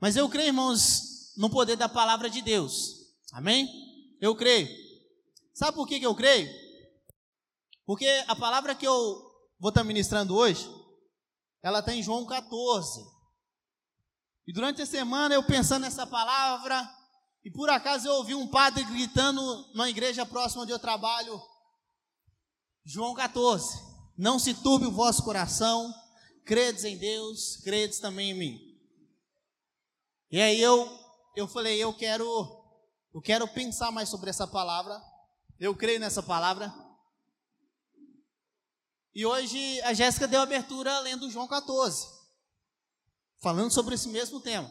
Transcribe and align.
Mas 0.00 0.16
eu 0.16 0.28
creio, 0.28 0.48
irmãos, 0.48 1.32
no 1.36 1.50
poder 1.50 1.76
da 1.76 1.88
palavra 1.88 2.28
de 2.28 2.42
Deus. 2.42 2.96
Amém? 3.32 3.68
Eu 4.20 4.34
creio. 4.34 4.68
Sabe 5.54 5.74
por 5.74 5.86
que, 5.86 5.98
que 5.98 6.06
eu 6.06 6.14
creio? 6.14 6.48
Porque 7.84 8.06
a 8.26 8.34
palavra 8.36 8.74
que 8.74 8.86
eu 8.86 8.94
vou 9.58 9.70
estar 9.70 9.84
ministrando 9.84 10.34
hoje, 10.34 10.68
ela 11.62 11.78
está 11.78 11.94
em 11.94 12.02
João 12.02 12.26
14. 12.26 13.00
E 14.46 14.52
durante 14.52 14.82
a 14.82 14.86
semana 14.86 15.34
eu 15.34 15.42
pensando 15.42 15.82
nessa 15.82 16.06
palavra, 16.06 16.88
e 17.44 17.50
por 17.50 17.70
acaso 17.70 18.06
eu 18.06 18.14
ouvi 18.14 18.34
um 18.34 18.48
padre 18.48 18.84
gritando 18.84 19.40
na 19.74 19.88
igreja 19.88 20.26
próxima 20.26 20.62
onde 20.62 20.72
eu 20.72 20.78
trabalho, 20.78 21.40
João 22.84 23.14
14: 23.14 23.78
Não 24.16 24.38
se 24.38 24.54
turbe 24.54 24.86
o 24.86 24.92
vosso 24.92 25.22
coração, 25.22 25.92
credes 26.44 26.84
em 26.84 26.96
Deus, 26.96 27.56
credes 27.64 27.98
também 27.98 28.30
em 28.30 28.34
mim. 28.34 28.65
E 30.30 30.40
aí 30.40 30.60
eu, 30.60 30.88
eu 31.36 31.46
falei, 31.46 31.82
eu 31.82 31.92
quero, 31.94 32.24
eu 33.14 33.20
quero 33.20 33.46
pensar 33.48 33.90
mais 33.90 34.08
sobre 34.08 34.30
essa 34.30 34.46
palavra. 34.46 35.00
Eu 35.58 35.74
creio 35.74 36.00
nessa 36.00 36.22
palavra. 36.22 36.72
E 39.14 39.24
hoje 39.24 39.80
a 39.82 39.94
Jéssica 39.94 40.26
deu 40.26 40.40
abertura 40.40 40.98
lendo 41.00 41.30
João 41.30 41.48
14, 41.48 42.06
falando 43.40 43.72
sobre 43.72 43.94
esse 43.94 44.08
mesmo 44.08 44.40
tema. 44.40 44.70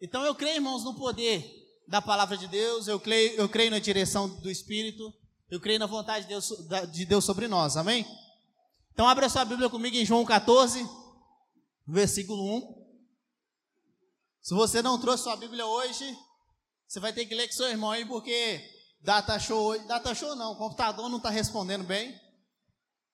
Então 0.00 0.24
eu 0.24 0.34
creio, 0.34 0.56
irmãos, 0.56 0.84
no 0.84 0.94
poder 0.94 1.42
da 1.88 2.02
palavra 2.02 2.36
de 2.36 2.46
Deus, 2.46 2.86
eu 2.86 3.00
creio, 3.00 3.32
eu 3.32 3.48
creio 3.48 3.70
na 3.70 3.78
direção 3.78 4.28
do 4.40 4.50
Espírito, 4.50 5.12
eu 5.50 5.58
creio 5.60 5.78
na 5.78 5.86
vontade 5.86 6.26
de 6.26 6.28
Deus, 6.28 6.52
de 6.92 7.04
Deus 7.06 7.24
sobre 7.24 7.48
nós, 7.48 7.76
amém? 7.76 8.06
Então 8.92 9.08
abra 9.08 9.28
sua 9.28 9.44
Bíblia 9.44 9.70
comigo 9.70 9.96
em 9.96 10.04
João 10.04 10.24
14, 10.24 10.86
versículo 11.86 12.58
1. 12.76 12.79
Se 14.42 14.54
você 14.54 14.80
não 14.82 14.98
trouxe 14.98 15.24
sua 15.24 15.36
Bíblia 15.36 15.66
hoje, 15.66 16.16
você 16.86 16.98
vai 16.98 17.12
ter 17.12 17.26
que 17.26 17.34
ler 17.34 17.46
com 17.46 17.54
seu 17.54 17.68
irmão 17.68 17.90
aí, 17.90 18.04
porque 18.06 18.60
data 19.00 19.38
show 19.38 19.66
hoje, 19.66 19.86
data 19.86 20.14
show 20.14 20.34
não, 20.34 20.52
o 20.52 20.56
computador 20.56 21.08
não 21.08 21.18
está 21.18 21.30
respondendo 21.30 21.84
bem. 21.84 22.18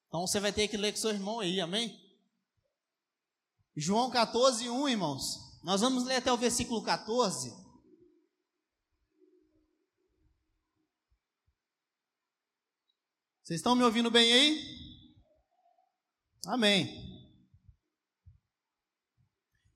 Então 0.09 0.27
você 0.27 0.39
vai 0.41 0.53
ter 0.53 0.69
que 0.69 0.77
ler 0.77 0.93
com 0.93 0.99
seu 0.99 1.11
irmão 1.11 1.41
aí, 1.41 1.61
amém? 1.61 2.01
João 3.77 4.11
14, 4.11 4.71
1, 4.71 4.89
irmãos. 4.89 5.61
Nós 5.63 5.81
vamos 5.81 6.05
ler 6.05 6.17
até 6.17 6.33
o 6.33 6.37
versículo 6.37 6.83
14. 6.83 7.51
Vocês 13.43 13.61
estão 13.61 13.75
me 13.75 13.85
ouvindo 13.85 14.11
bem 14.11 14.33
aí? 14.33 14.77
Amém. 16.47 17.16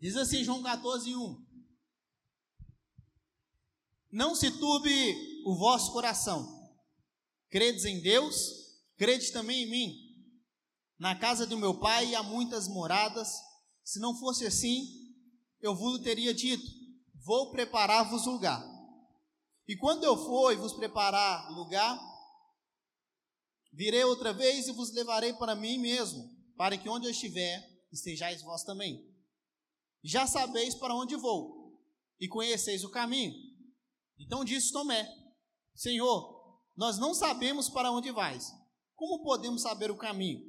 Diz 0.00 0.16
assim 0.16 0.42
João 0.42 0.62
14, 0.62 1.14
1. 1.14 1.46
Não 4.10 4.34
se 4.34 4.50
turbe 4.50 5.42
o 5.44 5.54
vosso 5.54 5.92
coração. 5.92 6.58
Credes 7.50 7.84
em 7.84 8.00
Deus, 8.00 8.34
credes 8.96 9.30
também 9.30 9.64
em 9.64 9.70
mim. 9.70 10.10
Na 10.98 11.14
casa 11.14 11.46
do 11.46 11.58
meu 11.58 11.78
pai 11.78 12.14
há 12.14 12.22
muitas 12.22 12.66
moradas. 12.66 13.28
Se 13.84 14.00
não 14.00 14.18
fosse 14.18 14.46
assim, 14.46 14.86
eu 15.60 15.74
vos 15.74 16.00
teria 16.00 16.32
dito: 16.32 16.64
Vou 17.14 17.50
preparar-vos 17.50 18.24
lugar. 18.24 18.66
E 19.68 19.76
quando 19.76 20.04
eu 20.04 20.16
for 20.16 20.52
e 20.52 20.56
vos 20.56 20.72
preparar 20.72 21.50
lugar, 21.52 22.00
virei 23.72 24.02
outra 24.04 24.32
vez 24.32 24.66
e 24.66 24.72
vos 24.72 24.92
levarei 24.92 25.34
para 25.34 25.54
mim 25.54 25.78
mesmo, 25.78 26.28
para 26.56 26.76
que 26.76 26.88
onde 26.88 27.06
eu 27.06 27.10
estiver, 27.10 27.68
estejais 27.92 28.42
vós 28.42 28.64
também. 28.64 29.09
Já 30.02 30.26
sabeis 30.26 30.74
para 30.74 30.94
onde 30.94 31.16
vou, 31.16 31.60
e 32.20 32.28
conheceis 32.28 32.84
o 32.84 32.90
caminho. 32.90 33.34
Então 34.18 34.44
disse 34.44 34.72
Tomé: 34.72 35.08
Senhor, 35.74 36.60
nós 36.76 36.98
não 36.98 37.14
sabemos 37.14 37.68
para 37.68 37.90
onde 37.90 38.10
vais. 38.10 38.52
Como 38.94 39.22
podemos 39.22 39.62
saber 39.62 39.90
o 39.90 39.96
caminho? 39.96 40.40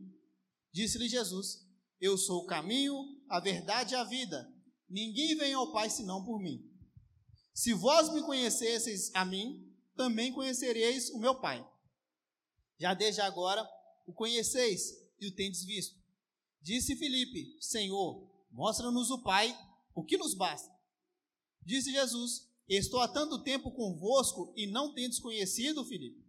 Disse-lhe 0.74 1.08
Jesus: 1.08 1.66
Eu 2.00 2.18
sou 2.18 2.44
o 2.44 2.46
caminho, 2.46 2.94
a 3.30 3.40
verdade 3.40 3.94
e 3.94 3.98
a 3.98 4.04
vida. 4.04 4.50
Ninguém 4.90 5.36
vem 5.38 5.54
ao 5.54 5.72
Pai 5.72 5.90
senão 5.90 6.24
por 6.24 6.40
mim. 6.40 6.62
Se 7.54 7.74
vós 7.74 8.12
me 8.14 8.22
conhecesseis 8.22 9.10
a 9.14 9.24
mim, 9.24 9.72
também 9.96 10.34
conhecereis 10.34 11.10
o 11.12 11.20
meu 11.20 11.40
Pai. 11.40 11.66
Já 12.80 12.94
desde 12.94 13.22
agora 13.22 13.66
o 14.06 14.14
conheceis 14.14 14.92
e 15.20 15.28
o 15.28 15.36
tendes 15.36 15.64
visto. 15.64 15.96
Disse 16.62 16.96
Filipe: 16.96 17.58
Senhor, 17.62 18.31
mostra-nos 18.52 19.10
o 19.10 19.22
Pai, 19.24 19.58
o 19.96 20.04
que 20.04 20.18
nos 20.18 20.34
basta. 20.34 20.72
Disse 21.64 21.92
Jesus: 21.92 22.50
Estou 22.68 23.00
há 23.00 23.08
tanto 23.08 23.44
tempo 23.44 23.72
convosco 23.72 24.54
e 24.56 24.68
não 24.68 24.94
tendes 24.94 25.20
conhecido, 25.20 25.86
Filipe. 25.86 26.26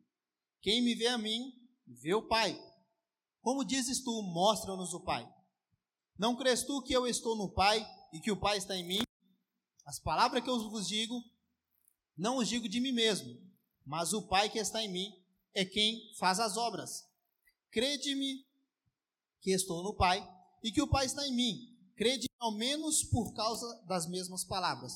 Quem 0.60 0.83
me 0.83 0.94
vê 0.94 1.09
a 1.09 1.19
mim, 1.19 1.53
vê 1.87 2.15
o 2.15 2.27
Pai. 2.27 2.59
Como 3.41 3.65
dizes 3.65 4.03
tu, 4.03 4.22
mostra-nos 4.22 4.94
o 4.94 5.00
Pai. 5.00 5.28
Não 6.19 6.37
crês 6.37 6.62
tu 6.62 6.81
que 6.83 6.93
eu 6.93 7.06
estou 7.06 7.37
no 7.37 7.49
Pai 7.49 7.84
e 8.12 8.21
que 8.21 8.31
o 8.31 8.37
Pai 8.37 8.59
está 8.59 8.77
em 8.77 8.87
mim? 8.87 9.03
As 9.84 9.99
palavras 9.99 10.43
que 10.43 10.49
eu 10.49 10.71
vos 10.71 10.87
digo, 10.87 11.22
não 12.16 12.37
os 12.37 12.49
digo 12.49 12.69
de 12.69 12.78
mim 12.78 12.93
mesmo, 12.93 13.41
mas 13.84 14.12
o 14.12 14.22
Pai 14.28 14.49
que 14.49 14.59
está 14.59 14.83
em 14.83 14.89
mim 14.89 15.12
é 15.54 15.65
quem 15.65 16.12
faz 16.16 16.39
as 16.39 16.56
obras. 16.56 17.09
Crede-me 17.71 18.47
que 19.41 19.50
estou 19.50 19.83
no 19.83 19.94
Pai 19.94 20.22
e 20.62 20.71
que 20.71 20.81
o 20.81 20.89
Pai 20.89 21.06
está 21.06 21.27
em 21.27 21.34
mim. 21.34 21.72
Crede 21.97 22.28
ao 22.38 22.53
menos 22.56 23.04
por 23.04 23.32
causa 23.34 23.66
das 23.86 24.08
mesmas 24.08 24.44
palavras. 24.44 24.92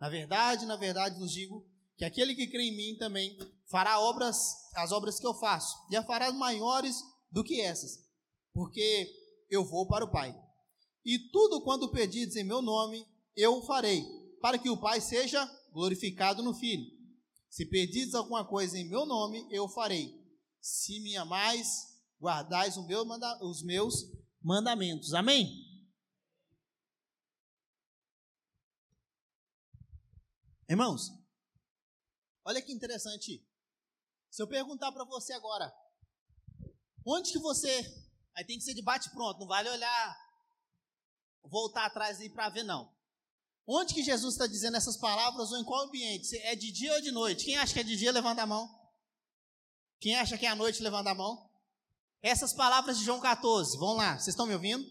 Na 0.00 0.08
verdade, 0.08 0.66
na 0.66 0.76
verdade 0.76 1.18
vos 1.18 1.32
digo 1.32 1.66
que 1.96 2.04
aquele 2.04 2.34
que 2.34 2.46
crê 2.46 2.62
em 2.68 2.76
mim 2.76 2.96
também 2.98 3.36
fará 3.66 4.00
obras, 4.00 4.36
as 4.74 4.90
obras 4.90 5.20
que 5.20 5.26
eu 5.26 5.34
faço, 5.34 5.76
e 5.90 5.96
a 5.96 6.02
fará 6.02 6.32
maiores 6.32 6.96
do 7.30 7.44
que 7.44 7.60
essas, 7.60 7.98
porque 8.54 9.06
eu 9.50 9.64
vou 9.64 9.86
para 9.86 10.04
o 10.04 10.10
Pai. 10.10 10.34
E 11.04 11.18
tudo 11.30 11.62
quando 11.62 11.90
pedides 11.90 12.36
em 12.36 12.44
meu 12.44 12.62
nome, 12.62 13.06
eu 13.36 13.58
o 13.58 13.66
farei, 13.66 14.02
para 14.40 14.58
que 14.58 14.70
o 14.70 14.80
Pai 14.80 15.00
seja 15.00 15.44
glorificado 15.72 16.42
no 16.42 16.54
Filho. 16.54 16.86
Se 17.50 17.66
pedides 17.66 18.14
alguma 18.14 18.46
coisa 18.46 18.78
em 18.78 18.88
meu 18.88 19.04
nome, 19.04 19.46
eu 19.50 19.64
o 19.64 19.68
farei. 19.68 20.14
Se 20.60 21.00
me 21.00 21.16
amais, 21.16 21.68
guardais 22.20 22.76
meu 22.86 23.04
os 23.42 23.62
meus 23.62 24.06
mandamentos. 24.42 25.12
Amém? 25.12 25.69
Irmãos, 30.70 31.10
olha 32.46 32.62
que 32.62 32.72
interessante. 32.72 33.46
Se 34.30 34.42
eu 34.42 34.48
perguntar 34.48 34.90
para 34.92 35.04
você 35.04 35.34
agora, 35.34 35.70
Onde 37.06 37.32
que 37.32 37.38
você. 37.38 37.84
Aí 38.36 38.44
tem 38.44 38.58
que 38.58 38.64
ser 38.64 38.74
de 38.74 38.82
bate-pronto, 38.82 39.40
não 39.40 39.46
vale 39.46 39.68
olhar, 39.68 40.16
voltar 41.44 41.86
atrás 41.86 42.20
aí 42.20 42.30
para 42.30 42.48
ver, 42.48 42.62
não. 42.62 42.90
Onde 43.66 43.94
que 43.94 44.02
Jesus 44.02 44.34
está 44.34 44.46
dizendo 44.46 44.76
essas 44.76 44.96
palavras 44.96 45.50
ou 45.50 45.58
em 45.58 45.64
qual 45.64 45.84
ambiente? 45.84 46.36
É 46.38 46.54
de 46.54 46.72
dia 46.72 46.94
ou 46.94 47.00
de 47.00 47.10
noite? 47.10 47.44
Quem 47.44 47.56
acha 47.56 47.74
que 47.74 47.80
é 47.80 47.82
de 47.82 47.96
dia, 47.96 48.12
levanta 48.12 48.42
a 48.42 48.46
mão. 48.46 48.68
Quem 50.00 50.16
acha 50.16 50.38
que 50.38 50.46
é 50.46 50.48
à 50.48 50.54
noite, 50.54 50.82
levanta 50.82 51.10
a 51.10 51.14
mão. 51.14 51.50
Essas 52.22 52.52
palavras 52.52 52.98
de 52.98 53.04
João 53.04 53.20
14, 53.20 53.76
vamos 53.78 53.96
lá, 53.96 54.14
vocês 54.14 54.28
estão 54.28 54.46
me 54.46 54.54
ouvindo? 54.54 54.84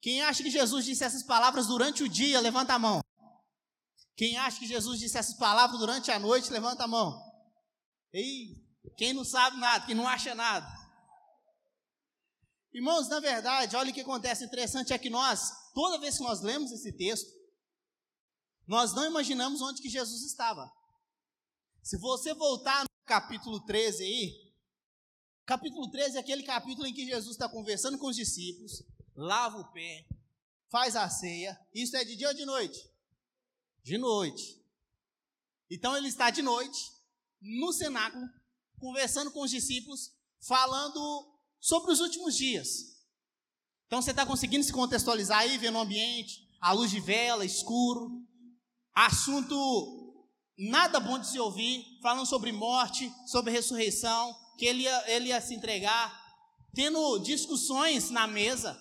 Quem 0.00 0.22
acha 0.22 0.42
que 0.42 0.50
Jesus 0.50 0.84
disse 0.84 1.04
essas 1.04 1.22
palavras 1.22 1.66
durante 1.66 2.02
o 2.02 2.08
dia, 2.08 2.40
levanta 2.40 2.74
a 2.74 2.78
mão. 2.78 3.00
Quem 4.18 4.36
acha 4.36 4.58
que 4.58 4.66
Jesus 4.66 4.98
disse 4.98 5.16
essas 5.16 5.36
palavras 5.36 5.78
durante 5.78 6.10
a 6.10 6.18
noite, 6.18 6.50
levanta 6.50 6.82
a 6.82 6.88
mão. 6.88 7.22
Ei, 8.12 8.48
quem 8.96 9.12
não 9.12 9.24
sabe 9.24 9.56
nada, 9.58 9.86
quem 9.86 9.94
não 9.94 10.08
acha 10.08 10.34
nada. 10.34 10.66
Irmãos, 12.74 13.08
na 13.08 13.20
verdade, 13.20 13.76
olha 13.76 13.92
o 13.92 13.94
que 13.94 14.00
acontece 14.00 14.44
interessante 14.44 14.92
é 14.92 14.98
que 14.98 15.08
nós, 15.08 15.52
toda 15.72 16.00
vez 16.00 16.16
que 16.18 16.24
nós 16.24 16.40
lemos 16.40 16.72
esse 16.72 16.92
texto, 16.96 17.30
nós 18.66 18.92
não 18.92 19.06
imaginamos 19.06 19.62
onde 19.62 19.80
que 19.80 19.88
Jesus 19.88 20.24
estava. 20.24 20.68
Se 21.80 21.96
você 21.96 22.34
voltar 22.34 22.82
no 22.82 22.90
capítulo 23.06 23.64
13 23.66 24.02
aí, 24.02 24.32
capítulo 25.46 25.88
13 25.92 26.16
é 26.16 26.20
aquele 26.20 26.42
capítulo 26.42 26.88
em 26.88 26.92
que 26.92 27.06
Jesus 27.06 27.36
está 27.36 27.48
conversando 27.48 27.96
com 27.96 28.08
os 28.08 28.16
discípulos, 28.16 28.82
lava 29.14 29.58
o 29.58 29.72
pé, 29.72 30.08
faz 30.72 30.96
a 30.96 31.08
ceia. 31.08 31.56
Isso 31.72 31.96
é 31.96 32.04
de 32.04 32.16
dia 32.16 32.28
ou 32.28 32.34
de 32.34 32.44
noite? 32.44 32.97
De 33.88 33.96
noite. 33.96 34.62
Então 35.70 35.96
ele 35.96 36.08
está 36.08 36.28
de 36.28 36.42
noite, 36.42 36.78
no 37.40 37.72
cenáculo, 37.72 38.22
conversando 38.78 39.30
com 39.30 39.40
os 39.40 39.50
discípulos, 39.50 40.10
falando 40.46 41.00
sobre 41.58 41.90
os 41.92 42.00
últimos 42.00 42.36
dias. 42.36 42.68
Então 43.86 44.02
você 44.02 44.10
está 44.10 44.26
conseguindo 44.26 44.62
se 44.62 44.74
contextualizar 44.74 45.38
aí, 45.38 45.56
vendo 45.56 45.76
o 45.76 45.80
ambiente, 45.80 46.38
a 46.60 46.72
luz 46.72 46.90
de 46.90 47.00
vela, 47.00 47.46
escuro, 47.46 48.10
assunto 48.94 49.56
nada 50.58 51.00
bom 51.00 51.18
de 51.18 51.26
se 51.26 51.38
ouvir, 51.38 51.82
falando 52.02 52.26
sobre 52.26 52.52
morte, 52.52 53.10
sobre 53.26 53.52
ressurreição, 53.52 54.36
que 54.58 54.66
ele 54.66 54.82
ia, 54.82 55.10
ele 55.10 55.28
ia 55.28 55.40
se 55.40 55.54
entregar, 55.54 56.14
tendo 56.74 57.20
discussões 57.20 58.10
na 58.10 58.26
mesa. 58.26 58.78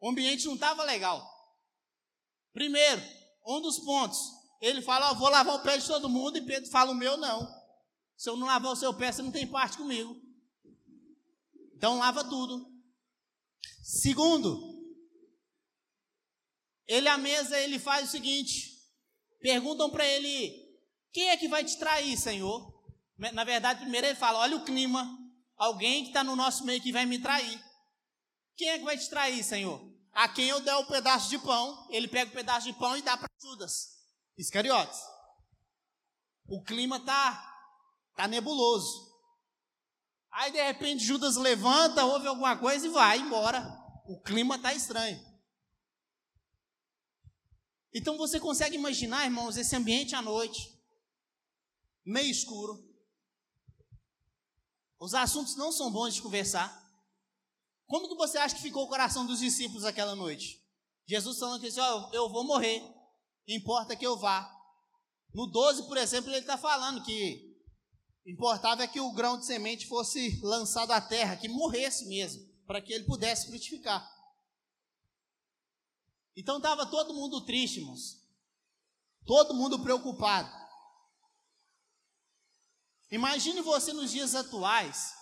O 0.00 0.10
ambiente 0.10 0.46
não 0.46 0.54
estava 0.54 0.82
legal. 0.82 1.24
Primeiro, 2.52 3.23
um 3.46 3.60
dos 3.60 3.78
pontos, 3.78 4.18
ele 4.60 4.80
fala: 4.80 5.12
oh, 5.12 5.14
vou 5.14 5.28
lavar 5.28 5.56
o 5.56 5.62
pé 5.62 5.78
de 5.78 5.86
todo 5.86 6.08
mundo, 6.08 6.38
e 6.38 6.46
Pedro 6.46 6.70
fala: 6.70 6.90
o 6.90 6.94
meu 6.94 7.16
não. 7.16 7.46
Se 8.16 8.30
eu 8.30 8.36
não 8.36 8.46
lavar 8.46 8.72
o 8.72 8.76
seu 8.76 8.94
pé, 8.94 9.12
você 9.12 9.22
não 9.22 9.30
tem 9.30 9.46
parte 9.46 9.76
comigo. 9.76 10.16
Então 11.76 11.98
lava 11.98 12.24
tudo. 12.24 12.72
Segundo, 13.82 14.74
ele 16.86 17.08
à 17.08 17.18
mesa, 17.18 17.58
ele 17.58 17.78
faz 17.78 18.08
o 18.08 18.12
seguinte: 18.12 18.72
perguntam 19.40 19.90
para 19.90 20.06
ele, 20.06 20.64
quem 21.12 21.28
é 21.28 21.36
que 21.36 21.48
vai 21.48 21.64
te 21.64 21.78
trair, 21.78 22.16
Senhor? 22.16 22.72
Na 23.16 23.44
verdade, 23.44 23.80
primeiro 23.80 24.06
ele 24.06 24.16
fala: 24.16 24.38
olha 24.40 24.56
o 24.56 24.64
clima, 24.64 25.18
alguém 25.56 26.04
que 26.04 26.08
está 26.08 26.24
no 26.24 26.34
nosso 26.34 26.64
meio 26.64 26.80
que 26.80 26.92
vai 26.92 27.04
me 27.04 27.18
trair. 27.18 27.62
Quem 28.56 28.68
é 28.68 28.78
que 28.78 28.84
vai 28.84 28.96
te 28.96 29.08
trair, 29.10 29.42
Senhor? 29.44 29.93
A 30.14 30.28
quem 30.28 30.48
eu 30.48 30.60
der 30.60 30.76
o 30.76 30.82
um 30.82 30.86
pedaço 30.86 31.28
de 31.28 31.38
pão, 31.38 31.88
ele 31.90 32.06
pega 32.06 32.30
o 32.30 32.32
um 32.32 32.36
pedaço 32.36 32.66
de 32.66 32.78
pão 32.78 32.96
e 32.96 33.02
dá 33.02 33.16
para 33.16 33.28
Judas, 33.40 33.98
Iscariotes. 34.38 35.00
O 36.46 36.62
clima 36.62 37.00
tá, 37.00 37.72
tá 38.14 38.28
nebuloso. 38.28 39.12
Aí 40.30 40.52
de 40.52 40.62
repente 40.62 41.04
Judas 41.04 41.36
levanta, 41.36 42.04
ouve 42.04 42.28
alguma 42.28 42.56
coisa 42.56 42.86
e 42.86 42.90
vai 42.90 43.18
embora. 43.18 43.60
O 44.06 44.20
clima 44.20 44.58
tá 44.58 44.72
estranho. 44.72 45.20
Então 47.92 48.16
você 48.16 48.38
consegue 48.38 48.76
imaginar, 48.76 49.24
irmãos, 49.24 49.56
esse 49.56 49.74
ambiente 49.74 50.14
à 50.14 50.22
noite, 50.22 50.76
meio 52.04 52.30
escuro. 52.30 52.92
Os 54.98 55.14
assuntos 55.14 55.56
não 55.56 55.72
são 55.72 55.90
bons 55.90 56.14
de 56.14 56.22
conversar. 56.22 56.83
Como 57.94 58.08
que 58.08 58.16
você 58.16 58.38
acha 58.38 58.56
que 58.56 58.60
ficou 58.60 58.82
o 58.82 58.88
coração 58.88 59.24
dos 59.24 59.38
discípulos 59.38 59.84
aquela 59.84 60.16
noite? 60.16 60.60
Jesus 61.06 61.38
falando 61.38 61.60
que 61.60 61.68
disse, 61.68 61.78
ó, 61.78 62.10
eu 62.12 62.28
vou 62.28 62.42
morrer, 62.42 62.82
importa 63.46 63.94
que 63.94 64.04
eu 64.04 64.18
vá. 64.18 64.52
No 65.32 65.46
12, 65.46 65.84
por 65.84 65.96
exemplo, 65.96 66.28
ele 66.28 66.40
está 66.40 66.58
falando 66.58 67.04
que 67.04 67.56
importava 68.26 68.82
é 68.82 68.88
que 68.88 68.98
o 68.98 69.12
grão 69.12 69.38
de 69.38 69.46
semente 69.46 69.86
fosse 69.86 70.40
lançado 70.42 70.90
à 70.90 71.00
terra, 71.00 71.36
que 71.36 71.46
morresse 71.46 72.06
mesmo, 72.06 72.44
para 72.66 72.82
que 72.82 72.92
ele 72.92 73.04
pudesse 73.04 73.46
frutificar. 73.46 74.04
Então 76.34 76.56
estava 76.56 76.86
todo 76.86 77.14
mundo 77.14 77.42
triste, 77.42 77.78
irmãos. 77.78 78.20
Todo 79.24 79.54
mundo 79.54 79.78
preocupado. 79.84 80.50
Imagine 83.12 83.60
você 83.60 83.92
nos 83.92 84.10
dias 84.10 84.34
atuais. 84.34 85.14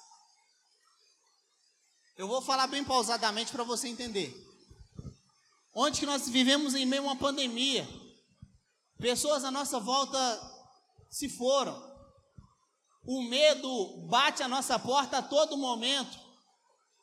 Eu 2.16 2.28
vou 2.28 2.42
falar 2.42 2.66
bem 2.66 2.84
pausadamente 2.84 3.52
para 3.52 3.64
você 3.64 3.88
entender. 3.88 4.34
Onde 5.74 6.00
que 6.00 6.06
nós 6.06 6.28
vivemos 6.28 6.74
em 6.74 6.84
meio 6.84 7.02
a 7.02 7.06
uma 7.06 7.16
pandemia. 7.16 7.88
Pessoas 8.98 9.44
à 9.44 9.50
nossa 9.50 9.80
volta 9.80 10.18
se 11.10 11.28
foram. 11.28 11.90
O 13.04 13.22
medo 13.22 14.06
bate 14.08 14.42
a 14.42 14.48
nossa 14.48 14.78
porta 14.78 15.18
a 15.18 15.22
todo 15.22 15.56
momento. 15.56 16.18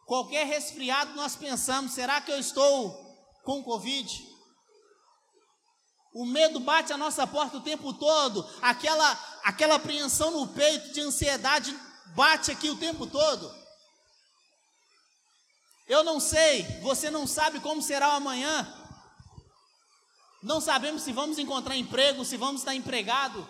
Qualquer 0.05 0.45
resfriado 0.45 1.13
nós 1.15 1.35
pensamos, 1.35 1.93
será 1.93 2.21
que 2.21 2.31
eu 2.31 2.39
estou 2.39 3.09
com 3.43 3.63
Covid. 3.63 4.27
O 6.13 6.25
medo 6.25 6.59
bate 6.59 6.93
a 6.93 6.97
nossa 6.97 7.25
porta 7.25 7.57
o 7.57 7.61
tempo 7.61 7.93
todo, 7.93 8.47
aquela, 8.61 9.11
aquela 9.43 9.75
apreensão 9.75 10.31
no 10.31 10.47
peito 10.47 10.93
de 10.93 11.01
ansiedade 11.01 11.75
bate 12.15 12.51
aqui 12.51 12.69
o 12.69 12.77
tempo 12.77 13.05
todo. 13.05 13.58
Eu 15.89 16.03
não 16.03 16.19
sei, 16.19 16.63
você 16.81 17.09
não 17.09 17.25
sabe 17.25 17.59
como 17.59 17.81
será 17.81 18.09
o 18.09 18.17
amanhã. 18.17 18.75
Não 20.41 20.61
sabemos 20.61 21.01
se 21.01 21.11
vamos 21.11 21.37
encontrar 21.39 21.75
emprego, 21.75 22.23
se 22.23 22.37
vamos 22.37 22.61
estar 22.61 22.75
empregado. 22.75 23.49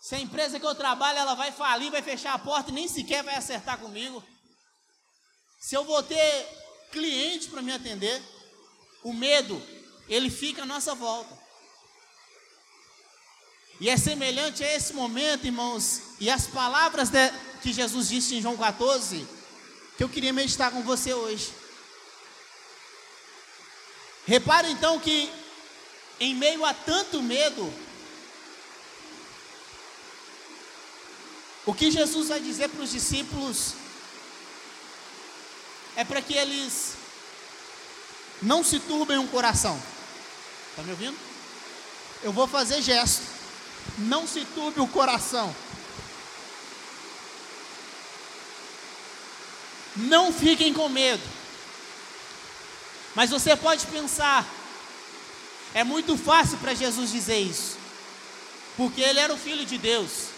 Se 0.00 0.14
a 0.14 0.20
empresa 0.20 0.58
que 0.58 0.66
eu 0.66 0.74
trabalho 0.74 1.18
ela 1.18 1.34
vai 1.34 1.52
falir, 1.52 1.90
vai 1.90 2.02
fechar 2.02 2.32
a 2.32 2.38
porta 2.38 2.70
e 2.70 2.74
nem 2.74 2.88
sequer 2.88 3.22
vai 3.22 3.36
acertar 3.36 3.78
comigo. 3.78 4.24
Se 5.60 5.74
eu 5.76 5.84
vou 5.84 6.02
ter 6.02 6.48
cliente 6.90 7.48
para 7.48 7.62
me 7.62 7.72
atender. 7.72 8.22
O 9.02 9.12
medo, 9.12 9.62
ele 10.08 10.28
fica 10.28 10.62
à 10.62 10.66
nossa 10.66 10.94
volta. 10.94 11.38
E 13.80 13.88
é 13.88 13.96
semelhante 13.96 14.64
a 14.64 14.74
esse 14.74 14.92
momento, 14.92 15.46
irmãos, 15.46 16.02
e 16.18 16.28
as 16.28 16.48
palavras 16.48 17.10
de, 17.10 17.30
que 17.62 17.72
Jesus 17.72 18.08
disse 18.08 18.34
em 18.34 18.42
João 18.42 18.56
14, 18.56 19.26
que 19.98 20.04
eu 20.04 20.08
queria 20.08 20.32
meditar 20.32 20.70
com 20.70 20.80
você 20.80 21.12
hoje. 21.12 21.52
Repare 24.24 24.70
então 24.70 25.00
que, 25.00 25.28
em 26.20 26.36
meio 26.36 26.64
a 26.64 26.72
tanto 26.72 27.20
medo, 27.20 27.74
o 31.66 31.74
que 31.74 31.90
Jesus 31.90 32.28
vai 32.28 32.38
dizer 32.38 32.68
para 32.68 32.84
os 32.84 32.92
discípulos 32.92 33.74
é 35.96 36.04
para 36.04 36.22
que 36.22 36.34
eles 36.34 36.92
não 38.40 38.62
se 38.62 38.78
turbem 38.78 39.18
o 39.18 39.26
coração. 39.26 39.82
Está 40.70 40.84
me 40.84 40.92
ouvindo? 40.92 41.18
Eu 42.22 42.32
vou 42.32 42.46
fazer 42.46 42.80
gesto. 42.82 43.24
Não 43.98 44.28
se 44.28 44.44
turbe 44.44 44.80
o 44.80 44.86
coração. 44.86 45.52
Não 49.98 50.32
fiquem 50.32 50.72
com 50.72 50.88
medo. 50.88 51.22
Mas 53.14 53.30
você 53.30 53.56
pode 53.56 53.84
pensar, 53.86 54.46
é 55.74 55.82
muito 55.82 56.16
fácil 56.16 56.56
para 56.58 56.72
Jesus 56.72 57.10
dizer 57.10 57.38
isso, 57.38 57.76
porque 58.76 59.00
ele 59.00 59.18
era 59.18 59.34
o 59.34 59.36
filho 59.36 59.66
de 59.66 59.76
Deus. 59.76 60.28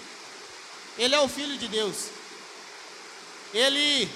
Ele 0.96 1.14
é 1.14 1.20
o 1.20 1.28
filho 1.28 1.58
de 1.58 1.68
Deus. 1.68 2.06
Ele 3.52 4.08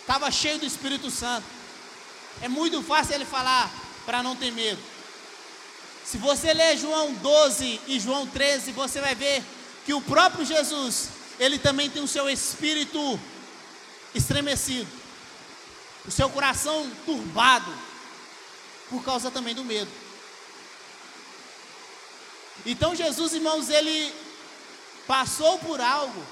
estava 0.00 0.30
cheio 0.30 0.58
do 0.58 0.66
Espírito 0.66 1.10
Santo. 1.10 1.46
É 2.42 2.48
muito 2.48 2.82
fácil 2.82 3.14
ele 3.14 3.24
falar 3.24 3.72
para 4.04 4.22
não 4.22 4.36
ter 4.36 4.50
medo. 4.52 4.80
Se 6.04 6.18
você 6.18 6.52
ler 6.52 6.76
João 6.76 7.14
12 7.14 7.80
e 7.86 7.98
João 7.98 8.26
13, 8.26 8.72
você 8.72 9.00
vai 9.00 9.14
ver 9.14 9.42
que 9.86 9.94
o 9.94 10.02
próprio 10.02 10.44
Jesus, 10.44 11.08
ele 11.38 11.58
também 11.58 11.88
tem 11.88 12.02
o 12.02 12.08
seu 12.08 12.28
espírito 12.28 13.18
estremecido, 14.14 14.90
o 16.06 16.10
seu 16.10 16.28
coração 16.30 16.90
turbado, 17.04 17.72
por 18.90 19.02
causa 19.04 19.30
também 19.30 19.54
do 19.54 19.64
medo. 19.64 19.90
Então 22.66 22.94
Jesus, 22.94 23.32
irmãos, 23.32 23.68
ele 23.68 24.14
passou 25.06 25.58
por 25.58 25.80
algo, 25.80 26.24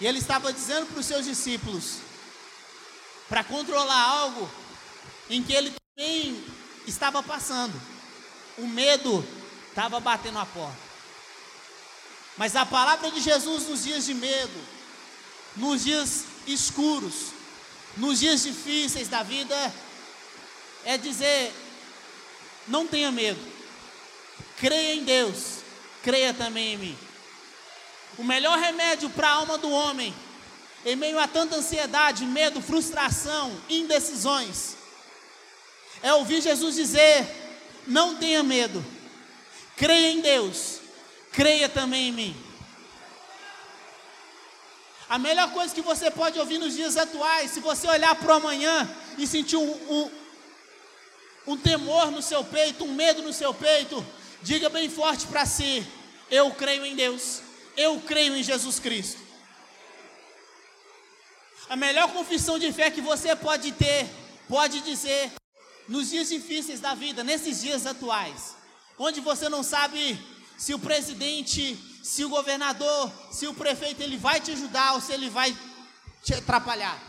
e 0.00 0.06
ele 0.06 0.18
estava 0.18 0.52
dizendo 0.52 0.86
para 0.86 1.00
os 1.00 1.06
seus 1.06 1.24
discípulos: 1.24 1.98
para 3.28 3.42
controlar 3.42 4.02
algo 4.02 4.50
em 5.30 5.42
que 5.42 5.52
ele 5.52 5.74
também 5.96 6.44
estava 6.86 7.22
passando. 7.22 7.80
O 8.58 8.66
medo 8.66 9.26
estava 9.68 9.98
batendo 9.98 10.38
a 10.38 10.46
porta. 10.46 10.78
Mas 12.36 12.54
a 12.56 12.66
palavra 12.66 13.10
de 13.10 13.20
Jesus 13.20 13.68
nos 13.68 13.84
dias 13.84 14.04
de 14.06 14.14
medo, 14.14 14.60
nos 15.56 15.84
dias 15.84 16.24
escuros, 16.46 17.32
nos 17.96 18.20
dias 18.20 18.42
difíceis 18.42 19.08
da 19.08 19.22
vida, 19.22 19.74
é 20.84 20.98
dizer: 20.98 21.52
não 22.66 22.86
tenha 22.86 23.10
medo, 23.10 23.40
creia 24.58 24.94
em 24.94 25.04
Deus, 25.04 25.58
creia 26.02 26.34
também 26.34 26.74
em 26.74 26.78
mim. 26.78 26.98
O 28.18 28.24
melhor 28.24 28.58
remédio 28.58 29.10
para 29.10 29.28
a 29.28 29.32
alma 29.32 29.58
do 29.58 29.70
homem 29.70 30.14
em 30.84 30.96
meio 30.96 31.18
a 31.18 31.26
tanta 31.26 31.56
ansiedade, 31.56 32.26
medo, 32.26 32.60
frustração, 32.60 33.58
indecisões, 33.68 34.76
é 36.02 36.12
ouvir 36.12 36.42
Jesus 36.42 36.74
dizer: 36.74 37.26
não 37.86 38.16
tenha 38.16 38.42
medo, 38.42 38.84
creia 39.76 40.10
em 40.10 40.20
Deus, 40.20 40.80
creia 41.32 41.68
também 41.68 42.08
em 42.08 42.12
mim. 42.12 42.43
A 45.08 45.18
melhor 45.18 45.52
coisa 45.52 45.74
que 45.74 45.82
você 45.82 46.10
pode 46.10 46.38
ouvir 46.38 46.58
nos 46.58 46.74
dias 46.74 46.96
atuais, 46.96 47.50
se 47.50 47.60
você 47.60 47.86
olhar 47.86 48.14
para 48.14 48.32
o 48.32 48.36
amanhã 48.36 48.88
e 49.18 49.26
sentir 49.26 49.56
um, 49.56 49.70
um, 49.70 50.10
um 51.48 51.56
temor 51.56 52.10
no 52.10 52.22
seu 52.22 52.42
peito, 52.42 52.84
um 52.84 52.94
medo 52.94 53.22
no 53.22 53.32
seu 53.32 53.52
peito, 53.52 54.04
diga 54.42 54.68
bem 54.68 54.88
forte 54.88 55.26
para 55.26 55.44
si: 55.44 55.86
Eu 56.30 56.50
creio 56.52 56.86
em 56.86 56.96
Deus, 56.96 57.42
eu 57.76 58.00
creio 58.00 58.34
em 58.34 58.42
Jesus 58.42 58.78
Cristo. 58.78 59.20
A 61.68 61.76
melhor 61.76 62.12
confissão 62.12 62.58
de 62.58 62.72
fé 62.72 62.90
que 62.90 63.00
você 63.00 63.34
pode 63.36 63.72
ter, 63.72 64.06
pode 64.48 64.80
dizer, 64.80 65.32
nos 65.88 66.10
dias 66.10 66.28
difíceis 66.28 66.80
da 66.80 66.94
vida, 66.94 67.22
nesses 67.22 67.60
dias 67.60 67.86
atuais, 67.86 68.54
onde 68.98 69.20
você 69.20 69.48
não 69.48 69.62
sabe 69.62 70.18
se 70.56 70.72
o 70.74 70.78
presidente, 70.78 71.78
se 72.04 72.22
o 72.22 72.28
governador, 72.28 73.10
se 73.32 73.46
o 73.46 73.54
prefeito 73.54 74.02
ele 74.02 74.18
vai 74.18 74.38
te 74.38 74.50
ajudar 74.50 74.92
ou 74.92 75.00
se 75.00 75.10
ele 75.10 75.30
vai 75.30 75.56
te 76.22 76.34
atrapalhar. 76.34 77.00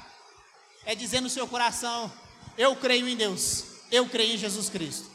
É 0.86 0.96
dizer 0.96 1.20
no 1.20 1.30
seu 1.30 1.46
coração: 1.46 2.10
Eu 2.58 2.78
creio 2.78 3.06
em 3.06 3.18
Deus, 3.18 3.66
Eu 3.92 4.08
creio 4.08 4.36
em 4.36 4.38
Jesus 4.38 4.70
Cristo. 4.70 5.12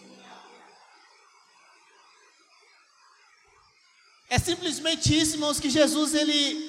É 4.28 4.38
simplesmente 4.38 5.18
isso, 5.18 5.36
irmãos, 5.36 5.58
que 5.58 5.70
Jesus 5.70 6.12
ele 6.12 6.68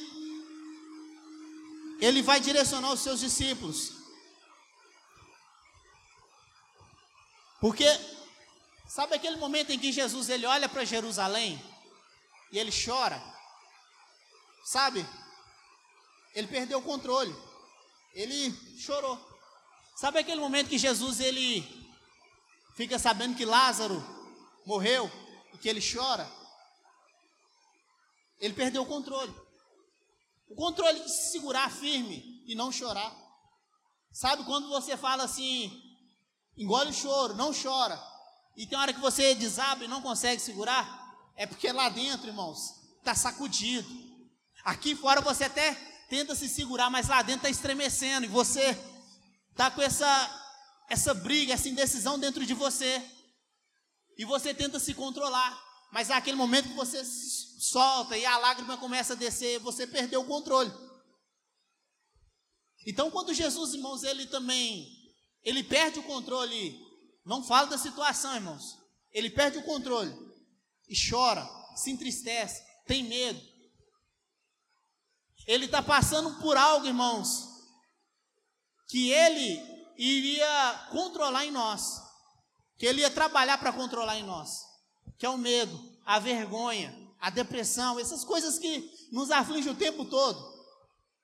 ele 2.00 2.22
vai 2.22 2.40
direcionar 2.40 2.94
os 2.94 3.02
seus 3.02 3.20
discípulos. 3.20 3.92
Porque 7.60 7.86
sabe 8.88 9.16
aquele 9.16 9.36
momento 9.36 9.72
em 9.72 9.78
que 9.78 9.92
Jesus 9.92 10.30
ele 10.30 10.46
olha 10.46 10.70
para 10.70 10.86
Jerusalém 10.86 11.62
e 12.52 12.60
ele 12.60 12.72
chora? 12.72 13.22
Sabe? 14.66 15.06
Ele 16.34 16.48
perdeu 16.48 16.80
o 16.80 16.84
controle. 16.84 17.36
Ele 18.14 18.52
chorou. 18.78 19.20
Sabe 19.96 20.20
aquele 20.20 20.42
momento 20.42 20.70
que 20.70 20.78
Jesus 20.78 21.20
ele 21.20 21.64
fica 22.76 22.98
sabendo 22.98 23.36
que 23.36 23.46
Lázaro 23.46 24.04
morreu 24.66 25.12
e 25.54 25.58
que 25.58 25.70
ele 25.70 25.82
chora? 25.82 26.30
Ele 28.40 28.54
perdeu 28.54 28.82
o 28.82 28.88
controle. 28.88 29.34
O 30.50 30.56
controle 30.56 31.00
de 31.00 31.10
se 31.10 31.32
segurar 31.32 31.72
firme 31.72 32.44
e 32.46 32.56
não 32.56 32.72
chorar. 32.72 33.16
Sabe 34.12 34.44
quando 34.44 34.68
você 34.68 34.98
fala 34.98 35.24
assim, 35.24 35.72
engole 36.58 36.90
o 36.90 36.94
choro, 36.94 37.36
não 37.36 37.52
chora. 37.54 38.02
E 38.58 38.68
tem 38.68 38.78
hora 38.78 38.94
que 38.94 39.00
você 39.00 39.34
desaba 39.36 39.86
e 39.86 39.88
não 39.88 40.02
consegue 40.02 40.42
segurar? 40.42 41.01
É 41.42 41.48
porque 41.48 41.72
lá 41.72 41.90
dentro, 41.90 42.28
irmãos, 42.28 42.76
está 43.00 43.16
sacudido. 43.16 43.90
Aqui 44.64 44.96
fora 44.96 45.22
você 45.22 45.46
até 45.46 45.74
tenta 46.08 46.36
se 46.36 46.48
segurar, 46.48 46.92
mas 46.92 47.08
lá 47.08 47.24
dentro 47.24 47.48
está 47.48 47.50
estremecendo. 47.50 48.28
E 48.28 48.30
você 48.30 48.78
está 49.50 49.72
com 49.72 49.82
essa, 49.82 50.06
essa 50.88 51.16
briga, 51.16 51.52
essa 51.52 51.68
indecisão 51.68 52.20
dentro 52.20 52.46
de 52.46 52.54
você. 52.54 53.04
E 54.20 54.24
você 54.24 54.54
tenta 54.54 54.78
se 54.78 54.94
controlar. 54.94 55.60
Mas 55.92 56.12
há 56.12 56.18
aquele 56.18 56.38
momento 56.38 56.70
que 56.70 56.76
você 56.76 57.04
solta 57.04 58.16
e 58.16 58.24
a 58.24 58.38
lágrima 58.38 58.78
começa 58.78 59.14
a 59.14 59.16
descer, 59.16 59.58
você 59.62 59.88
perdeu 59.88 60.22
o 60.22 60.28
controle. 60.28 60.72
Então, 62.86 63.10
quando 63.10 63.34
Jesus, 63.34 63.74
irmãos, 63.74 64.04
ele 64.04 64.28
também, 64.28 64.88
ele 65.42 65.64
perde 65.64 65.98
o 65.98 66.04
controle, 66.04 66.80
não 67.26 67.44
fala 67.44 67.66
da 67.66 67.80
situação, 67.80 68.36
irmãos, 68.36 68.78
ele 69.12 69.32
perde 69.32 69.58
o 69.58 69.64
controle 69.64 70.31
e 70.92 71.10
chora, 71.10 71.50
se 71.74 71.90
entristece, 71.90 72.62
tem 72.86 73.02
medo. 73.02 73.42
Ele 75.48 75.66
está 75.66 75.82
passando 75.82 76.42
por 76.42 76.58
algo, 76.58 76.86
irmãos, 76.86 77.48
que 78.90 79.10
ele 79.10 79.58
iria 79.98 80.90
controlar 80.92 81.46
em 81.46 81.52
nós, 81.52 82.02
que 82.78 82.86
ele 82.86 83.02
ia 83.02 83.10
trabalhar 83.10 83.58
para 83.58 83.72
controlar 83.72 84.18
em 84.18 84.24
nós, 84.24 84.64
que 85.18 85.26
é 85.26 85.30
o 85.30 85.38
medo, 85.38 85.80
a 86.06 86.20
vergonha, 86.20 86.94
a 87.22 87.30
depressão, 87.30 87.98
essas 87.98 88.26
coisas 88.26 88.60
que 88.60 88.92
nos 89.14 89.32
afligem 89.32 89.72
o 89.72 89.76
tempo 89.76 90.04
todo. 90.04 90.52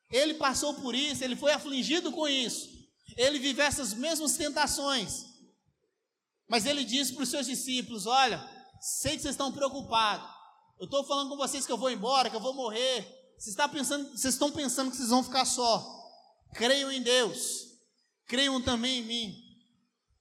Ele 0.10 0.36
passou 0.36 0.76
por 0.76 0.96
isso, 0.96 1.26
ele 1.26 1.36
foi 1.36 1.52
afligido 1.52 2.10
com 2.14 2.26
isso. 2.26 2.70
Ele 3.18 3.38
viveu 3.38 3.66
essas 3.66 3.94
mesmas 3.94 4.38
tentações. 4.38 5.26
Mas 6.48 6.66
ele 6.66 6.86
disse 6.86 7.14
para 7.14 7.24
os 7.24 7.30
seus 7.30 7.46
discípulos: 7.46 8.06
Olha, 8.06 8.57
sei 8.82 9.16
que 9.16 9.22
vocês 9.22 9.34
estão 9.34 9.52
preocupados. 9.52 10.28
Eu 10.80 10.86
estou 10.86 11.04
falando 11.04 11.30
com 11.30 11.38
vocês 11.38 11.66
que 11.66 11.72
eu 11.72 11.78
vou 11.78 11.90
embora, 11.90 12.30
que 12.30 12.36
eu 12.36 12.42
vou 12.42 12.54
morrer. 12.54 13.02
Vocês, 13.38 13.48
estão 13.48 13.70
pensando, 13.70 14.10
vocês 14.10 14.34
estão 14.34 14.52
pensando 14.52 14.92
que 14.92 14.98
vocês 14.98 15.10
vão 15.10 15.24
ficar 15.24 15.46
só. 15.46 15.86
Creiam 16.54 16.92
em 16.92 17.02
Deus. 17.02 17.66
Creiam 18.28 18.62
também 18.62 19.00
em 19.00 19.04
mim. 19.04 19.36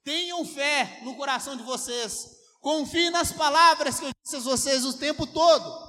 Tenham 0.03 0.45
fé 0.45 1.01
no 1.03 1.15
coração 1.15 1.55
de 1.55 1.63
vocês. 1.63 2.37
Confie 2.61 3.09
nas 3.09 3.31
palavras 3.31 3.99
que 3.99 4.05
eu 4.05 4.11
disse 4.23 4.35
a 4.35 4.39
vocês 4.39 4.85
o 4.85 4.93
tempo 4.93 5.27
todo. 5.27 5.87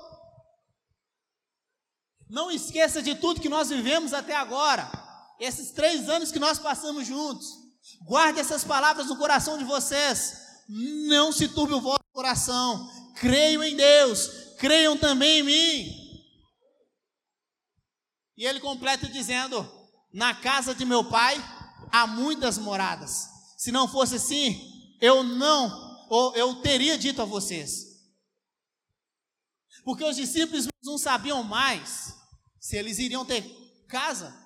Não 2.29 2.51
esqueça 2.51 3.01
de 3.01 3.15
tudo 3.15 3.41
que 3.41 3.49
nós 3.49 3.71
vivemos 3.71 4.13
até 4.13 4.37
agora. 4.37 4.91
Esses 5.41 5.71
três 5.71 6.09
anos 6.09 6.31
que 6.31 6.39
nós 6.39 6.59
passamos 6.59 7.07
juntos. 7.07 7.47
Guarde 8.03 8.41
essas 8.41 8.65
palavras 8.65 9.07
no 9.07 9.17
coração 9.17 9.57
de 9.57 9.65
vocês. 9.65 10.37
Não 10.69 11.33
se 11.33 11.49
turbe 11.49 11.73
o 11.73 11.81
vosso 11.81 11.98
coração. 12.19 12.91
Creiam 13.15 13.63
em 13.63 13.77
Deus. 13.77 14.29
Creiam 14.59 14.97
também 14.97 15.39
em 15.39 15.43
mim. 15.45 16.09
E 18.37 18.45
ele 18.45 18.59
completa 18.59 19.07
dizendo: 19.07 19.65
Na 20.13 20.35
casa 20.35 20.75
de 20.75 20.85
meu 20.85 21.05
pai 21.05 21.37
há 21.93 22.09
muitas 22.09 22.59
moradas. 22.59 23.29
Se 23.57 23.71
não 23.71 23.87
fosse 23.87 24.17
assim, 24.17 24.97
eu 25.01 25.23
não 25.23 25.87
ou 26.11 26.35
eu 26.35 26.57
teria 26.57 26.99
dito 26.99 27.23
a 27.23 27.25
vocês. 27.25 27.87
Porque 29.85 30.03
os 30.03 30.17
discípulos 30.17 30.67
não 30.83 30.99
sabiam 30.99 31.45
mais 31.45 32.15
se 32.61 32.77
eles 32.77 32.99
iriam 32.99 33.25
ter 33.25 33.45
casa. 33.89 34.37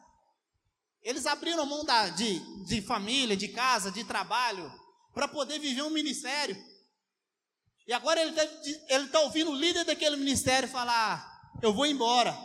Eles 1.01 1.25
abriram 1.25 1.65
mão 1.65 1.85
da, 1.85 2.11
de, 2.11 2.39
de 2.67 2.83
família, 2.83 3.37
de 3.37 3.49
casa, 3.49 3.91
de 3.91 4.05
trabalho, 4.05 4.71
para 5.15 5.27
poder 5.27 5.59
viver 5.59 5.83
um 5.83 5.91
ministério. 5.91 6.72
E 7.87 7.93
agora 7.93 8.21
ele 8.21 8.39
está 8.39 9.09
tá 9.11 9.21
ouvindo 9.21 9.51
o 9.51 9.55
líder 9.55 9.85
daquele 9.85 10.17
ministério 10.17 10.69
falar: 10.69 11.53
Eu 11.63 11.73
vou 11.73 11.87
embora. 11.87 12.37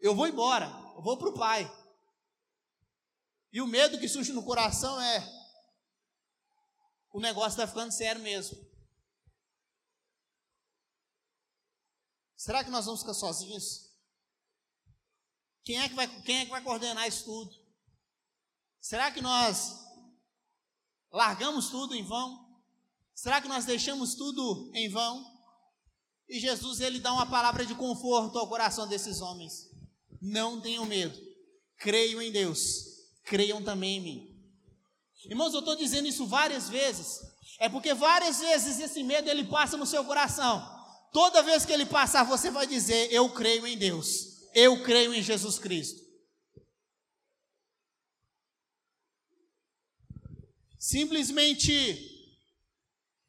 Eu 0.00 0.14
vou 0.14 0.26
embora. 0.26 0.66
Eu 0.96 1.02
vou 1.02 1.16
para 1.16 1.28
o 1.28 1.34
Pai. 1.34 1.70
E 3.52 3.60
o 3.60 3.66
medo 3.66 3.98
que 3.98 4.08
surge 4.08 4.32
no 4.32 4.44
coração 4.44 5.00
é: 5.00 5.36
o 7.12 7.20
negócio 7.20 7.50
está 7.50 7.66
ficando 7.66 7.92
sério 7.92 8.20
mesmo. 8.22 8.56
Será 12.36 12.62
que 12.62 12.70
nós 12.70 12.84
vamos 12.84 13.00
ficar 13.00 13.14
sozinhos? 13.14 13.86
Quem 15.64 15.80
é 15.80 15.88
que 15.88 15.94
vai, 15.94 16.22
quem 16.22 16.38
é 16.38 16.44
que 16.44 16.50
vai 16.50 16.62
coordenar 16.62 17.08
isso 17.08 17.24
tudo? 17.24 17.52
Será 18.80 19.10
que 19.10 19.20
nós 19.20 19.74
largamos 21.10 21.70
tudo 21.70 21.94
em 21.94 22.04
vão? 22.04 22.45
Será 23.16 23.40
que 23.40 23.48
nós 23.48 23.64
deixamos 23.64 24.14
tudo 24.14 24.70
em 24.74 24.90
vão? 24.90 25.24
E 26.28 26.38
Jesus 26.38 26.80
ele 26.80 27.00
dá 27.00 27.14
uma 27.14 27.24
palavra 27.24 27.64
de 27.64 27.74
conforto 27.74 28.38
ao 28.38 28.46
coração 28.46 28.86
desses 28.86 29.22
homens. 29.22 29.70
Não 30.20 30.60
tenham 30.60 30.84
medo. 30.84 31.18
Creiam 31.78 32.20
em 32.20 32.30
Deus. 32.30 32.84
Creiam 33.24 33.64
também 33.64 33.96
em 33.96 34.00
mim. 34.00 34.36
Irmãos, 35.24 35.54
eu 35.54 35.60
estou 35.60 35.74
dizendo 35.74 36.06
isso 36.06 36.26
várias 36.26 36.68
vezes. 36.68 37.20
É 37.58 37.70
porque 37.70 37.94
várias 37.94 38.38
vezes 38.40 38.78
esse 38.78 39.02
medo 39.02 39.30
ele 39.30 39.44
passa 39.44 39.78
no 39.78 39.86
seu 39.86 40.04
coração. 40.04 40.62
Toda 41.10 41.42
vez 41.42 41.64
que 41.64 41.72
ele 41.72 41.86
passar, 41.86 42.22
você 42.24 42.50
vai 42.50 42.66
dizer: 42.66 43.10
Eu 43.10 43.30
creio 43.30 43.66
em 43.66 43.78
Deus. 43.78 44.46
Eu 44.52 44.82
creio 44.82 45.14
em 45.14 45.22
Jesus 45.22 45.58
Cristo. 45.58 46.04
Simplesmente 50.78 52.15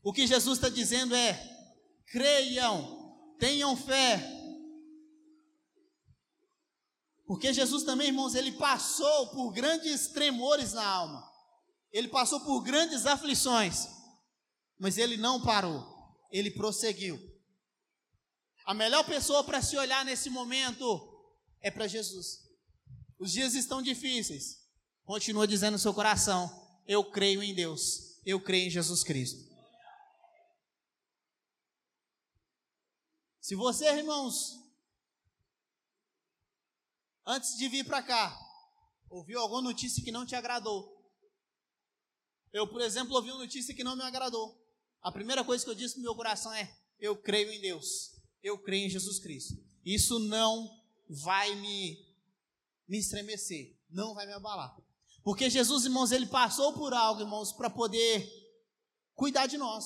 o 0.07 0.13
que 0.13 0.25
Jesus 0.25 0.57
está 0.57 0.69
dizendo 0.69 1.13
é: 1.13 1.37
creiam, 2.05 3.35
tenham 3.37 3.75
fé. 3.75 4.25
Porque 7.25 7.53
Jesus 7.53 7.83
também, 7.83 8.07
irmãos, 8.07 8.33
ele 8.33 8.53
passou 8.53 9.27
por 9.31 9.51
grandes 9.51 10.07
tremores 10.07 10.71
na 10.71 10.85
alma. 10.85 11.29
Ele 11.91 12.07
passou 12.07 12.39
por 12.39 12.61
grandes 12.61 13.05
aflições, 13.05 13.85
mas 14.79 14.97
ele 14.97 15.17
não 15.17 15.41
parou, 15.41 15.85
ele 16.31 16.51
prosseguiu. 16.51 17.19
A 18.65 18.73
melhor 18.73 19.03
pessoa 19.05 19.43
para 19.43 19.61
se 19.61 19.75
olhar 19.75 20.05
nesse 20.05 20.29
momento 20.29 20.85
é 21.59 21.69
para 21.69 21.85
Jesus. 21.85 22.47
Os 23.19 23.33
dias 23.33 23.55
estão 23.55 23.81
difíceis. 23.81 24.55
Continua 25.03 25.45
dizendo 25.45 25.73
no 25.73 25.79
seu 25.79 25.93
coração: 25.93 26.49
Eu 26.87 27.03
creio 27.03 27.43
em 27.43 27.53
Deus, 27.53 28.21
eu 28.25 28.39
creio 28.39 28.67
em 28.67 28.71
Jesus 28.71 29.03
Cristo. 29.03 29.56
Se 33.47 33.55
você, 33.55 33.85
irmãos, 33.85 34.61
antes 37.25 37.57
de 37.57 37.69
vir 37.69 37.85
para 37.85 38.03
cá, 38.03 38.37
ouviu 39.09 39.39
alguma 39.39 39.61
notícia 39.61 40.03
que 40.03 40.11
não 40.11 40.25
te 40.25 40.35
agradou, 40.35 41.01
eu, 42.51 42.67
por 42.67 42.81
exemplo, 42.81 43.15
ouvi 43.15 43.31
uma 43.31 43.39
notícia 43.39 43.73
que 43.73 43.85
não 43.85 43.95
me 43.95 44.03
agradou. 44.03 44.61
A 45.01 45.13
primeira 45.13 45.45
coisa 45.45 45.63
que 45.63 45.69
eu 45.69 45.75
disse 45.75 45.95
no 45.95 46.03
meu 46.03 46.13
coração 46.13 46.53
é: 46.53 46.77
eu 46.99 47.15
creio 47.15 47.49
em 47.53 47.61
Deus, 47.61 48.19
eu 48.43 48.61
creio 48.61 48.87
em 48.87 48.89
Jesus 48.89 49.17
Cristo. 49.17 49.53
Isso 49.85 50.19
não 50.19 50.83
vai 51.07 51.55
me, 51.55 52.05
me 52.85 52.97
estremecer, 52.97 53.79
não 53.89 54.13
vai 54.13 54.25
me 54.25 54.33
abalar. 54.33 54.75
Porque 55.23 55.49
Jesus, 55.49 55.85
irmãos, 55.85 56.11
ele 56.11 56.25
passou 56.25 56.73
por 56.73 56.93
algo, 56.93 57.21
irmãos, 57.21 57.53
para 57.53 57.69
poder 57.69 58.29
cuidar 59.15 59.47
de 59.47 59.57
nós, 59.57 59.85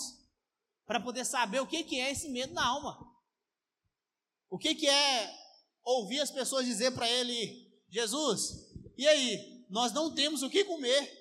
para 0.84 1.00
poder 1.00 1.26
saber 1.26 1.60
o 1.60 1.68
que, 1.68 1.84
que 1.84 2.00
é 2.00 2.12
esse 2.12 2.28
medo 2.28 2.56
na 2.56 2.66
alma. 2.66 3.11
O 4.52 4.58
que, 4.58 4.76
que 4.76 4.88
é 4.88 5.34
ouvir 5.84 6.20
as 6.20 6.30
pessoas 6.30 6.66
dizer 6.66 6.92
para 6.92 7.10
ele: 7.10 7.74
Jesus, 7.90 8.70
e 8.98 9.08
aí, 9.08 9.66
nós 9.70 9.94
não 9.94 10.14
temos 10.14 10.44
o 10.44 10.50
que 10.50 10.66
comer. 10.66 11.20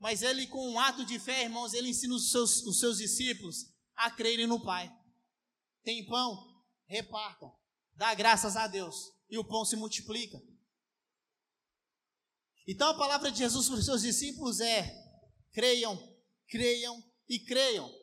Mas 0.00 0.22
ele, 0.22 0.48
com 0.48 0.68
um 0.68 0.80
ato 0.80 1.04
de 1.04 1.18
fé, 1.20 1.44
irmãos, 1.44 1.72
ele 1.72 1.90
ensina 1.90 2.14
os 2.14 2.30
seus, 2.30 2.66
os 2.66 2.80
seus 2.80 2.98
discípulos 2.98 3.72
a 3.94 4.10
crerem 4.10 4.46
no 4.46 4.60
Pai. 4.62 4.92
Tem 5.84 6.04
pão? 6.06 6.64
Repartam. 6.86 7.54
Dá 7.94 8.12
graças 8.14 8.56
a 8.56 8.66
Deus. 8.66 8.96
E 9.28 9.38
o 9.38 9.44
pão 9.44 9.64
se 9.64 9.76
multiplica. 9.76 10.42
Então 12.66 12.88
a 12.88 12.94
palavra 12.94 13.30
de 13.30 13.38
Jesus 13.38 13.68
para 13.68 13.78
os 13.78 13.84
seus 13.84 14.02
discípulos 14.02 14.58
é: 14.58 14.92
creiam, 15.52 15.96
creiam 16.48 17.02
e 17.28 17.38
creiam. 17.38 17.99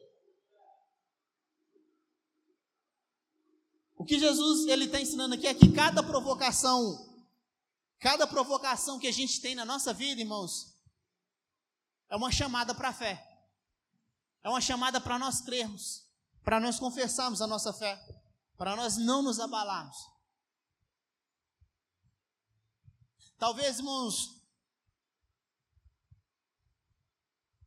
O 3.98 4.06
que 4.06 4.20
Jesus 4.20 4.68
ele 4.68 4.86
está 4.86 5.02
ensinando 5.02 5.34
aqui 5.34 5.48
é 5.48 5.56
que 5.56 5.72
cada 5.74 6.04
provocação, 6.04 7.20
cada 8.00 8.28
provocação 8.28 9.00
que 9.00 9.08
a 9.08 9.12
gente 9.12 9.42
tem 9.42 9.56
na 9.56 9.66
nossa 9.66 9.92
vida, 9.92 10.22
irmãos, 10.22 10.78
é 12.08 12.16
uma 12.16 12.32
chamada 12.32 12.76
para 12.76 12.90
a 12.90 12.94
fé. 12.94 13.24
É 14.44 14.50
uma 14.50 14.62
chamada 14.62 15.02
para 15.02 15.18
nós 15.18 15.42
crermos, 15.42 16.06
para 16.44 16.60
nós 16.60 16.80
confessarmos 16.80 17.42
a 17.42 17.48
nossa 17.48 17.74
fé, 17.74 18.00
para 18.56 18.76
nós 18.76 18.98
não 18.98 19.24
nos 19.24 19.40
abalarmos. 19.40 19.98
Talvez, 23.40 23.80
irmãos, 23.80 24.42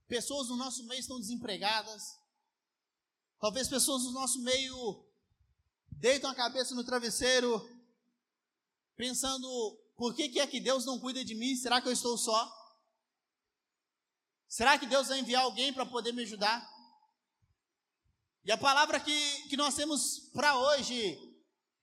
pessoas 0.06 0.48
no 0.48 0.56
nosso 0.56 0.86
meio 0.86 1.00
estão 1.00 1.18
desempregadas. 1.18 2.18
Talvez 3.40 3.68
pessoas 3.68 4.04
no 4.04 4.12
nosso 4.12 4.40
meio 4.42 5.09
deitam 6.00 6.30
a 6.30 6.34
cabeça 6.34 6.74
no 6.74 6.82
travesseiro, 6.82 7.68
pensando: 8.96 9.46
por 9.96 10.14
que, 10.14 10.30
que 10.30 10.40
é 10.40 10.46
que 10.46 10.58
Deus 10.58 10.84
não 10.86 10.98
cuida 10.98 11.22
de 11.24 11.34
mim? 11.34 11.54
Será 11.54 11.80
que 11.80 11.88
eu 11.88 11.92
estou 11.92 12.16
só? 12.16 12.50
Será 14.48 14.78
que 14.78 14.86
Deus 14.86 15.08
vai 15.08 15.20
enviar 15.20 15.42
alguém 15.42 15.72
para 15.72 15.86
poder 15.86 16.12
me 16.12 16.22
ajudar? 16.22 16.68
E 18.42 18.50
a 18.50 18.56
palavra 18.56 18.98
que, 18.98 19.48
que 19.48 19.56
nós 19.56 19.74
temos 19.74 20.30
para 20.32 20.58
hoje 20.58 21.18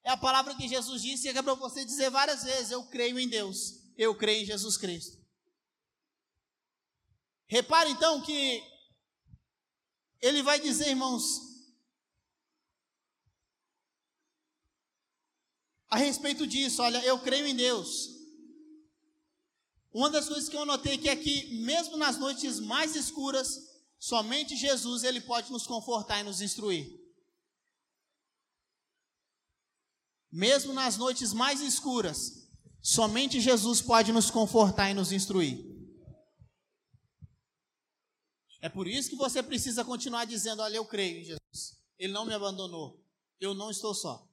é 0.03 0.09
a 0.09 0.17
palavra 0.17 0.55
que 0.55 0.67
Jesus 0.67 1.03
disse, 1.03 1.27
e 1.27 1.29
é 1.29 1.41
para 1.41 1.53
você 1.53 1.85
dizer 1.85 2.09
várias 2.09 2.43
vezes: 2.43 2.71
Eu 2.71 2.83
creio 2.87 3.19
em 3.19 3.29
Deus, 3.29 3.93
eu 3.95 4.17
creio 4.17 4.41
em 4.41 4.45
Jesus 4.45 4.75
Cristo. 4.77 5.15
Repare 7.45 7.91
então 7.91 8.19
que 8.21 8.63
ele 10.19 10.41
vai 10.41 10.59
dizer, 10.59 10.89
irmãos, 10.89 11.56
a 15.89 15.97
respeito 15.97 16.45
disso. 16.45 16.81
Olha, 16.81 17.03
eu 17.03 17.19
creio 17.19 17.47
em 17.47 17.55
Deus. 17.55 18.17
Uma 19.93 20.09
das 20.09 20.27
coisas 20.27 20.49
que 20.49 20.55
eu 20.55 20.65
notei 20.65 20.95
aqui 20.95 21.09
é 21.09 21.15
que, 21.15 21.55
mesmo 21.55 21.97
nas 21.97 22.17
noites 22.17 22.59
mais 22.59 22.95
escuras, 22.95 23.57
somente 23.97 24.55
Jesus 24.55 25.03
ele 25.03 25.21
pode 25.21 25.51
nos 25.51 25.65
confortar 25.65 26.19
e 26.19 26.23
nos 26.23 26.41
instruir. 26.41 26.99
Mesmo 30.31 30.73
nas 30.73 30.97
noites 30.97 31.33
mais 31.33 31.61
escuras, 31.61 32.47
somente 32.81 33.39
Jesus 33.39 33.81
pode 33.81 34.11
nos 34.11 34.29
confortar 34.29 34.91
e 34.91 34.93
nos 34.93 35.11
instruir. 35.11 35.65
É 38.61 38.67
por 38.69 38.87
isso 38.87 39.09
que 39.09 39.15
você 39.15 39.41
precisa 39.41 39.85
continuar 39.85 40.25
dizendo: 40.25 40.61
Olha, 40.61 40.75
eu 40.75 40.85
creio 40.85 41.21
em 41.21 41.23
Jesus. 41.23 41.79
Ele 41.97 42.11
não 42.11 42.25
me 42.25 42.33
abandonou. 42.33 43.03
Eu 43.39 43.53
não 43.53 43.71
estou 43.71 43.93
só. 43.93 44.26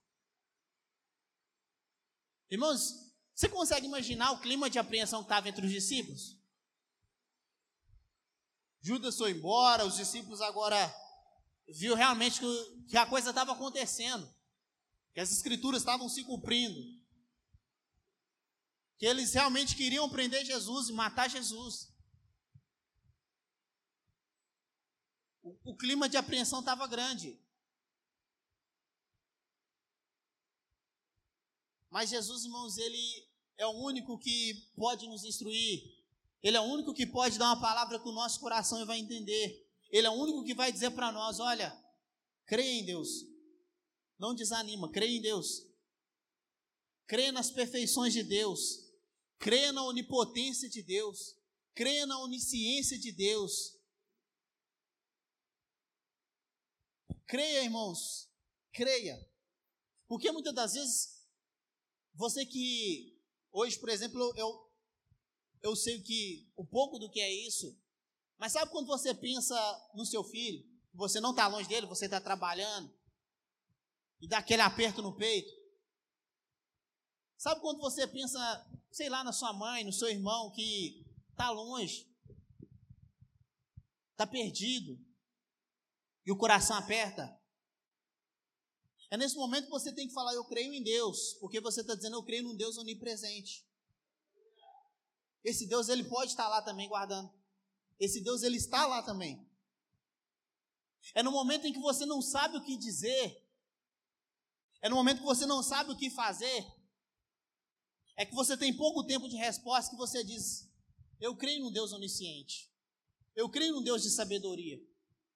Irmãos, 2.54 3.12
você 3.34 3.48
consegue 3.48 3.84
imaginar 3.84 4.30
o 4.30 4.40
clima 4.40 4.70
de 4.70 4.78
apreensão 4.78 5.22
que 5.22 5.24
estava 5.24 5.48
entre 5.48 5.66
os 5.66 5.72
discípulos? 5.72 6.38
Judas 8.80 9.18
foi 9.18 9.32
embora, 9.32 9.84
os 9.84 9.96
discípulos 9.96 10.40
agora 10.40 10.78
viu 11.66 11.96
realmente 11.96 12.40
que, 12.86 12.96
a 12.96 13.06
coisa 13.06 13.30
estava 13.30 13.50
acontecendo, 13.54 14.32
que 15.12 15.18
as 15.18 15.32
escrituras 15.32 15.82
estavam 15.82 16.08
se 16.08 16.22
cumprindo, 16.22 16.80
que 18.98 19.06
eles 19.06 19.34
realmente 19.34 19.74
queriam 19.74 20.08
prender 20.08 20.44
Jesus 20.44 20.88
e 20.90 20.92
matar 20.92 21.28
Jesus. 21.28 21.92
O, 25.42 25.72
o 25.72 25.76
clima 25.76 26.08
de 26.08 26.16
apreensão 26.16 26.60
estava 26.60 26.86
grande. 26.86 27.43
Mas 31.94 32.10
Jesus, 32.10 32.42
irmãos, 32.42 32.76
ele 32.76 33.24
é 33.56 33.64
o 33.64 33.84
único 33.84 34.18
que 34.18 34.68
pode 34.74 35.06
nos 35.06 35.22
instruir. 35.22 35.94
Ele 36.42 36.56
é 36.56 36.60
o 36.60 36.64
único 36.64 36.92
que 36.92 37.06
pode 37.06 37.38
dar 37.38 37.44
uma 37.44 37.60
palavra 37.60 38.00
que 38.00 38.08
o 38.08 38.12
nosso 38.12 38.40
coração 38.40 38.84
vai 38.84 38.98
entender. 38.98 39.64
Ele 39.90 40.04
é 40.04 40.10
o 40.10 40.14
único 40.14 40.42
que 40.42 40.54
vai 40.54 40.72
dizer 40.72 40.90
para 40.90 41.12
nós: 41.12 41.38
olha, 41.38 41.72
creia 42.46 42.80
em 42.80 42.84
Deus. 42.84 43.24
Não 44.18 44.34
desanima, 44.34 44.90
creia 44.90 45.16
em 45.16 45.20
Deus. 45.20 45.68
Creia 47.06 47.30
nas 47.30 47.52
perfeições 47.52 48.12
de 48.12 48.24
Deus. 48.24 48.90
Creia 49.38 49.72
na 49.72 49.84
onipotência 49.84 50.68
de 50.68 50.82
Deus. 50.82 51.36
Creia 51.76 52.06
na 52.06 52.18
onisciência 52.18 52.98
de 52.98 53.12
Deus. 53.12 53.78
Creia, 57.24 57.62
irmãos. 57.62 58.28
Creia. 58.72 59.16
Porque 60.08 60.32
muitas 60.32 60.52
das 60.52 60.74
vezes 60.74 61.13
você 62.14 62.46
que 62.46 63.18
hoje, 63.52 63.78
por 63.78 63.88
exemplo, 63.88 64.32
eu 64.36 64.64
eu 65.62 65.74
sei 65.74 66.00
que 66.02 66.52
um 66.58 66.66
pouco 66.66 66.98
do 66.98 67.10
que 67.10 67.20
é 67.20 67.32
isso, 67.46 67.74
mas 68.36 68.52
sabe 68.52 68.70
quando 68.70 68.86
você 68.86 69.14
pensa 69.14 69.56
no 69.94 70.04
seu 70.04 70.22
filho, 70.22 70.62
você 70.92 71.20
não 71.20 71.30
está 71.30 71.46
longe 71.46 71.68
dele, 71.68 71.86
você 71.86 72.04
está 72.04 72.20
trabalhando 72.20 72.94
e 74.20 74.28
dá 74.28 74.38
aquele 74.38 74.62
aperto 74.62 75.00
no 75.00 75.16
peito? 75.16 75.52
Sabe 77.36 77.60
quando 77.60 77.80
você 77.80 78.06
pensa, 78.06 78.38
sei 78.90 79.08
lá, 79.08 79.24
na 79.24 79.32
sua 79.32 79.52
mãe, 79.52 79.84
no 79.84 79.92
seu 79.92 80.08
irmão 80.08 80.50
que 80.50 81.04
está 81.30 81.50
longe, 81.50 82.08
está 84.12 84.26
perdido 84.26 84.98
e 86.24 86.30
o 86.30 86.36
coração 86.36 86.76
aperta? 86.76 87.38
É 89.14 89.16
nesse 89.16 89.36
momento 89.36 89.66
que 89.66 89.70
você 89.70 89.92
tem 89.92 90.08
que 90.08 90.12
falar, 90.12 90.34
eu 90.34 90.44
creio 90.44 90.74
em 90.74 90.82
Deus, 90.82 91.34
porque 91.34 91.60
você 91.60 91.82
está 91.82 91.94
dizendo, 91.94 92.16
eu 92.16 92.22
creio 92.24 92.42
num 92.42 92.56
Deus 92.56 92.76
onipresente. 92.76 93.64
Esse 95.44 95.68
Deus, 95.68 95.88
ele 95.88 96.02
pode 96.02 96.32
estar 96.32 96.48
lá 96.48 96.60
também 96.60 96.88
guardando. 96.88 97.32
Esse 97.96 98.20
Deus, 98.20 98.42
ele 98.42 98.56
está 98.56 98.88
lá 98.88 99.04
também. 99.04 99.48
É 101.14 101.22
no 101.22 101.30
momento 101.30 101.64
em 101.64 101.72
que 101.72 101.78
você 101.78 102.04
não 102.04 102.20
sabe 102.20 102.56
o 102.56 102.64
que 102.64 102.76
dizer, 102.76 103.40
é 104.82 104.88
no 104.88 104.96
momento 104.96 105.18
que 105.18 105.24
você 105.24 105.46
não 105.46 105.62
sabe 105.62 105.92
o 105.92 105.96
que 105.96 106.10
fazer, 106.10 106.66
é 108.16 108.26
que 108.26 108.34
você 108.34 108.56
tem 108.56 108.76
pouco 108.76 109.04
tempo 109.04 109.28
de 109.28 109.36
resposta 109.36 109.92
que 109.92 109.96
você 109.96 110.24
diz: 110.24 110.68
Eu 111.20 111.36
creio 111.36 111.62
num 111.62 111.70
Deus 111.70 111.92
onisciente, 111.92 112.68
eu 113.36 113.48
creio 113.48 113.74
num 113.74 113.82
Deus 113.84 114.02
de 114.02 114.10
sabedoria, 114.10 114.84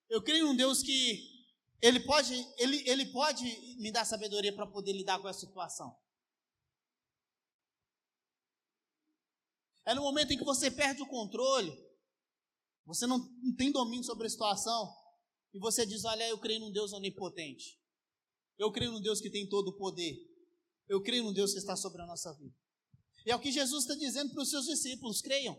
eu 0.09 0.21
creio 0.21 0.47
num 0.47 0.57
Deus 0.57 0.83
que 0.83 1.38
ele 1.81 2.01
pode, 2.01 2.35
ele, 2.59 2.88
ele 2.88 3.07
pode 3.12 3.45
me 3.79 3.93
dar 3.93 4.05
sabedoria 4.05 4.55
para 4.55 4.67
poder 4.67 4.93
lidar 4.93 5.21
com 5.21 5.29
essa 5.29 5.41
situação. 5.41 5.97
É 9.87 9.95
no 9.95 10.03
momento 10.03 10.33
em 10.33 10.38
que 10.38 10.45
você 10.45 10.71
perde 10.71 11.01
o 11.03 11.09
controle, 11.09 11.73
você 12.85 13.07
não, 13.07 13.19
não 13.19 13.55
tem 13.57 13.71
domínio 13.71 14.05
sobre 14.05 14.27
a 14.27 14.31
situação, 14.31 14.95
e 15.55 15.59
você 15.59 15.87
diz: 15.87 16.05
Olha, 16.05 16.29
eu 16.29 16.38
creio 16.38 16.61
num 16.61 16.73
Deus 16.73 16.93
onipotente. 16.93 17.81
Eu 18.59 18.73
creio 18.73 18.93
num 18.93 19.01
Deus 19.01 19.21
que 19.21 19.31
tem 19.31 19.49
todo 19.49 19.69
o 19.69 19.77
poder. 19.77 20.17
Eu 20.88 21.03
creio 21.03 21.23
num 21.23 21.33
Deus 21.33 21.53
que 21.53 21.59
está 21.59 21.77
sobre 21.77 22.03
a 22.03 22.07
nossa 22.07 22.33
vida. 22.35 22.55
E 23.25 23.31
é 23.31 23.37
o 23.37 23.41
que 23.41 23.53
Jesus 23.53 23.85
está 23.85 23.95
dizendo 23.95 24.33
para 24.33 24.43
os 24.43 24.51
seus 24.51 24.67
discípulos: 24.67 25.21
creiam. 25.21 25.59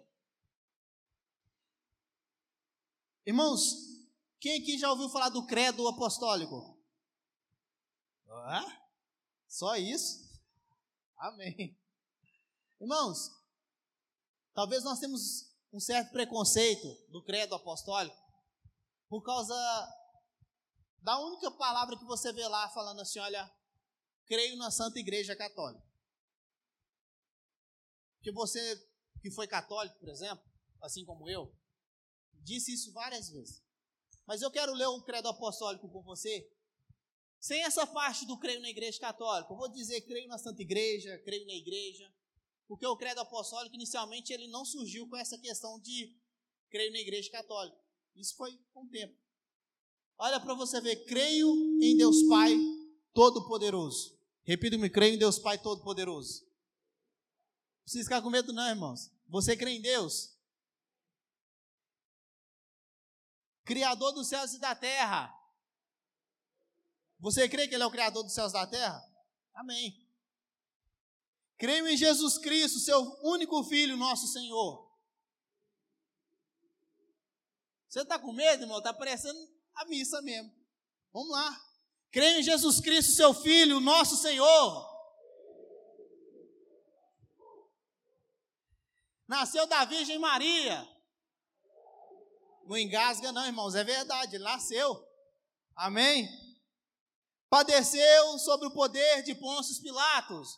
Irmãos, 3.25 3.98
quem 4.39 4.61
aqui 4.61 4.77
já 4.77 4.89
ouviu 4.89 5.09
falar 5.09 5.29
do 5.29 5.45
credo 5.45 5.87
apostólico? 5.87 6.77
Ah, 8.27 8.87
só 9.47 9.75
isso? 9.75 10.29
Amém. 11.17 11.77
Irmãos, 12.79 13.29
talvez 14.53 14.83
nós 14.83 14.99
temos 14.99 15.49
um 15.73 15.79
certo 15.79 16.11
preconceito 16.11 16.87
do 17.09 17.23
credo 17.23 17.55
apostólico 17.55 18.17
por 19.09 19.21
causa 19.23 19.55
da 21.01 21.19
única 21.19 21.51
palavra 21.51 21.97
que 21.97 22.05
você 22.05 22.31
vê 22.31 22.47
lá 22.47 22.69
falando 22.69 23.01
assim, 23.01 23.19
olha, 23.19 23.51
creio 24.25 24.55
na 24.57 24.71
Santa 24.71 24.99
Igreja 24.99 25.35
Católica. 25.35 25.83
Porque 28.17 28.31
você 28.31 28.89
que 29.21 29.31
foi 29.31 29.47
católico, 29.47 29.97
por 29.99 30.09
exemplo, 30.09 30.43
assim 30.81 31.03
como 31.05 31.29
eu, 31.29 31.53
disse 32.43 32.73
isso 32.73 32.93
várias 32.93 33.29
vezes. 33.29 33.61
Mas 34.29 34.43
eu 34.43 34.51
quero 34.51 34.75
ler 34.75 34.85
o 34.85 35.01
credo 35.01 35.27
apostólico 35.27 35.89
com 35.89 36.03
você, 36.03 36.47
sem 37.39 37.63
essa 37.63 37.87
parte 37.87 38.27
do 38.27 38.37
creio 38.37 38.61
na 38.61 38.69
igreja 38.69 38.99
católica. 38.99 39.51
Eu 39.51 39.57
vou 39.57 39.67
dizer 39.67 40.01
creio 40.01 40.27
na 40.27 40.37
Santa 40.37 40.61
Igreja, 40.61 41.17
creio 41.25 41.47
na 41.47 41.53
igreja, 41.53 42.13
porque 42.67 42.85
o 42.85 42.95
credo 42.95 43.21
apostólico 43.21 43.73
inicialmente 43.73 44.31
ele 44.31 44.47
não 44.47 44.63
surgiu 44.63 45.09
com 45.09 45.17
essa 45.17 45.35
questão 45.35 45.79
de 45.79 46.15
creio 46.69 46.91
na 46.91 46.99
igreja 46.99 47.31
católica. 47.31 47.75
Isso 48.15 48.35
foi 48.35 48.55
com 48.71 48.83
o 48.83 48.87
tempo. 48.87 49.17
Olha 50.15 50.39
para 50.39 50.53
você 50.53 50.79
ver, 50.79 51.05
creio 51.05 51.51
em 51.81 51.97
Deus 51.97 52.21
Pai 52.27 52.55
Todo-Poderoso. 53.15 54.15
Repita-me, 54.43 54.91
creio 54.91 55.15
em 55.15 55.17
Deus 55.17 55.39
Pai 55.39 55.57
Todo-Poderoso. 55.57 56.43
Não 56.43 57.83
precisa 57.83 58.03
ficar 58.03 58.21
com 58.21 58.29
medo 58.29 58.53
não, 58.53 58.69
irmãos. 58.69 59.09
Você 59.27 59.57
crê 59.57 59.71
em 59.71 59.81
Deus? 59.81 60.37
Criador 63.69 64.13
dos 64.13 64.27
céus 64.27 64.51
e 64.53 64.59
da 64.59 64.73
terra. 64.73 65.31
Você 67.19 67.47
crê 67.47 67.67
que 67.67 67.75
Ele 67.75 67.83
é 67.83 67.85
o 67.85 67.91
Criador 67.91 68.23
dos 68.23 68.33
céus 68.33 68.49
e 68.49 68.53
da 68.53 68.65
terra? 68.65 68.99
Amém. 69.53 69.95
Creio 71.55 71.87
em 71.87 71.95
Jesus 71.95 72.39
Cristo, 72.39 72.79
seu 72.79 72.99
único 73.21 73.63
Filho, 73.63 73.95
nosso 73.95 74.25
Senhor. 74.25 74.91
Você 77.87 78.01
está 78.01 78.17
com 78.17 78.33
medo, 78.33 78.63
irmão? 78.63 78.79
Está 78.79 78.91
parecendo 78.91 79.39
a 79.75 79.85
missa 79.85 80.19
mesmo. 80.23 80.51
Vamos 81.13 81.29
lá. 81.29 81.61
Creio 82.09 82.39
em 82.39 82.43
Jesus 82.43 82.79
Cristo, 82.79 83.11
seu 83.11 83.35
Filho, 83.35 83.79
nosso 83.79 84.17
Senhor. 84.17 84.89
Nasceu 89.27 89.67
da 89.67 89.85
Virgem 89.85 90.17
Maria. 90.17 90.98
Não 92.69 92.77
engasga, 92.77 93.31
não, 93.31 93.47
irmãos, 93.47 93.73
é 93.73 93.83
verdade, 93.83 94.35
ele 94.35 94.43
nasceu. 94.43 95.03
Amém? 95.75 96.29
Padeceu 97.49 98.37
sobre 98.37 98.67
o 98.67 98.71
poder 98.71 99.23
de 99.23 99.33
Pôncio 99.33 99.81
Pilatos. 99.81 100.55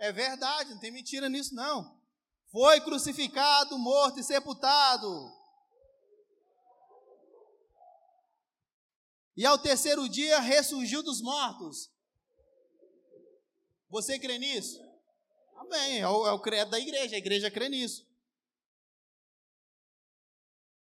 É 0.00 0.10
verdade, 0.10 0.70
não 0.70 0.80
tem 0.80 0.90
mentira 0.90 1.28
nisso, 1.28 1.54
não. 1.54 2.02
Foi 2.50 2.80
crucificado, 2.80 3.78
morto 3.78 4.18
e 4.18 4.24
sepultado. 4.24 5.08
E 9.36 9.46
ao 9.46 9.56
terceiro 9.56 10.08
dia 10.08 10.40
ressurgiu 10.40 11.00
dos 11.00 11.22
mortos. 11.22 11.92
Você 13.88 14.18
crê 14.18 14.36
nisso? 14.36 14.80
Amém. 15.58 16.00
É 16.00 16.08
o, 16.08 16.26
é 16.26 16.32
o 16.32 16.40
credo 16.40 16.72
da 16.72 16.80
igreja. 16.80 17.14
A 17.14 17.18
igreja 17.18 17.52
crê 17.52 17.68
nisso. 17.68 18.10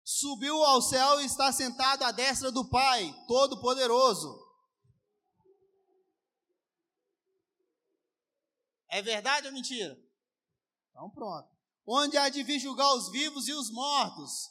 Subiu 0.10 0.64
ao 0.64 0.82
céu 0.82 1.20
e 1.20 1.26
está 1.26 1.52
sentado 1.52 2.02
à 2.04 2.14
destra 2.14 2.50
do 2.50 2.70
Pai, 2.70 3.14
Todo-Poderoso. 3.28 4.42
É 8.88 9.02
verdade 9.02 9.48
ou 9.48 9.54
mentira? 9.54 10.02
Então 10.92 11.10
pronto. 11.10 11.54
Onde 11.86 12.16
há 12.16 12.30
de 12.30 12.42
vir 12.42 12.58
julgar 12.58 12.96
os 12.96 13.12
vivos 13.12 13.50
e 13.50 13.54
os 13.54 13.70
mortos. 13.70 14.50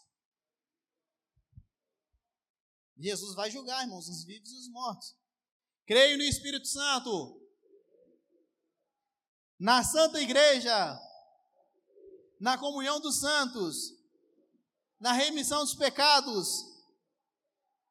Jesus 2.98 3.34
vai 3.34 3.50
julgar, 3.50 3.82
irmãos, 3.82 4.10
os 4.10 4.24
vivos 4.24 4.52
e 4.52 4.58
os 4.58 4.68
mortos. 4.68 5.16
Creio 5.86 6.18
no 6.18 6.24
Espírito 6.24 6.68
Santo. 6.68 7.40
Na 9.58 9.82
Santa 9.82 10.20
Igreja. 10.20 11.00
Na 12.38 12.58
comunhão 12.58 13.00
dos 13.00 13.20
santos. 13.20 13.96
Na 14.98 15.12
remissão 15.12 15.64
dos 15.64 15.74
pecados. 15.74 16.64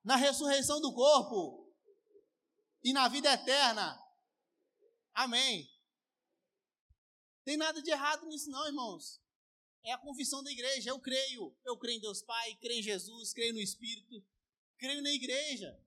Na 0.03 0.15
ressurreição 0.15 0.81
do 0.81 0.93
corpo. 0.93 1.73
E 2.83 2.93
na 2.93 3.07
vida 3.07 3.31
eterna. 3.31 3.99
Amém. 5.13 5.69
Tem 7.43 7.57
nada 7.57 7.81
de 7.81 7.91
errado 7.91 8.25
nisso, 8.27 8.49
não, 8.49 8.65
irmãos. 8.67 9.21
É 9.83 9.93
a 9.93 9.97
confissão 9.97 10.43
da 10.43 10.51
igreja. 10.51 10.89
Eu 10.89 10.99
creio. 10.99 11.55
Eu 11.63 11.77
creio 11.77 11.97
em 11.97 12.01
Deus 12.01 12.21
Pai, 12.21 12.55
creio 12.55 12.79
em 12.79 12.83
Jesus, 12.83 13.33
creio 13.33 13.53
no 13.53 13.61
Espírito, 13.61 14.23
creio 14.77 15.01
na 15.01 15.11
igreja. 15.11 15.79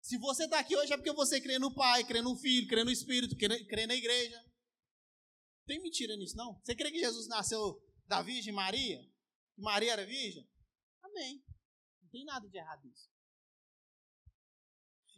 Se 0.00 0.16
você 0.16 0.44
está 0.44 0.58
aqui 0.60 0.76
hoje 0.76 0.92
é 0.92 0.96
porque 0.96 1.12
você 1.12 1.40
crê 1.40 1.58
no 1.58 1.74
Pai, 1.74 2.04
crê 2.04 2.22
no 2.22 2.36
Filho, 2.36 2.66
crê 2.68 2.82
no 2.84 2.90
Espírito, 2.90 3.36
crê, 3.36 3.86
na 3.86 3.94
igreja. 3.94 4.42
Tem 5.66 5.82
mentira 5.82 6.16
nisso, 6.16 6.36
não? 6.36 6.58
Você 6.64 6.74
crê 6.74 6.90
que 6.90 6.98
Jesus 6.98 7.26
nasceu 7.26 7.78
da 8.06 8.22
Virgem 8.22 8.52
Maria? 8.52 9.06
Maria 9.58 9.92
era 9.92 10.06
virgem? 10.06 10.48
Amém. 11.02 11.44
Não 12.02 12.08
tem 12.10 12.24
nada 12.24 12.48
de 12.48 12.56
errado 12.56 12.84
nisso. 12.86 13.08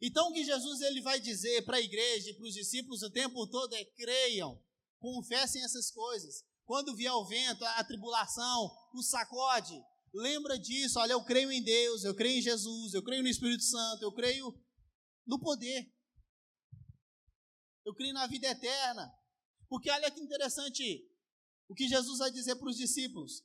Então 0.02 0.28
o 0.28 0.32
que 0.32 0.44
Jesus 0.44 0.80
ele 0.80 1.02
vai 1.02 1.20
dizer 1.20 1.62
para 1.64 1.76
a 1.76 1.80
igreja 1.80 2.30
e 2.30 2.34
para 2.34 2.46
os 2.46 2.54
discípulos 2.54 3.02
o 3.02 3.10
tempo 3.10 3.46
todo 3.46 3.74
é 3.74 3.84
creiam, 3.84 4.62
confessem 4.98 5.62
essas 5.62 5.90
coisas. 5.90 6.42
Quando 6.64 6.96
vier 6.96 7.12
o 7.12 7.26
vento, 7.26 7.64
a 7.64 7.84
tribulação, 7.84 8.70
o 8.94 9.02
sacode, 9.02 9.78
lembra 10.14 10.58
disso. 10.58 10.98
Olha, 10.98 11.12
eu 11.12 11.24
creio 11.24 11.50
em 11.50 11.62
Deus, 11.62 12.04
eu 12.04 12.14
creio 12.14 12.38
em 12.38 12.42
Jesus, 12.42 12.94
eu 12.94 13.02
creio 13.02 13.22
no 13.22 13.28
Espírito 13.28 13.64
Santo, 13.64 14.02
eu 14.02 14.12
creio 14.12 14.56
no 15.26 15.38
poder. 15.38 15.92
Eu 17.84 17.94
creio 17.94 18.14
na 18.14 18.26
vida 18.26 18.46
eterna. 18.46 19.12
Porque 19.68 19.90
olha 19.90 20.10
que 20.10 20.20
interessante 20.20 21.06
o 21.68 21.74
que 21.74 21.88
Jesus 21.88 22.18
vai 22.18 22.30
dizer 22.30 22.56
para 22.56 22.68
os 22.68 22.76
discípulos. 22.76 23.44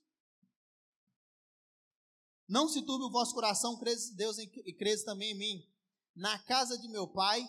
Não 2.48 2.70
se 2.70 2.82
turbe 2.84 3.06
o 3.06 3.12
vosso 3.12 3.34
coração, 3.34 3.78
crês 3.78 4.12
Deus 4.12 4.38
e 4.38 4.74
crês 4.74 5.04
também 5.04 5.32
em 5.32 5.38
mim. 5.38 5.76
Na 6.16 6.38
casa 6.44 6.78
de 6.78 6.88
meu 6.88 7.08
pai 7.08 7.44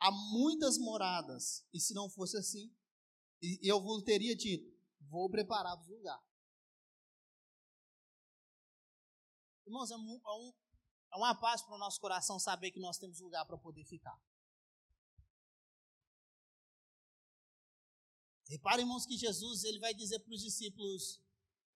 há 0.00 0.10
muitas 0.10 0.78
moradas, 0.78 1.64
e 1.72 1.78
se 1.78 1.94
não 1.94 2.08
fosse 2.08 2.36
assim, 2.36 2.74
eu 3.62 3.80
vos 3.80 4.02
teria 4.02 4.34
dito: 4.34 4.72
vou 5.08 5.28
preparar-vos 5.30 5.88
lugar. 5.88 6.20
Irmãos, 9.66 9.90
é, 9.90 9.96
um, 9.96 10.20
é, 10.26 10.30
um, 10.30 10.52
é 11.14 11.16
uma 11.16 11.34
paz 11.34 11.62
para 11.62 11.74
o 11.74 11.78
nosso 11.78 12.00
coração 12.00 12.38
saber 12.38 12.70
que 12.72 12.80
nós 12.80 12.98
temos 12.98 13.20
lugar 13.20 13.46
para 13.46 13.56
poder 13.56 13.84
ficar. 13.84 14.18
Reparem, 18.48 18.84
irmãos, 18.84 19.06
que 19.06 19.16
Jesus 19.16 19.64
ele 19.64 19.78
vai 19.78 19.94
dizer 19.94 20.18
para 20.20 20.34
os 20.34 20.42
discípulos: 20.42 21.22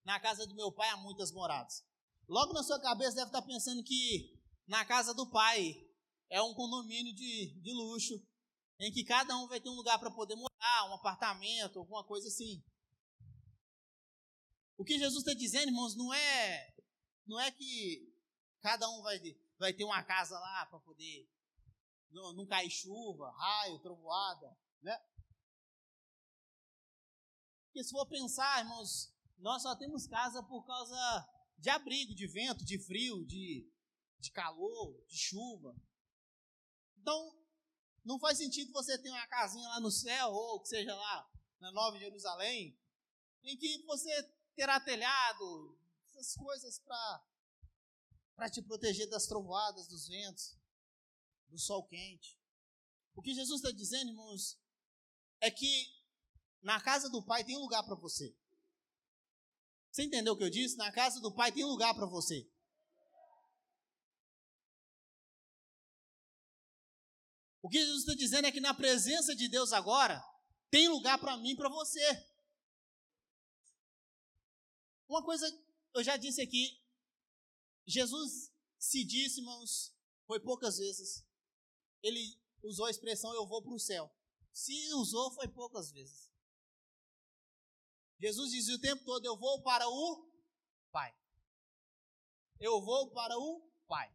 na 0.05 0.19
casa 0.21 0.47
do 0.47 0.55
meu 0.55 0.73
pai 0.73 0.89
há 0.91 0.97
muitas 0.97 1.31
moradas. 1.33 1.85
Logo 2.29 2.53
na 2.53 2.63
sua 2.63 2.81
cabeça 2.81 3.17
deve 3.17 3.29
estar 3.29 3.43
pensando 3.43 3.83
que 3.85 4.37
na 4.67 4.85
casa 4.85 5.15
do 5.15 5.31
pai 5.31 5.75
é 6.29 6.43
um 6.43 6.55
condomínio 6.55 7.15
de, 7.15 7.61
de 7.61 7.73
luxo, 7.73 8.15
em 8.81 8.93
que 8.93 9.05
cada 9.05 9.37
um 9.37 9.47
vai 9.47 9.61
ter 9.61 9.69
um 9.69 9.77
lugar 9.77 9.99
para 9.99 10.11
poder 10.11 10.35
morar, 10.35 10.91
um 10.91 10.95
apartamento, 10.95 11.79
alguma 11.79 12.05
coisa 12.05 12.27
assim. 12.29 12.65
O 14.77 14.85
que 14.85 14.99
Jesus 14.99 15.25
está 15.25 15.33
dizendo, 15.35 15.69
irmãos, 15.69 15.97
não 15.97 16.13
é, 16.13 16.75
não 17.27 17.41
é 17.41 17.51
que 17.51 18.13
cada 18.61 18.89
um 18.91 19.03
vai, 19.03 19.19
vai 19.59 19.73
ter 19.73 19.85
uma 19.85 20.03
casa 20.03 20.39
lá 20.39 20.67
para 20.67 20.81
poder 20.81 21.31
não, 22.11 22.33
não 22.35 22.47
cair 22.47 22.71
chuva, 22.71 23.31
raio, 23.31 23.79
trovoada, 23.79 24.59
né? 24.83 24.99
Porque 27.67 27.85
se 27.85 27.91
for 27.91 28.07
pensar, 28.07 28.61
irmãos, 28.61 29.15
nós 29.39 29.63
só 29.63 29.77
temos 29.77 30.07
casa 30.07 30.43
por 30.43 30.67
causa 30.67 31.36
de 31.59 31.71
abrigo, 31.71 32.15
de 32.15 32.27
vento, 32.27 32.65
de 32.65 32.79
frio, 32.79 33.25
de, 33.27 33.71
de 34.19 34.31
calor, 34.31 35.05
de 35.07 35.17
chuva. 35.17 35.75
Então, 36.99 37.47
não 38.05 38.19
faz 38.19 38.39
sentido 38.39 38.73
você 38.73 38.97
ter 38.99 39.11
uma 39.11 39.27
casinha 39.27 39.69
lá 39.69 39.81
no 39.81 39.91
céu, 39.91 40.29
ou 40.31 40.61
que 40.61 40.69
seja 40.69 40.95
lá 40.95 41.31
na 41.59 41.73
Nova 41.73 41.99
Jerusalém, 41.99 42.79
em 43.43 43.57
que 43.57 43.83
você 43.85 44.11
terá 44.55 44.81
telhado, 44.81 45.79
essas 46.07 46.35
coisas 46.35 46.79
para 48.35 48.51
te 48.51 48.63
proteger 48.63 49.09
das 49.09 49.27
trovoadas, 49.27 49.89
dos 49.89 50.09
ventos, 50.09 50.57
do 51.49 51.59
sol 51.59 51.87
quente. 51.87 52.39
O 53.15 53.23
que 53.23 53.35
Jesus 53.35 53.61
está 53.61 53.71
dizendo, 53.71 54.11
irmãos, 54.11 54.59
é 55.41 55.51
que 55.51 55.97
na 56.63 56.81
casa 56.81 57.09
do 57.09 57.25
Pai 57.25 57.45
tem 57.45 57.57
lugar 57.57 57.83
para 57.85 57.95
você. 57.95 58.37
Você 59.97 60.03
entendeu 60.03 60.35
o 60.35 60.37
que 60.37 60.45
eu 60.45 60.51
disse? 60.51 60.77
Na 60.77 60.93
casa 60.93 61.23
do 61.23 61.33
Pai 61.33 61.51
tem 61.51 61.65
lugar 61.65 61.95
para 61.95 62.05
você. 62.05 62.47
O 67.63 67.69
que 67.71 67.79
Jesus 67.79 68.01
está 68.01 68.13
dizendo 68.13 68.47
é 68.47 68.53
que 68.53 68.61
na 68.61 68.75
presença 68.75 69.35
de 69.35 69.49
Deus 69.49 69.73
agora, 69.73 70.23
tem 70.71 70.87
lugar 70.87 71.19
para 71.19 71.39
mim 71.39 71.53
e 71.53 71.57
para 71.57 71.71
você. 71.71 72.29
Uma 75.09 75.25
coisa, 75.25 75.51
eu 75.95 76.05
já 76.05 76.19
disse 76.19 76.43
aqui, 76.43 76.79
Jesus 77.87 78.53
se 78.79 79.03
disse, 79.03 79.41
irmãos, 79.41 79.97
foi 80.27 80.39
poucas 80.39 80.77
vezes. 80.77 81.27
Ele 82.03 82.39
usou 82.63 82.85
a 82.85 82.91
expressão 82.91 83.33
eu 83.33 83.47
vou 83.47 83.63
para 83.63 83.73
o 83.73 83.81
céu. 83.81 84.15
Se 84.53 84.93
usou, 84.93 85.31
foi 85.31 85.49
poucas 85.49 85.91
vezes. 85.91 86.36
Jesus 88.19 88.51
dizia 88.51 88.75
o 88.75 88.81
tempo 88.81 89.05
todo: 89.05 89.25
Eu 89.25 89.37
vou 89.37 89.63
para 89.63 89.89
o 89.89 90.31
Pai. 90.91 91.15
Eu 92.59 92.81
vou 92.83 93.11
para 93.13 93.37
o 93.39 93.61
Pai. 93.87 94.13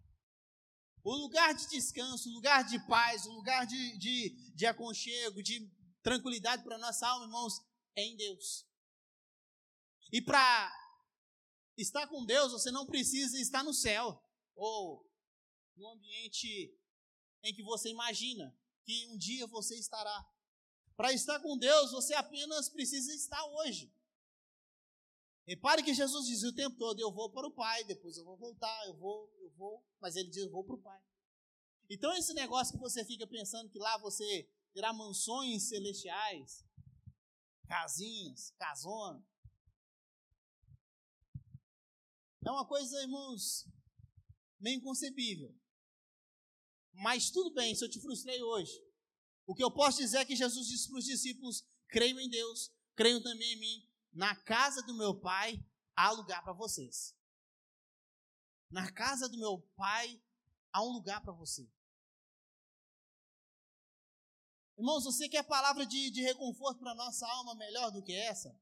O 1.04 1.16
lugar 1.16 1.54
de 1.54 1.68
descanso, 1.68 2.30
o 2.30 2.34
lugar 2.34 2.64
de 2.64 2.80
paz, 2.88 3.26
o 3.26 3.32
lugar 3.32 3.66
de, 3.66 3.98
de, 3.98 4.54
de 4.54 4.66
aconchego, 4.68 5.42
de 5.42 5.68
tranquilidade 6.04 6.64
para 6.64 6.76
a 6.76 6.80
nossa 6.80 7.08
alma, 7.08 7.26
irmãos, 7.26 7.54
é 7.96 8.04
em 8.04 8.16
Deus. 8.16 8.68
E 10.12 10.22
para 10.22 10.72
estar 11.78 12.08
com 12.08 12.24
Deus, 12.24 12.52
você 12.52 12.70
não 12.70 12.86
precisa 12.86 13.40
estar 13.40 13.64
no 13.64 13.74
céu 13.74 14.24
ou 14.56 15.10
no 15.76 15.90
ambiente 15.90 16.78
em 17.44 17.54
que 17.54 17.64
você 17.64 17.90
imagina 17.90 18.56
que 18.84 19.08
um 19.08 19.18
dia 19.18 19.48
você 19.48 19.76
estará. 19.80 20.31
Para 20.96 21.14
estar 21.14 21.40
com 21.40 21.58
Deus, 21.58 21.92
você 21.92 22.14
apenas 22.14 22.70
precisa 22.70 23.14
estar 23.14 23.44
hoje. 23.46 23.92
Repare 25.48 25.84
que 25.84 25.94
Jesus 25.94 26.28
dizia 26.28 26.50
o 26.50 26.56
tempo 26.56 26.78
todo: 26.78 27.00
Eu 27.00 27.12
vou 27.12 27.30
para 27.30 27.48
o 27.48 27.52
Pai, 27.52 27.84
depois 27.84 28.18
eu 28.18 28.24
vou 28.24 28.38
voltar, 28.38 28.88
eu 28.88 28.96
vou, 28.96 29.34
eu 29.40 29.50
vou. 29.52 29.86
Mas 30.00 30.16
ele 30.16 30.30
diz: 30.30 30.44
Eu 30.44 30.52
vou 30.52 30.64
para 30.64 30.76
o 30.76 30.82
Pai. 30.82 31.02
Então, 31.90 32.14
esse 32.14 32.34
negócio 32.34 32.74
que 32.74 32.80
você 32.80 33.04
fica 33.04 33.28
pensando 33.28 33.70
que 33.70 33.80
lá 33.80 33.98
você 33.98 34.50
terá 34.74 34.94
mansões 34.94 35.64
celestiais, 35.68 36.64
casinhas, 37.68 38.52
casona. 38.58 39.22
É 42.46 42.50
uma 42.50 42.66
coisa, 42.66 43.02
irmãos, 43.02 43.68
meio 44.60 44.78
inconcebível. 44.78 45.54
Mas 46.94 47.30
tudo 47.30 47.54
bem 47.54 47.76
se 47.76 47.84
eu 47.84 47.90
te 47.90 48.00
frustrei 48.00 48.42
hoje. 48.42 48.82
O 49.52 49.54
que 49.54 49.62
eu 49.62 49.70
posso 49.70 49.98
dizer 49.98 50.20
é 50.20 50.26
que 50.26 50.34
Jesus 50.34 50.66
disse 50.66 50.88
para 50.88 51.00
os 51.00 51.04
discípulos: 51.04 51.68
creio 51.90 52.18
em 52.22 52.30
Deus, 52.30 52.72
creio 52.96 53.22
também 53.22 53.52
em 53.52 53.60
mim. 53.60 53.90
Na 54.14 54.34
casa 54.34 54.82
do 54.84 54.96
meu 54.96 55.14
pai 55.14 55.62
há 55.94 56.10
lugar 56.12 56.42
para 56.42 56.54
vocês. 56.54 57.14
Na 58.70 58.90
casa 58.94 59.28
do 59.28 59.38
meu 59.38 59.60
pai 59.76 60.24
há 60.72 60.82
um 60.82 60.94
lugar 60.94 61.22
para 61.22 61.34
você. 61.34 61.70
Irmãos, 64.78 65.04
você 65.04 65.28
quer 65.28 65.44
palavra 65.44 65.86
de, 65.86 66.10
de 66.12 66.22
reconforto 66.22 66.80
para 66.80 66.94
a 66.94 66.96
nossa 66.96 67.28
alma 67.28 67.54
melhor 67.56 67.92
do 67.92 68.02
que 68.02 68.14
essa? 68.14 68.58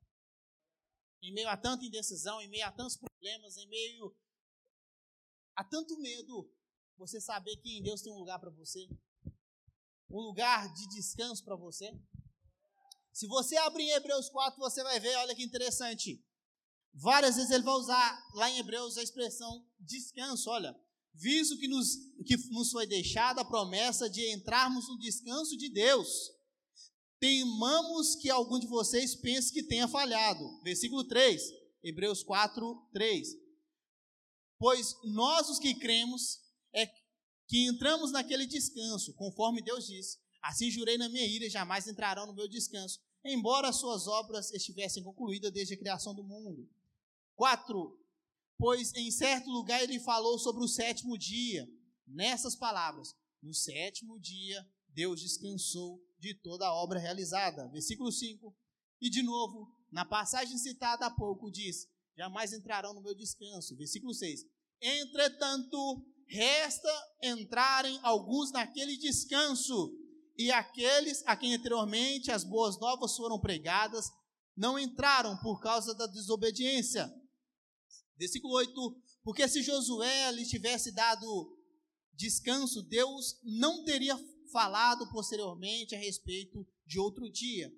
Em 1.21 1.31
meio 1.31 1.49
a 1.49 1.55
tanta 1.55 1.85
indecisão, 1.85 2.41
em 2.41 2.47
meio 2.47 2.65
a 2.65 2.71
tantos 2.71 2.97
problemas, 2.97 3.57
em 3.57 3.67
meio 3.67 4.17
a 5.55 5.63
tanto 5.63 5.99
medo, 5.99 6.51
você 6.97 7.21
saber 7.21 7.57
que 7.57 7.77
em 7.77 7.83
Deus 7.83 8.01
tem 8.01 8.11
um 8.11 8.17
lugar 8.17 8.39
para 8.39 8.49
você? 8.49 8.89
Um 10.09 10.21
lugar 10.21 10.73
de 10.73 10.87
descanso 10.87 11.43
para 11.43 11.55
você? 11.55 11.91
Se 13.13 13.27
você 13.27 13.57
abrir 13.57 13.83
em 13.83 13.91
Hebreus 13.91 14.29
4, 14.29 14.59
você 14.59 14.81
vai 14.83 14.99
ver, 14.99 15.15
olha 15.17 15.35
que 15.35 15.43
interessante. 15.43 16.23
Várias 16.93 17.35
vezes 17.35 17.51
ele 17.51 17.63
vai 17.63 17.75
usar 17.75 18.27
lá 18.33 18.49
em 18.49 18.57
Hebreus 18.57 18.97
a 18.97 19.03
expressão 19.03 19.65
descanso, 19.79 20.49
olha. 20.49 20.75
Visto 21.13 21.57
que 21.57 21.67
nos, 21.67 21.95
que 22.25 22.37
nos 22.51 22.71
foi 22.71 22.87
deixada 22.87 23.41
a 23.41 23.45
promessa 23.45 24.09
de 24.09 24.31
entrarmos 24.31 24.87
no 24.87 24.97
descanso 24.97 25.57
de 25.57 25.69
Deus, 25.69 26.31
temamos 27.19 28.15
que 28.15 28.29
algum 28.29 28.57
de 28.57 28.67
vocês 28.67 29.15
pense 29.15 29.51
que 29.51 29.63
tenha 29.63 29.87
falhado. 29.87 30.61
Versículo 30.63 31.03
3, 31.03 31.41
Hebreus 31.83 32.23
4, 32.23 32.89
3. 32.93 33.27
Pois 34.57 34.95
nós 35.03 35.49
os 35.49 35.59
que 35.59 35.75
cremos 35.75 36.39
é 36.73 36.85
que 37.49 37.65
entramos 37.65 38.11
naquele 38.11 38.45
descanso, 38.45 39.11
conforme 39.15 39.59
Deus 39.61 39.87
disse. 39.87 40.19
Assim 40.39 40.69
jurei 40.69 40.99
na 40.99 41.09
minha 41.09 41.25
ira, 41.25 41.49
jamais 41.49 41.87
entrarão 41.87 42.27
no 42.27 42.33
meu 42.33 42.47
descanso, 42.47 43.01
embora 43.25 43.69
as 43.69 43.77
suas 43.77 44.07
obras 44.07 44.53
estivessem 44.53 45.03
concluídas 45.03 45.51
desde 45.51 45.73
a 45.73 45.77
criação 45.77 46.13
do 46.13 46.23
mundo. 46.23 46.69
4. 47.35 47.99
Pois 48.55 48.93
em 48.93 49.09
certo 49.09 49.49
lugar 49.49 49.81
ele 49.81 49.99
falou 49.99 50.37
sobre 50.37 50.63
o 50.63 50.67
sétimo 50.67 51.17
dia, 51.17 51.67
nessas 52.05 52.55
palavras: 52.55 53.15
No 53.41 53.53
sétimo 53.53 54.19
dia 54.19 54.63
Deus 54.89 55.19
descansou 55.19 55.99
de 56.19 56.35
toda 56.35 56.67
a 56.67 56.73
obra 56.73 56.99
realizada. 56.99 57.67
Versículo 57.69 58.11
5. 58.11 58.55
E 59.01 59.09
de 59.09 59.23
novo, 59.23 59.75
na 59.91 60.05
passagem 60.05 60.57
citada 60.57 61.07
há 61.07 61.11
pouco, 61.11 61.49
diz: 61.49 61.87
Jamais 62.15 62.53
entrarão 62.53 62.93
no 62.93 63.01
meu 63.01 63.15
descanso. 63.15 63.75
Versículo 63.75 64.13
6. 64.13 64.45
Entretanto, 64.81 66.05
resta 66.29 66.89
entrarem 67.23 67.99
alguns 68.03 68.51
naquele 68.51 68.95
descanso, 68.97 69.91
e 70.37 70.51
aqueles 70.51 71.21
a 71.25 71.35
quem 71.35 71.53
anteriormente 71.53 72.31
as 72.31 72.43
boas 72.43 72.79
novas 72.79 73.15
foram 73.17 73.39
pregadas 73.39 74.09
não 74.55 74.77
entraram 74.77 75.37
por 75.37 75.61
causa 75.61 75.95
da 75.95 76.05
desobediência. 76.05 77.09
Versículo 78.17 78.55
8: 78.55 79.01
Porque 79.23 79.47
se 79.47 79.63
Josué 79.63 80.31
lhe 80.33 80.45
tivesse 80.45 80.91
dado 80.91 81.57
descanso, 82.13 82.81
Deus 82.83 83.39
não 83.43 83.85
teria 83.85 84.17
falado 84.51 85.09
posteriormente 85.09 85.95
a 85.95 85.97
respeito 85.97 86.67
de 86.85 86.99
outro 86.99 87.31
dia. 87.31 87.71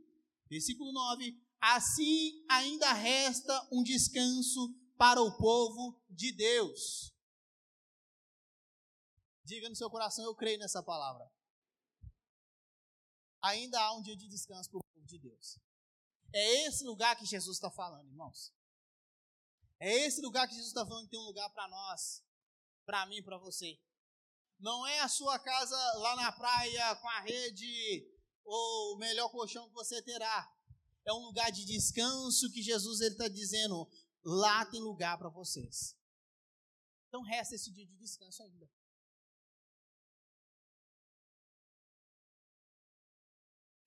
Versículo 0.49 0.91
9: 0.91 1.35
Assim 1.61 2.43
ainda 2.49 2.91
resta 2.93 3.69
um 3.71 3.83
descanso 3.83 4.75
para 4.97 5.21
o 5.21 5.37
povo 5.37 6.01
de 6.09 6.31
Deus. 6.31 7.10
Diga 9.43 9.69
no 9.69 9.75
seu 9.75 9.89
coração, 9.89 10.23
eu 10.23 10.35
creio 10.35 10.59
nessa 10.59 10.83
palavra. 10.83 11.29
Ainda 13.41 13.81
há 13.81 13.93
um 13.93 14.01
dia 14.01 14.15
de 14.15 14.27
descanso 14.27 14.69
para 14.69 14.79
o 14.79 14.83
povo 14.83 15.05
de 15.05 15.17
Deus. 15.17 15.59
É 16.33 16.67
esse 16.67 16.83
lugar 16.83 17.17
que 17.17 17.25
Jesus 17.25 17.57
está 17.57 17.69
falando, 17.71 18.07
irmãos. 18.07 18.53
É 19.79 19.91
esse 20.05 20.21
lugar 20.21 20.47
que 20.47 20.53
Jesus 20.53 20.69
está 20.69 20.85
falando 20.85 21.05
que 21.05 21.11
tem 21.11 21.19
um 21.19 21.25
lugar 21.25 21.49
para 21.49 21.67
nós, 21.67 22.23
para 22.85 23.05
mim, 23.07 23.23
para 23.23 23.37
você. 23.37 23.79
Não 24.59 24.85
é 24.85 24.99
a 24.99 25.07
sua 25.07 25.39
casa 25.39 25.75
lá 25.95 26.15
na 26.15 26.31
praia 26.31 26.95
com 26.97 27.09
a 27.09 27.19
rede 27.21 28.07
ou 28.45 28.95
o 28.95 28.97
melhor 28.99 29.29
colchão 29.29 29.67
que 29.67 29.73
você 29.73 30.01
terá. 30.03 30.55
É 31.03 31.11
um 31.11 31.25
lugar 31.25 31.51
de 31.51 31.65
descanso 31.65 32.51
que 32.51 32.61
Jesus 32.61 33.01
está 33.01 33.27
dizendo: 33.27 33.89
lá 34.23 34.63
tem 34.67 34.79
lugar 34.79 35.17
para 35.17 35.29
vocês. 35.29 35.97
Então 37.07 37.23
resta 37.23 37.55
esse 37.55 37.71
dia 37.71 37.87
de 37.87 37.97
descanso 37.97 38.43
ainda. 38.43 38.69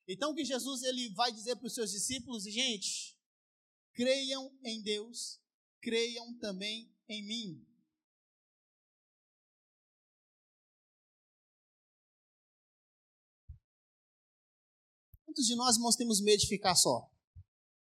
Então 0.06 0.32
o 0.32 0.34
que 0.34 0.44
Jesus 0.44 0.82
ele 0.82 1.10
vai 1.10 1.32
dizer 1.32 1.56
para 1.56 1.66
os 1.66 1.74
seus 1.74 1.90
discípulos, 1.90 2.44
gente, 2.44 3.18
creiam 3.94 4.56
em 4.62 4.82
Deus, 4.82 5.40
creiam 5.80 6.36
também 6.38 6.94
em 7.08 7.26
mim. 7.26 7.66
Quantos 15.24 15.46
de 15.46 15.56
nós, 15.56 15.76
irmãos, 15.76 15.96
temos 15.96 16.20
medo 16.20 16.40
de 16.40 16.46
ficar 16.46 16.74
só? 16.76 17.10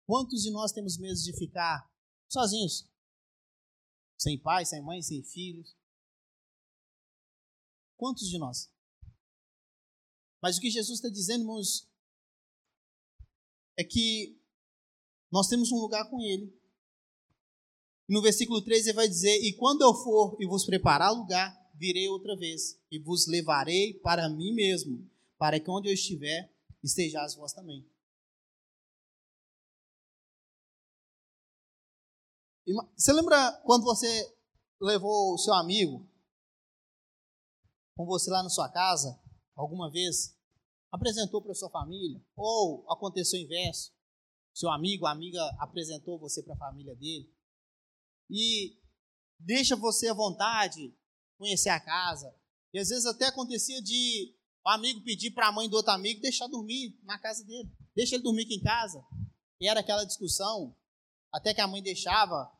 Quantos 0.05 0.43
de 0.43 0.51
nós 0.51 0.71
temos 0.71 0.97
medo 0.97 1.19
de 1.19 1.33
ficar 1.37 1.91
sozinhos? 2.29 2.89
Sem 4.17 4.39
pai, 4.39 4.65
sem 4.65 4.81
mãe, 4.81 5.01
sem 5.01 5.23
filhos? 5.23 5.75
Quantos 7.97 8.29
de 8.29 8.37
nós? 8.37 8.71
Mas 10.41 10.57
o 10.57 10.61
que 10.61 10.69
Jesus 10.69 10.99
está 10.99 11.09
dizendo, 11.09 11.41
irmãos, 11.41 11.89
é 13.77 13.83
que 13.83 14.39
nós 15.31 15.47
temos 15.47 15.71
um 15.71 15.77
lugar 15.77 16.09
com 16.09 16.21
Ele. 16.21 16.53
No 18.07 18.21
versículo 18.21 18.61
13 18.61 18.89
ele 18.89 18.95
vai 18.95 19.07
dizer: 19.07 19.35
E 19.43 19.53
quando 19.53 19.81
eu 19.81 19.93
for 19.93 20.37
e 20.39 20.45
vos 20.45 20.65
preparar 20.65 21.11
lugar, 21.11 21.51
virei 21.73 22.07
outra 22.07 22.35
vez 22.37 22.79
e 22.91 22.99
vos 22.99 23.27
levarei 23.27 23.93
para 23.95 24.29
mim 24.29 24.53
mesmo, 24.53 25.09
para 25.37 25.59
que 25.59 25.69
onde 25.69 25.89
eu 25.89 25.93
estiver, 25.93 26.53
estejais 26.83 27.35
vós 27.35 27.53
também. 27.53 27.85
Você 32.95 33.11
lembra 33.11 33.51
quando 33.65 33.83
você 33.83 34.35
levou 34.79 35.33
o 35.33 35.37
seu 35.37 35.53
amigo 35.53 36.07
com 37.95 38.05
você 38.05 38.29
lá 38.29 38.41
na 38.41 38.49
sua 38.49 38.69
casa, 38.69 39.19
alguma 39.55 39.89
vez, 39.91 40.35
apresentou 40.93 41.41
para 41.41 41.55
sua 41.55 41.71
família? 41.71 42.23
Ou 42.35 42.85
aconteceu 42.91 43.39
o 43.39 43.43
inverso? 43.43 43.91
Seu 44.53 44.69
amigo, 44.69 45.07
amiga 45.07 45.43
apresentou 45.59 46.19
você 46.19 46.43
para 46.43 46.53
a 46.53 46.57
família 46.57 46.95
dele? 46.95 47.33
E 48.29 48.77
deixa 49.39 49.75
você 49.75 50.07
à 50.07 50.13
vontade 50.13 50.95
conhecer 51.35 51.69
a 51.69 51.79
casa. 51.79 52.31
E 52.71 52.77
às 52.77 52.89
vezes 52.89 53.07
até 53.07 53.25
acontecia 53.25 53.81
de 53.81 54.37
o 54.63 54.69
amigo 54.69 55.01
pedir 55.01 55.31
para 55.31 55.47
a 55.47 55.51
mãe 55.51 55.67
do 55.67 55.75
outro 55.75 55.91
amigo 55.91 56.21
deixar 56.21 56.47
dormir 56.47 56.99
na 57.03 57.17
casa 57.17 57.43
dele. 57.43 57.75
Deixa 57.95 58.15
ele 58.15 58.23
dormir 58.23 58.43
aqui 58.43 58.55
em 58.55 58.61
casa. 58.61 59.03
E 59.59 59.67
era 59.67 59.79
aquela 59.79 60.05
discussão, 60.05 60.75
até 61.31 61.53
que 61.53 61.61
a 61.61 61.67
mãe 61.67 61.81
deixava. 61.81 62.51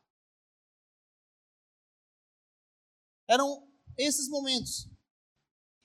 Eram 3.28 3.68
esses 3.96 4.28
momentos. 4.28 4.90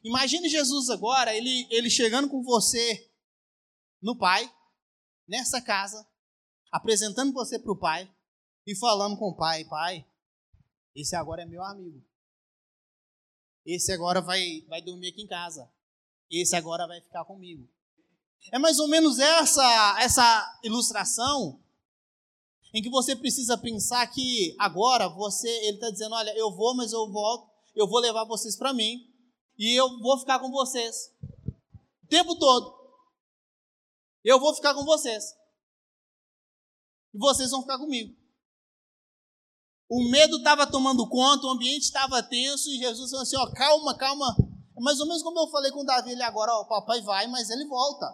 Imagine 0.02 0.48
Jesus 0.48 0.90
agora, 0.90 1.34
ele, 1.34 1.66
ele 1.70 1.90
chegando 1.90 2.28
com 2.28 2.42
você 2.42 3.10
no 4.00 4.16
Pai, 4.16 4.52
nessa 5.26 5.60
casa, 5.60 6.06
apresentando 6.70 7.32
você 7.32 7.58
para 7.58 7.72
o 7.72 7.78
Pai 7.78 8.10
e 8.66 8.76
falando 8.76 9.16
com 9.16 9.30
o 9.30 9.36
Pai: 9.36 9.64
Pai, 9.64 10.06
esse 10.94 11.16
agora 11.16 11.42
é 11.42 11.46
meu 11.46 11.62
amigo. 11.64 12.02
Esse 13.66 13.92
agora 13.92 14.20
vai, 14.20 14.64
vai 14.68 14.80
dormir 14.80 15.08
aqui 15.08 15.22
em 15.22 15.26
casa. 15.26 15.70
Esse 16.30 16.56
agora 16.56 16.86
vai 16.86 17.00
ficar 17.00 17.24
comigo. 17.24 17.68
É 18.52 18.58
mais 18.58 18.78
ou 18.78 18.88
menos 18.88 19.18
essa 19.18 19.96
essa 20.00 20.60
ilustração 20.62 21.60
em 22.72 22.82
que 22.82 22.88
você 22.88 23.16
precisa 23.16 23.58
pensar 23.58 24.06
que 24.06 24.54
agora 24.58 25.08
você, 25.08 25.48
ele 25.48 25.76
está 25.76 25.90
dizendo, 25.90 26.14
olha, 26.14 26.30
eu 26.36 26.54
vou, 26.54 26.74
mas 26.74 26.92
eu 26.92 27.10
volto, 27.10 27.50
eu 27.74 27.88
vou 27.88 27.98
levar 27.98 28.24
vocês 28.24 28.56
para 28.56 28.72
mim 28.72 29.08
e 29.58 29.78
eu 29.78 29.98
vou 29.98 30.18
ficar 30.18 30.38
com 30.38 30.50
vocês 30.50 31.12
o 32.02 32.06
tempo 32.06 32.38
todo. 32.38 32.78
Eu 34.24 34.38
vou 34.38 34.54
ficar 34.54 34.74
com 34.74 34.84
vocês 34.84 35.24
e 37.14 37.18
vocês 37.18 37.50
vão 37.50 37.62
ficar 37.62 37.78
comigo. 37.78 38.16
O 39.90 40.10
medo 40.10 40.36
estava 40.36 40.70
tomando 40.70 41.08
conta, 41.08 41.46
o 41.46 41.50
ambiente 41.50 41.84
estava 41.84 42.22
tenso 42.22 42.68
e 42.70 42.78
Jesus 42.78 43.10
falou 43.10 43.22
assim: 43.22 43.36
ó, 43.36 43.50
calma, 43.52 43.96
calma. 43.96 44.36
É 44.76 44.80
mais 44.80 45.00
ou 45.00 45.06
menos 45.06 45.22
como 45.22 45.40
eu 45.40 45.50
falei 45.50 45.72
com 45.72 45.84
Davi, 45.84 46.12
ele 46.12 46.22
agora, 46.22 46.52
ó, 46.52 46.64
papai 46.64 47.00
vai, 47.02 47.26
mas 47.26 47.50
ele 47.50 47.66
volta. 47.66 48.06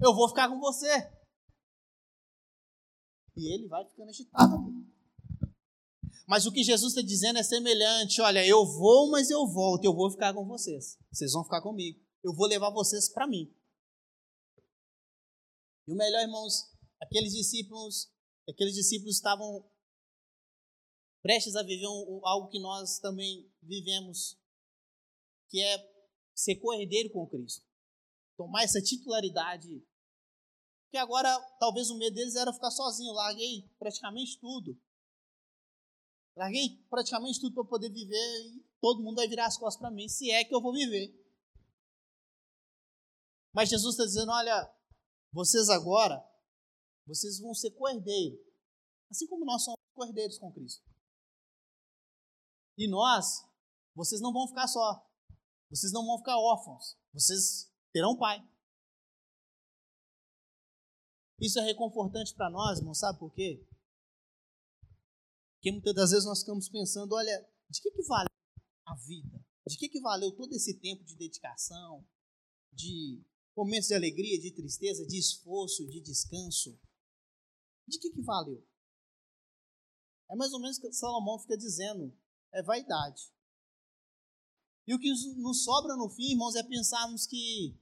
Eu 0.00 0.14
vou 0.14 0.28
ficar 0.28 0.48
com 0.48 0.60
você. 0.60 1.10
E 3.36 3.54
ele 3.54 3.68
vai 3.68 3.84
ficando 3.84 4.10
agitado. 4.10 4.77
Mas 6.28 6.44
o 6.44 6.52
que 6.52 6.62
Jesus 6.62 6.92
está 6.92 7.00
dizendo 7.00 7.38
é 7.38 7.42
semelhante. 7.42 8.20
Olha, 8.20 8.46
eu 8.46 8.66
vou, 8.66 9.10
mas 9.10 9.30
eu 9.30 9.46
volto. 9.46 9.84
Eu 9.84 9.94
vou 9.94 10.10
ficar 10.10 10.34
com 10.34 10.46
vocês. 10.46 10.98
Vocês 11.10 11.32
vão 11.32 11.42
ficar 11.42 11.62
comigo. 11.62 11.98
Eu 12.22 12.34
vou 12.34 12.46
levar 12.46 12.70
vocês 12.70 13.08
para 13.08 13.26
mim. 13.26 13.50
E 15.86 15.92
o 15.92 15.96
melhor, 15.96 16.20
irmãos, 16.20 16.70
aqueles 17.00 17.32
discípulos, 17.32 18.12
aqueles 18.46 18.74
discípulos 18.74 19.16
estavam 19.16 19.64
prestes 21.22 21.56
a 21.56 21.62
viver 21.62 21.88
um, 21.88 22.20
algo 22.24 22.48
que 22.48 22.60
nós 22.60 22.98
também 22.98 23.50
vivemos, 23.62 24.38
que 25.48 25.62
é 25.62 25.92
ser 26.34 26.56
corredeiro 26.56 27.10
com 27.10 27.26
Cristo. 27.26 27.66
Tomar 28.36 28.64
essa 28.64 28.82
titularidade 28.82 29.82
porque 30.88 30.96
agora, 30.96 31.38
talvez 31.60 31.90
o 31.90 31.98
medo 31.98 32.14
deles 32.14 32.34
era 32.34 32.52
ficar 32.52 32.70
sozinho. 32.70 33.12
Larguei 33.12 33.68
praticamente 33.78 34.38
tudo. 34.40 34.74
Larguei 36.38 36.80
praticamente 36.88 37.40
tudo 37.40 37.52
para 37.52 37.64
poder 37.64 37.90
viver 37.90 38.16
e 38.46 38.64
todo 38.80 39.02
mundo 39.02 39.16
vai 39.16 39.26
virar 39.26 39.46
as 39.46 39.58
costas 39.58 39.80
para 39.80 39.90
mim, 39.90 40.08
se 40.08 40.30
é 40.30 40.44
que 40.44 40.54
eu 40.54 40.62
vou 40.62 40.72
viver. 40.72 41.12
Mas 43.52 43.68
Jesus 43.68 43.96
está 43.96 44.04
dizendo: 44.04 44.30
olha, 44.30 44.72
vocês 45.32 45.68
agora, 45.68 46.24
vocês 47.04 47.40
vão 47.40 47.52
ser 47.52 47.72
cordeiros. 47.72 48.38
Assim 49.10 49.26
como 49.26 49.44
nós 49.44 49.64
somos 49.64 49.80
cordeiros 49.92 50.38
com 50.38 50.52
Cristo. 50.52 50.86
E 52.76 52.88
nós, 52.88 53.44
vocês 53.96 54.20
não 54.20 54.32
vão 54.32 54.46
ficar 54.46 54.68
só. 54.68 55.04
Vocês 55.68 55.92
não 55.92 56.06
vão 56.06 56.18
ficar 56.18 56.38
órfãos. 56.38 56.96
Vocês 57.12 57.68
terão 57.92 58.16
pai. 58.16 58.48
Isso 61.40 61.58
é 61.58 61.62
reconfortante 61.62 62.32
para 62.32 62.48
nós, 62.48 62.78
irmão, 62.78 62.94
sabe 62.94 63.18
por 63.18 63.34
quê? 63.34 63.66
Porque 65.58 65.72
muitas 65.72 65.94
das 65.94 66.10
vezes 66.10 66.24
nós 66.24 66.40
ficamos 66.40 66.68
pensando, 66.68 67.14
olha, 67.14 67.48
de 67.68 67.80
que, 67.80 67.90
que 67.90 68.02
valeu 68.02 68.30
a 68.86 68.94
vida? 68.94 69.44
De 69.66 69.76
que, 69.76 69.88
que 69.88 70.00
valeu 70.00 70.32
todo 70.32 70.54
esse 70.54 70.78
tempo 70.78 71.04
de 71.04 71.16
dedicação, 71.16 72.06
de 72.72 73.22
momentos 73.56 73.88
de 73.88 73.94
alegria, 73.94 74.40
de 74.40 74.52
tristeza, 74.52 75.04
de 75.06 75.18
esforço, 75.18 75.86
de 75.88 76.00
descanso? 76.00 76.80
De 77.86 77.98
que, 77.98 78.10
que 78.10 78.22
valeu? 78.22 78.66
É 80.30 80.36
mais 80.36 80.52
ou 80.52 80.60
menos 80.60 80.78
o 80.78 80.80
que 80.80 80.92
Salomão 80.92 81.38
fica 81.38 81.56
dizendo, 81.56 82.16
é 82.52 82.62
vaidade. 82.62 83.32
E 84.86 84.94
o 84.94 84.98
que 84.98 85.10
nos 85.36 85.64
sobra 85.64 85.96
no 85.96 86.08
fim, 86.08 86.30
irmãos, 86.30 86.54
é 86.54 86.62
pensarmos 86.62 87.26
que 87.26 87.78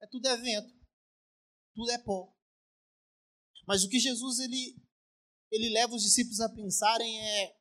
é 0.00 0.06
tudo 0.06 0.26
evento 0.28 0.82
tudo 1.74 1.90
é 1.90 1.98
pó. 1.98 2.32
Mas 3.66 3.84
o 3.84 3.88
que 3.88 3.98
Jesus 3.98 4.38
ele, 4.40 4.76
ele 5.52 5.68
leva 5.68 5.94
os 5.94 6.02
discípulos 6.02 6.40
a 6.40 6.48
pensarem 6.48 7.20
é: 7.20 7.54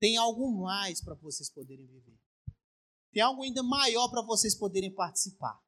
tem 0.00 0.16
algo 0.16 0.50
mais 0.62 1.02
para 1.02 1.14
vocês 1.16 1.50
poderem 1.50 1.86
viver. 1.86 2.18
Tem 3.12 3.22
algo 3.22 3.42
ainda 3.42 3.62
maior 3.62 4.08
para 4.08 4.22
vocês 4.22 4.54
poderem 4.54 4.94
participar. 4.94 5.60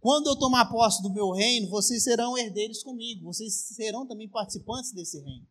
Quando 0.00 0.28
eu 0.28 0.38
tomar 0.38 0.70
posse 0.70 1.02
do 1.02 1.12
meu 1.12 1.30
reino, 1.30 1.68
vocês 1.70 2.04
serão 2.04 2.38
herdeiros 2.38 2.82
comigo, 2.82 3.24
vocês 3.24 3.52
serão 3.74 4.06
também 4.06 4.28
participantes 4.28 4.92
desse 4.92 5.18
reino. 5.20 5.46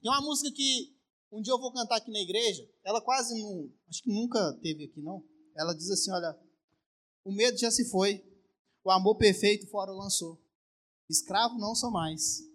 Tem 0.00 0.10
uma 0.10 0.20
música 0.20 0.50
que 0.54 0.94
um 1.32 1.40
dia 1.40 1.52
eu 1.52 1.58
vou 1.58 1.72
cantar 1.72 1.96
aqui 1.96 2.10
na 2.10 2.20
igreja, 2.20 2.68
ela 2.84 3.00
quase 3.00 3.40
não, 3.40 3.72
acho 3.88 4.02
que 4.02 4.12
nunca 4.12 4.52
teve 4.62 4.84
aqui 4.84 5.00
não. 5.00 5.24
Ela 5.56 5.74
diz 5.74 5.90
assim, 5.90 6.10
olha, 6.12 6.38
o 7.24 7.32
medo 7.32 7.58
já 7.58 7.70
se 7.70 7.90
foi, 7.90 8.24
o 8.84 8.90
amor 8.90 9.16
perfeito 9.16 9.66
fora 9.68 9.90
lançou. 9.90 10.40
Escravo 11.08 11.58
não 11.58 11.74
sou 11.74 11.90
mais. 11.90 12.51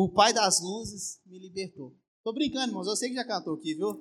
O 0.00 0.08
Pai 0.08 0.32
das 0.32 0.60
luzes 0.60 1.18
me 1.26 1.40
libertou. 1.40 1.92
Tô 2.22 2.32
brincando, 2.32 2.68
irmãos. 2.68 2.86
Eu 2.86 2.94
sei 2.94 3.08
que 3.08 3.16
já 3.16 3.24
cantou 3.24 3.54
aqui, 3.54 3.74
viu? 3.74 3.98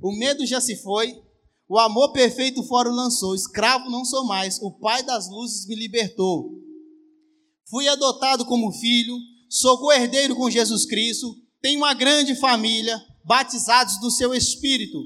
O 0.00 0.16
medo 0.16 0.46
já 0.46 0.62
se 0.62 0.76
foi. 0.76 1.22
O 1.68 1.78
amor 1.78 2.10
perfeito 2.12 2.62
fora 2.62 2.88
lançou. 2.88 3.34
Escravo 3.34 3.90
não 3.90 4.02
sou 4.02 4.24
mais. 4.24 4.58
O 4.62 4.70
Pai 4.70 5.02
das 5.02 5.28
luzes 5.28 5.66
me 5.66 5.74
libertou. 5.74 6.58
Fui 7.68 7.86
adotado 7.86 8.46
como 8.46 8.72
filho. 8.72 9.14
Sou 9.50 9.76
co-herdeiro 9.76 10.34
com 10.34 10.48
Jesus 10.48 10.86
Cristo. 10.86 11.36
Tenho 11.60 11.80
uma 11.80 11.92
grande 11.92 12.34
família. 12.34 12.98
Batizados 13.26 14.00
do 14.00 14.10
seu 14.10 14.32
Espírito 14.32 14.98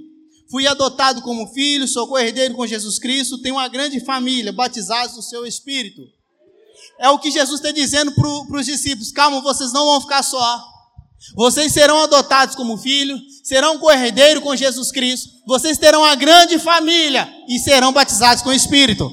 Fui 0.51 0.67
adotado 0.67 1.21
como 1.21 1.47
filho, 1.49 1.87
sou 1.87 2.09
co-herdeiro 2.09 2.55
com 2.55 2.67
Jesus 2.67 2.99
Cristo, 2.99 3.37
tenho 3.43 3.57
uma 3.57 3.69
grande 3.69 4.01
família, 4.01 4.51
batizados 4.51 5.15
no 5.15 5.23
seu 5.23 5.45
Espírito. 5.45 6.01
É 6.99 7.09
o 7.11 7.19
que 7.19 7.31
Jesus 7.31 7.61
está 7.61 7.73
dizendo 7.73 8.13
para 8.15 8.59
os 8.59 8.67
discípulos: 8.67 9.13
calma, 9.13 9.41
vocês 9.41 9.73
não 9.73 9.85
vão 9.85 10.01
ficar 10.01 10.23
só. 10.23 10.79
Vocês 11.35 11.73
serão 11.73 12.01
adotados 12.03 12.55
como 12.55 12.79
filho, 12.79 13.19
serão 13.43 13.79
co-herdeiro 13.79 14.41
com 14.41 14.55
Jesus 14.55 14.93
Cristo, 14.93 15.29
vocês 15.47 15.77
terão 15.77 16.03
uma 16.03 16.15
grande 16.15 16.59
família 16.59 17.29
e 17.49 17.59
serão 17.59 17.93
batizados 17.93 18.43
com 18.43 18.51
o 18.51 18.55
Espírito. 18.55 19.11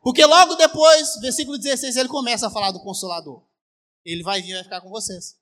Porque 0.00 0.24
logo 0.24 0.54
depois, 0.54 1.18
versículo 1.20 1.58
16, 1.58 1.96
ele 1.96 2.08
começa 2.08 2.46
a 2.46 2.50
falar 2.50 2.70
do 2.70 2.82
Consolador. 2.82 3.42
Ele 4.04 4.22
vai 4.22 4.42
vir 4.42 4.50
e 4.50 4.54
vai 4.54 4.62
ficar 4.62 4.80
com 4.80 4.90
vocês. 4.90 5.36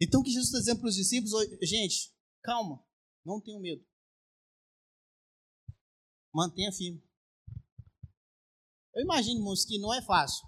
Então 0.00 0.20
o 0.20 0.24
que 0.24 0.30
Jesus 0.30 0.48
está 0.48 0.58
dizendo 0.58 0.80
para 0.80 0.88
os 0.88 0.94
discípulos, 0.94 1.32
gente, 1.62 2.12
calma, 2.42 2.84
não 3.24 3.40
tenham 3.40 3.60
medo. 3.60 3.82
Mantenha 6.32 6.70
firme. 6.70 7.02
Eu 8.94 9.02
imagino, 9.02 9.40
irmãos, 9.40 9.64
que 9.64 9.78
não 9.78 9.92
é 9.92 10.00
fácil. 10.02 10.46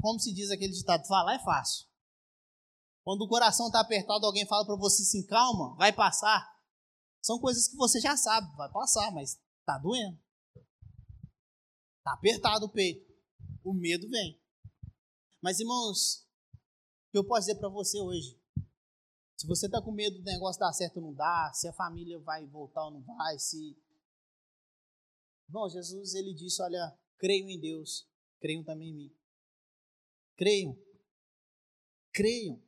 Como 0.00 0.18
se 0.18 0.32
diz 0.32 0.50
aquele 0.50 0.72
ditado, 0.72 1.06
falar 1.06 1.34
é 1.34 1.38
fácil. 1.38 1.86
Quando 3.04 3.22
o 3.22 3.28
coração 3.28 3.66
está 3.66 3.80
apertado, 3.80 4.24
alguém 4.24 4.46
fala 4.46 4.64
para 4.64 4.76
você 4.76 5.02
assim, 5.02 5.26
calma, 5.26 5.74
vai 5.76 5.92
passar. 5.92 6.48
São 7.20 7.40
coisas 7.40 7.68
que 7.68 7.76
você 7.76 8.00
já 8.00 8.16
sabe, 8.16 8.54
vai 8.56 8.70
passar, 8.70 9.12
mas 9.12 9.40
está 9.60 9.78
doendo. 9.78 10.20
Está 11.98 12.14
apertado 12.14 12.66
o 12.66 12.68
peito. 12.68 13.12
O 13.64 13.72
medo 13.72 14.08
vem. 14.08 14.40
Mas, 15.40 15.58
irmãos, 15.58 16.24
o 16.52 17.10
que 17.12 17.18
eu 17.18 17.26
posso 17.26 17.46
dizer 17.46 17.58
para 17.58 17.68
você 17.68 18.00
hoje? 18.00 18.40
Se 19.36 19.46
você 19.46 19.66
está 19.66 19.82
com 19.82 19.90
medo 19.90 20.18
do 20.18 20.24
negócio 20.24 20.60
dar 20.60 20.72
certo 20.72 20.98
ou 20.98 21.02
não 21.02 21.14
dar, 21.14 21.52
se 21.52 21.66
a 21.66 21.72
família 21.72 22.18
vai 22.20 22.46
voltar 22.46 22.84
ou 22.84 22.92
não 22.92 23.02
vai, 23.02 23.38
se. 23.40 23.76
Bom, 25.48 25.68
Jesus 25.68 26.14
ele 26.14 26.32
disse: 26.32 26.62
Olha, 26.62 26.96
creio 27.22 27.48
em 27.48 27.60
Deus, 27.60 28.04
creiam 28.40 28.64
também 28.64 28.88
em 28.88 28.94
mim. 28.94 29.16
Creiam. 30.36 30.76
Creiam. 32.12 32.60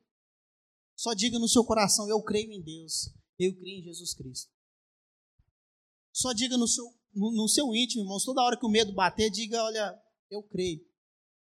Só 0.97 1.13
diga 1.13 1.41
no 1.41 1.49
seu 1.49 1.65
coração: 1.65 2.09
Eu 2.09 2.23
creio 2.23 2.53
em 2.53 2.63
Deus, 2.63 3.13
eu 3.37 3.53
creio 3.57 3.81
em 3.81 3.83
Jesus 3.83 4.15
Cristo. 4.15 4.53
Só 6.13 6.33
diga 6.33 6.57
no 6.57 6.69
seu, 6.69 6.85
no, 7.13 7.33
no 7.33 7.49
seu 7.49 7.75
íntimo, 7.75 8.05
irmãos, 8.05 8.25
toda 8.25 8.43
hora 8.43 8.57
que 8.57 8.65
o 8.65 8.71
medo 8.71 8.95
bater, 8.95 9.29
diga: 9.29 9.61
Olha, 9.65 10.01
eu 10.31 10.41
creio, 10.45 10.89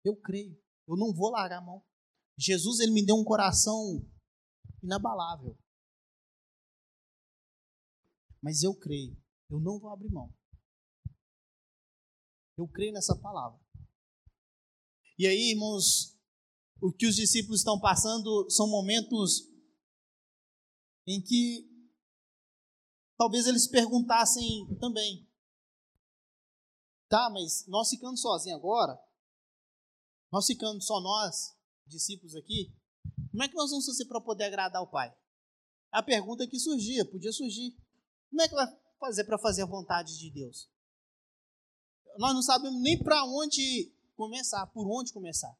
eu 0.04 0.16
creio, 0.16 0.60
eu 0.88 0.96
não 0.96 1.14
vou 1.14 1.30
largar 1.30 1.58
a 1.58 1.64
mão. 1.64 1.84
Jesus 2.36 2.80
ele 2.80 2.90
me 2.90 3.06
deu 3.06 3.14
um 3.14 3.24
coração 3.24 4.04
inabalável. 4.82 5.56
Mas 8.42 8.64
eu 8.64 8.74
creio, 8.74 9.16
eu 9.48 9.60
não 9.60 9.78
vou 9.78 9.90
abrir 9.90 10.10
mão. 10.10 10.34
Eu 12.56 12.66
creio 12.68 12.92
nessa 12.92 13.14
palavra. 13.16 13.60
E 15.18 15.26
aí, 15.26 15.50
irmãos, 15.52 16.16
o 16.80 16.92
que 16.92 17.06
os 17.06 17.16
discípulos 17.16 17.60
estão 17.60 17.78
passando 17.80 18.48
são 18.50 18.68
momentos 18.68 19.50
em 21.06 21.22
que 21.22 21.68
talvez 23.16 23.46
eles 23.46 23.66
perguntassem 23.66 24.66
também: 24.78 25.28
tá, 27.08 27.30
mas 27.30 27.66
nós 27.66 27.88
ficando 27.90 28.16
sozinhos 28.16 28.58
agora, 28.58 28.98
nós 30.32 30.46
ficando 30.46 30.82
só 30.82 31.00
nós, 31.00 31.56
discípulos 31.86 32.34
aqui, 32.34 32.74
como 33.30 33.42
é 33.42 33.48
que 33.48 33.54
nós 33.54 33.70
vamos 33.70 33.86
fazer 33.86 34.06
para 34.06 34.20
poder 34.20 34.44
agradar 34.44 34.82
o 34.82 34.90
Pai? 34.90 35.14
A 35.92 36.02
pergunta 36.02 36.46
que 36.46 36.58
surgia, 36.58 37.04
podia 37.04 37.32
surgir. 37.32 37.76
Como 38.28 38.42
é 38.42 38.48
que 38.48 38.54
vai 38.54 38.66
fazer 38.98 39.24
para 39.24 39.38
fazer 39.38 39.62
a 39.62 39.66
vontade 39.66 40.18
de 40.18 40.30
Deus? 40.30 40.68
Nós 42.18 42.34
não 42.34 42.42
sabemos 42.42 42.80
nem 42.80 42.98
para 42.98 43.24
onde 43.24 43.92
começar, 44.14 44.66
por 44.68 44.86
onde 44.90 45.12
começar. 45.12 45.56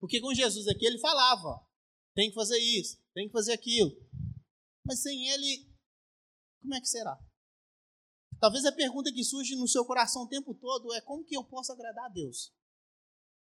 Porque 0.00 0.20
com 0.20 0.34
Jesus 0.34 0.68
aqui 0.68 0.84
ele 0.84 0.98
falava, 0.98 1.64
tem 2.14 2.28
que 2.28 2.34
fazer 2.34 2.58
isso, 2.58 2.98
tem 3.14 3.26
que 3.26 3.32
fazer 3.32 3.52
aquilo. 3.52 3.90
Mas 4.84 5.00
sem 5.00 5.28
ele, 5.28 5.66
como 6.60 6.74
é 6.74 6.80
que 6.80 6.86
será? 6.86 7.18
Talvez 8.40 8.64
a 8.66 8.72
pergunta 8.72 9.12
que 9.12 9.24
surge 9.24 9.56
no 9.56 9.66
seu 9.66 9.84
coração 9.84 10.24
o 10.24 10.28
tempo 10.28 10.54
todo 10.54 10.92
é 10.92 11.00
como 11.00 11.24
que 11.24 11.36
eu 11.36 11.44
posso 11.44 11.72
agradar 11.72 12.06
a 12.06 12.08
Deus? 12.08 12.52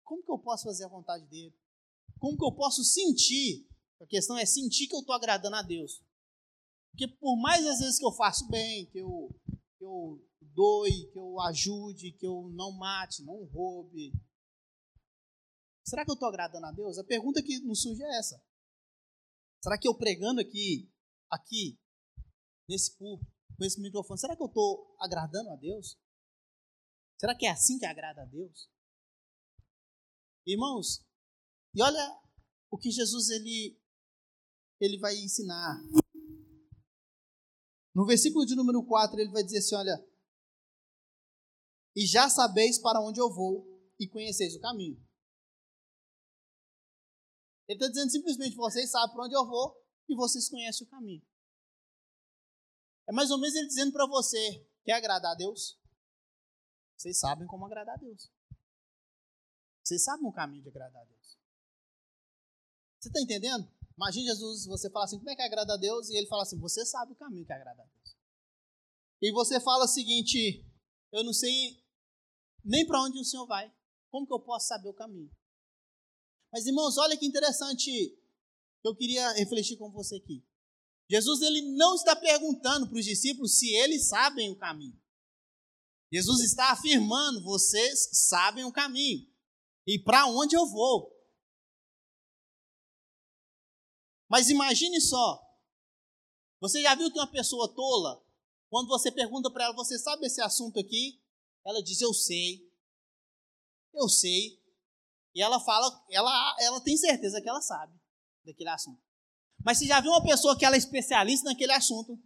Como 0.04 0.24
que 0.24 0.32
eu 0.32 0.40
posso 0.40 0.64
fazer 0.64 0.86
a 0.86 0.90
vontade 0.90 1.26
dele? 1.26 1.54
Como 2.20 2.38
que 2.38 2.46
eu 2.46 2.54
posso 2.54 2.84
sentir? 2.84 3.68
A 4.00 4.06
questão 4.06 4.38
é 4.38 4.46
sentir 4.46 4.88
que 4.88 4.96
eu 4.96 5.02
estou 5.02 5.14
agradando 5.14 5.56
a 5.58 5.62
Deus. 5.62 6.02
Porque 6.92 7.08
por 7.08 7.36
mais 7.36 7.66
às 7.68 7.80
vezes 7.80 8.00
que 8.00 8.06
eu 8.06 8.12
faço 8.14 8.48
bem, 8.48 8.86
que 8.86 9.00
eu, 9.00 9.30
eu 9.88 10.28
doe, 10.42 11.10
que 11.12 11.18
eu 11.18 11.40
ajude, 11.42 12.12
que 12.14 12.26
eu 12.26 12.50
não 12.54 12.72
mate, 12.72 13.24
não 13.24 13.44
roube, 13.46 14.12
será 15.86 16.04
que 16.04 16.12
eu 16.12 16.16
estou 16.16 16.28
agradando 16.28 16.66
a 16.66 16.72
Deus? 16.72 16.98
A 16.98 17.04
pergunta 17.04 17.42
que 17.42 17.60
nos 17.62 17.82
surge 17.82 18.04
é 18.04 18.20
essa. 18.20 18.44
Será 19.64 19.78
que 19.78 19.88
eu 19.88 19.98
pregando 19.98 20.42
aqui, 20.42 20.92
aqui, 21.30 21.80
nesse 22.70 22.96
púlpito, 22.98 23.32
com 23.58 23.66
esse 23.66 23.82
microfone, 23.82 24.20
será 24.20 24.36
que 24.36 24.44
eu 24.44 24.48
estou 24.48 24.96
agradando 25.00 25.50
a 25.50 25.56
Deus? 25.56 25.98
Será 27.20 27.36
que 27.36 27.48
é 27.48 27.50
assim 27.50 27.80
que 27.80 27.86
agrada 27.86 28.22
a 28.22 28.26
Deus? 28.26 28.70
Irmãos, 30.46 31.04
e 31.74 31.82
olha 31.82 32.22
o 32.70 32.78
que 32.78 32.92
Jesus 32.92 33.30
ele, 33.30 33.82
ele 34.80 35.00
vai 35.00 35.16
ensinar. 35.16 35.82
No 37.98 38.06
versículo 38.06 38.46
de 38.46 38.56
número 38.56 38.86
4, 38.86 39.20
ele 39.20 39.32
vai 39.32 39.44
dizer 39.44 39.58
assim: 39.58 39.74
Olha, 39.74 40.08
e 41.96 42.06
já 42.06 42.30
sabeis 42.30 42.78
para 42.78 43.02
onde 43.02 43.20
eu 43.20 43.34
vou 43.34 43.66
e 44.00 44.08
conheceis 44.08 44.56
o 44.56 44.62
caminho. 44.62 45.04
Ele 47.68 47.80
está 47.80 47.88
dizendo 47.88 48.12
simplesmente: 48.12 48.56
vocês 48.56 48.92
sabem 48.92 49.16
para 49.16 49.26
onde 49.26 49.36
eu 49.36 49.48
vou 49.48 49.84
e 50.08 50.16
vocês 50.16 50.48
conhecem 50.48 50.86
o 50.86 50.90
caminho. 50.92 51.28
É 53.08 53.12
mais 53.12 53.32
ou 53.32 53.40
menos 53.40 53.56
ele 53.56 53.66
dizendo 53.66 53.92
para 53.92 54.06
você: 54.06 54.64
quer 54.86 54.94
agradar 54.94 55.32
a 55.32 55.36
Deus? 55.36 55.76
Vocês 56.96 57.18
sabem 57.18 57.48
como 57.48 57.66
agradar 57.66 57.96
a 57.96 58.00
Deus. 58.00 58.32
Vocês 59.84 60.04
sabem 60.04 60.28
o 60.28 60.32
caminho 60.32 60.62
de 60.62 60.70
agradar 60.70 61.02
a 61.02 61.06
Deus. 61.06 61.40
Você 63.00 63.10
está 63.10 63.20
entendendo? 63.22 63.76
Imagina 63.98 64.28
Jesus, 64.28 64.66
você 64.66 64.90
fala 64.92 65.06
assim: 65.06 65.18
como 65.18 65.30
é 65.32 65.36
que 65.36 65.42
agrada 65.42 65.74
a 65.74 65.78
Deus? 65.78 66.10
E 66.10 66.16
ele 66.16 66.28
fala 66.28 66.44
assim: 66.44 66.60
você 66.60 66.86
sabe 66.86 67.14
o 67.14 67.16
caminho 67.16 67.46
que 67.46 67.52
agrada 67.52 67.82
a 67.82 67.86
Deus. 67.86 68.16
E 69.22 69.32
você 69.32 69.60
fala 69.60 69.86
o 69.86 69.88
seguinte: 69.88 70.64
eu 71.12 71.24
não 71.24 71.34
sei 71.34 71.84
nem 72.64 72.86
para 72.86 73.02
onde 73.02 73.20
o 73.20 73.26
Senhor 73.26 73.48
vai. 73.48 73.74
Como 74.10 74.28
que 74.28 74.34
eu 74.34 74.40
posso 74.40 74.68
saber 74.68 74.88
o 74.88 74.94
caminho? 74.94 75.32
Mas 76.54 76.68
irmãos, 76.68 76.98
olha 76.98 77.18
que 77.18 77.26
interessante 77.26 77.92
que 78.82 78.88
eu 78.88 78.96
queria 78.96 79.32
refletir 79.34 79.78
com 79.78 79.92
você 79.92 80.18
aqui. 80.18 80.46
Jesus 81.10 81.42
ele 81.42 81.62
não 81.76 81.96
está 81.96 82.16
perguntando 82.16 82.88
para 82.88 83.00
os 83.00 83.06
discípulos 83.06 83.58
se 83.58 83.74
eles 83.74 84.08
sabem 84.08 84.52
o 84.52 84.58
caminho. 84.58 85.02
Jesus 86.14 86.42
está 86.42 86.72
afirmando: 86.72 87.42
vocês 87.42 88.10
sabem 88.14 88.64
o 88.64 88.72
caminho. 88.72 89.28
E 89.88 89.98
para 89.98 90.28
onde 90.28 90.56
eu 90.56 90.68
vou? 90.68 91.17
Mas 94.30 94.50
imagine 94.50 95.00
só. 95.00 95.44
Você 96.60 96.82
já 96.82 96.96
viu 96.96 97.12
que 97.12 97.20
uma 97.20 97.32
pessoa 97.32 97.74
tola, 97.74 98.24
quando 98.70 98.88
você 98.88 99.12
pergunta 99.12 99.52
para 99.52 99.66
ela, 99.66 99.76
você 99.76 99.98
sabe 99.98 100.26
esse 100.26 100.42
assunto 100.42 100.80
aqui? 100.80 101.22
Ela 101.66 101.84
diz, 101.84 102.02
eu 102.02 102.14
sei. 102.14 102.68
Eu 103.94 104.10
sei. 104.10 104.62
E 105.36 105.42
ela 105.42 105.60
fala, 105.60 106.06
ela, 106.10 106.56
ela 106.60 106.82
tem 106.82 106.98
certeza 106.98 107.42
que 107.42 107.48
ela 107.48 107.62
sabe 107.62 107.94
daquele 108.44 108.70
assunto. 108.70 109.02
Mas 109.64 109.78
você 109.78 109.86
já 109.86 110.00
viu 110.00 110.12
uma 110.12 110.24
pessoa 110.24 110.58
que 110.58 110.66
ela 110.66 110.76
é 110.76 110.80
especialista 110.80 111.50
naquele 111.50 111.72
assunto, 111.74 112.18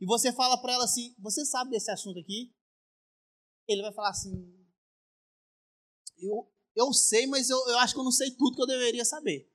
e 0.00 0.06
você 0.06 0.32
fala 0.32 0.60
para 0.60 0.72
ela 0.72 0.84
assim, 0.84 1.14
você 1.18 1.44
sabe 1.44 1.70
desse 1.70 1.90
assunto 1.90 2.18
aqui? 2.18 2.54
Ele 3.66 3.82
vai 3.82 3.92
falar 3.92 4.10
assim, 4.10 4.32
eu, 6.18 6.52
eu 6.74 6.92
sei, 6.92 7.26
mas 7.26 7.48
eu, 7.50 7.58
eu 7.68 7.78
acho 7.78 7.94
que 7.94 8.00
eu 8.00 8.04
não 8.04 8.12
sei 8.12 8.30
tudo 8.32 8.56
que 8.56 8.62
eu 8.62 8.66
deveria 8.66 9.04
saber. 9.04 9.50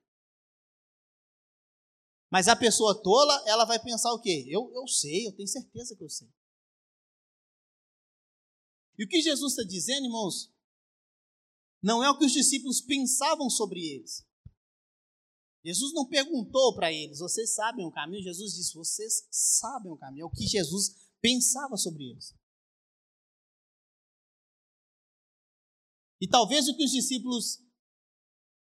Mas 2.31 2.47
a 2.47 2.55
pessoa 2.55 3.01
tola, 3.01 3.43
ela 3.47 3.65
vai 3.65 3.81
pensar 3.81 4.11
o 4.13 4.19
quê? 4.19 4.45
Eu, 4.49 4.71
eu 4.73 4.87
sei, 4.87 5.27
eu 5.27 5.31
tenho 5.31 5.47
certeza 5.47 5.95
que 5.95 6.03
eu 6.03 6.09
sei. 6.09 6.27
E 8.97 9.03
o 9.03 9.07
que 9.07 9.21
Jesus 9.21 9.53
está 9.53 9.63
dizendo, 9.63 10.05
irmãos, 10.05 10.51
não 11.81 12.03
é 12.03 12.09
o 12.09 12.17
que 12.17 12.25
os 12.25 12.31
discípulos 12.31 12.81
pensavam 12.81 13.49
sobre 13.49 13.79
eles. 13.79 14.25
Jesus 15.63 15.93
não 15.93 16.07
perguntou 16.07 16.75
para 16.75 16.91
eles, 16.91 17.19
vocês 17.19 17.53
sabem 17.53 17.85
o 17.85 17.91
caminho? 17.91 18.23
Jesus 18.23 18.53
disse, 18.53 18.73
vocês 18.73 19.27
sabem 19.31 19.91
o 19.91 19.97
caminho. 19.97 20.23
É 20.23 20.25
o 20.25 20.31
que 20.31 20.45
Jesus 20.45 20.95
pensava 21.19 21.75
sobre 21.75 22.11
eles. 22.11 22.35
E 26.21 26.27
talvez 26.27 26.67
o 26.67 26.75
que 26.77 26.83
os 26.83 26.91
discípulos 26.91 27.61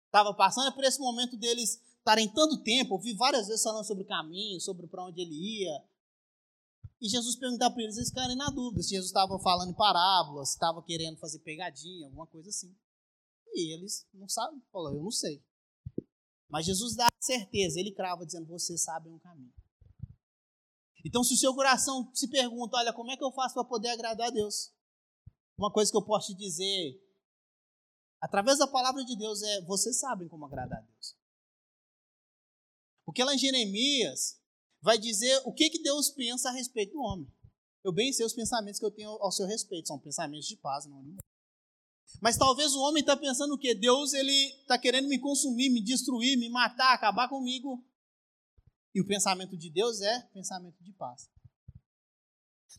estavam 0.06 0.34
passando 0.36 0.68
é 0.68 0.72
por 0.72 0.84
esse 0.84 1.00
momento 1.00 1.38
deles 1.38 1.82
estarem 2.08 2.30
tanto 2.30 2.64
tempo, 2.64 2.94
ouvi 2.94 3.14
várias 3.14 3.48
vezes 3.48 3.64
falando 3.64 3.86
sobre 3.86 4.04
o 4.04 4.08
caminho, 4.08 4.62
sobre 4.62 4.88
para 4.88 5.06
onde 5.06 5.22
ele 5.22 5.36
ia. 5.36 5.84
E 7.02 7.10
Jesus 7.10 7.36
perguntava 7.36 7.74
para 7.74 7.84
eles, 7.84 7.98
eles 7.98 8.10
ficarem 8.10 8.36
na 8.36 8.50
dúvida 8.50 8.82
se 8.82 8.90
Jesus 8.92 9.08
estava 9.08 9.38
falando 9.40 9.72
em 9.72 9.76
parábolas, 9.76 10.50
se 10.50 10.56
estava 10.56 10.82
querendo 10.82 11.18
fazer 11.18 11.40
pegadinha, 11.40 12.08
alguma 12.08 12.26
coisa 12.26 12.50
assim. 12.50 12.74
E 13.54 13.74
eles 13.74 14.08
não 14.14 14.28
sabem, 14.30 14.62
falou, 14.72 14.94
eu 14.94 15.04
não 15.04 15.12
sei. 15.12 15.44
Mas 16.50 16.66
Jesus 16.66 16.96
dá 16.96 17.08
certeza, 17.20 17.80
ele 17.80 17.92
crava 17.92 18.26
dizendo, 18.26 18.48
vocês 18.48 18.82
sabem 18.82 19.14
o 19.14 19.20
caminho. 19.20 19.54
Então, 21.06 21.24
se 21.24 21.34
o 21.34 21.38
seu 21.38 21.54
coração 21.54 22.10
se 22.14 22.28
pergunta, 22.30 22.78
olha, 22.78 22.94
como 22.94 23.12
é 23.12 23.18
que 23.18 23.24
eu 23.24 23.32
faço 23.32 23.54
para 23.54 23.64
poder 23.64 23.90
agradar 23.90 24.28
a 24.28 24.32
Deus? 24.32 24.74
Uma 25.58 25.72
coisa 25.72 25.92
que 25.92 25.98
eu 25.98 26.06
posso 26.06 26.28
te 26.28 26.38
dizer 26.38 27.02
Através 28.20 28.58
da 28.58 28.68
palavra 28.68 29.04
de 29.06 29.16
Deus, 29.16 29.42
é, 29.44 29.62
vocês 29.62 30.00
sabem 30.00 30.28
como 30.28 30.46
agradar 30.46 30.80
a 30.80 30.82
Deus. 30.82 31.16
Porque 33.08 33.24
lá 33.24 33.34
em 33.34 33.38
Jeremias 33.38 34.38
vai 34.82 34.98
dizer 34.98 35.42
o 35.46 35.54
que, 35.54 35.70
que 35.70 35.82
Deus 35.82 36.10
pensa 36.10 36.50
a 36.50 36.52
respeito 36.52 36.92
do 36.92 37.00
homem. 37.00 37.26
Eu 37.82 37.94
bem 37.94 38.12
sei 38.12 38.26
os 38.26 38.34
pensamentos 38.34 38.82
que 38.82 38.86
eu 38.86 38.92
tenho 38.92 39.12
ao 39.12 39.32
seu 39.32 39.48
respeito, 39.48 39.88
são 39.88 39.98
pensamentos 39.98 40.46
de 40.46 40.58
paz, 40.58 40.86
não 40.86 41.02
de 41.02 41.16
Mas 42.22 42.36
talvez 42.36 42.76
o 42.76 42.82
homem 42.82 43.00
está 43.00 43.16
pensando 43.16 43.54
o 43.54 43.58
quê? 43.58 43.74
Deus 43.74 44.12
ele 44.12 44.50
está 44.60 44.78
querendo 44.78 45.08
me 45.08 45.18
consumir, 45.20 45.70
me 45.70 45.82
destruir, 45.82 46.38
me 46.38 46.50
matar, 46.50 46.94
acabar 46.94 47.30
comigo. 47.30 47.82
E 48.94 49.00
o 49.00 49.08
pensamento 49.08 49.56
de 49.56 49.70
Deus 49.70 50.02
é 50.02 50.24
pensamento 50.34 50.84
de 50.84 50.92
paz. 50.92 51.30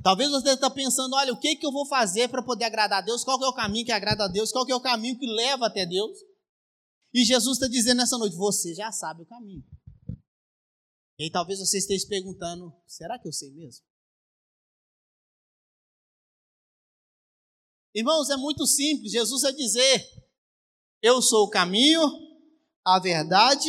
Talvez 0.02 0.30
você 0.30 0.50
está 0.50 0.68
pensando, 0.68 1.16
olha, 1.16 1.32
o 1.32 1.40
que, 1.40 1.56
que 1.56 1.64
eu 1.64 1.72
vou 1.72 1.86
fazer 1.86 2.28
para 2.28 2.42
poder 2.42 2.66
agradar 2.66 2.98
a 2.98 3.06
Deus? 3.06 3.24
Qual 3.24 3.42
é 3.42 3.48
o 3.48 3.54
caminho 3.54 3.86
que 3.86 3.92
agrada 3.92 4.24
a 4.24 4.28
Deus? 4.28 4.52
Qual 4.52 4.68
é 4.68 4.74
o 4.74 4.80
caminho 4.80 5.18
que 5.18 5.26
leva 5.26 5.68
até 5.68 5.86
Deus? 5.86 6.18
E 7.14 7.24
Jesus 7.24 7.56
está 7.56 7.66
dizendo 7.66 7.96
nessa 7.96 8.18
noite, 8.18 8.36
você 8.36 8.74
já 8.74 8.92
sabe 8.92 9.22
o 9.22 9.26
caminho. 9.26 9.64
E 11.18 11.24
aí 11.24 11.30
talvez 11.30 11.58
você 11.58 11.78
esteja 11.78 12.06
perguntando, 12.06 12.72
será 12.86 13.18
que 13.18 13.26
eu 13.26 13.32
sei 13.32 13.50
mesmo? 13.50 13.84
Irmãos, 17.92 18.30
é 18.30 18.36
muito 18.36 18.64
simples. 18.66 19.10
Jesus 19.10 19.42
vai 19.42 19.52
dizer, 19.52 20.06
eu 21.02 21.20
sou 21.20 21.46
o 21.46 21.50
caminho, 21.50 22.00
a 22.84 23.00
verdade 23.00 23.68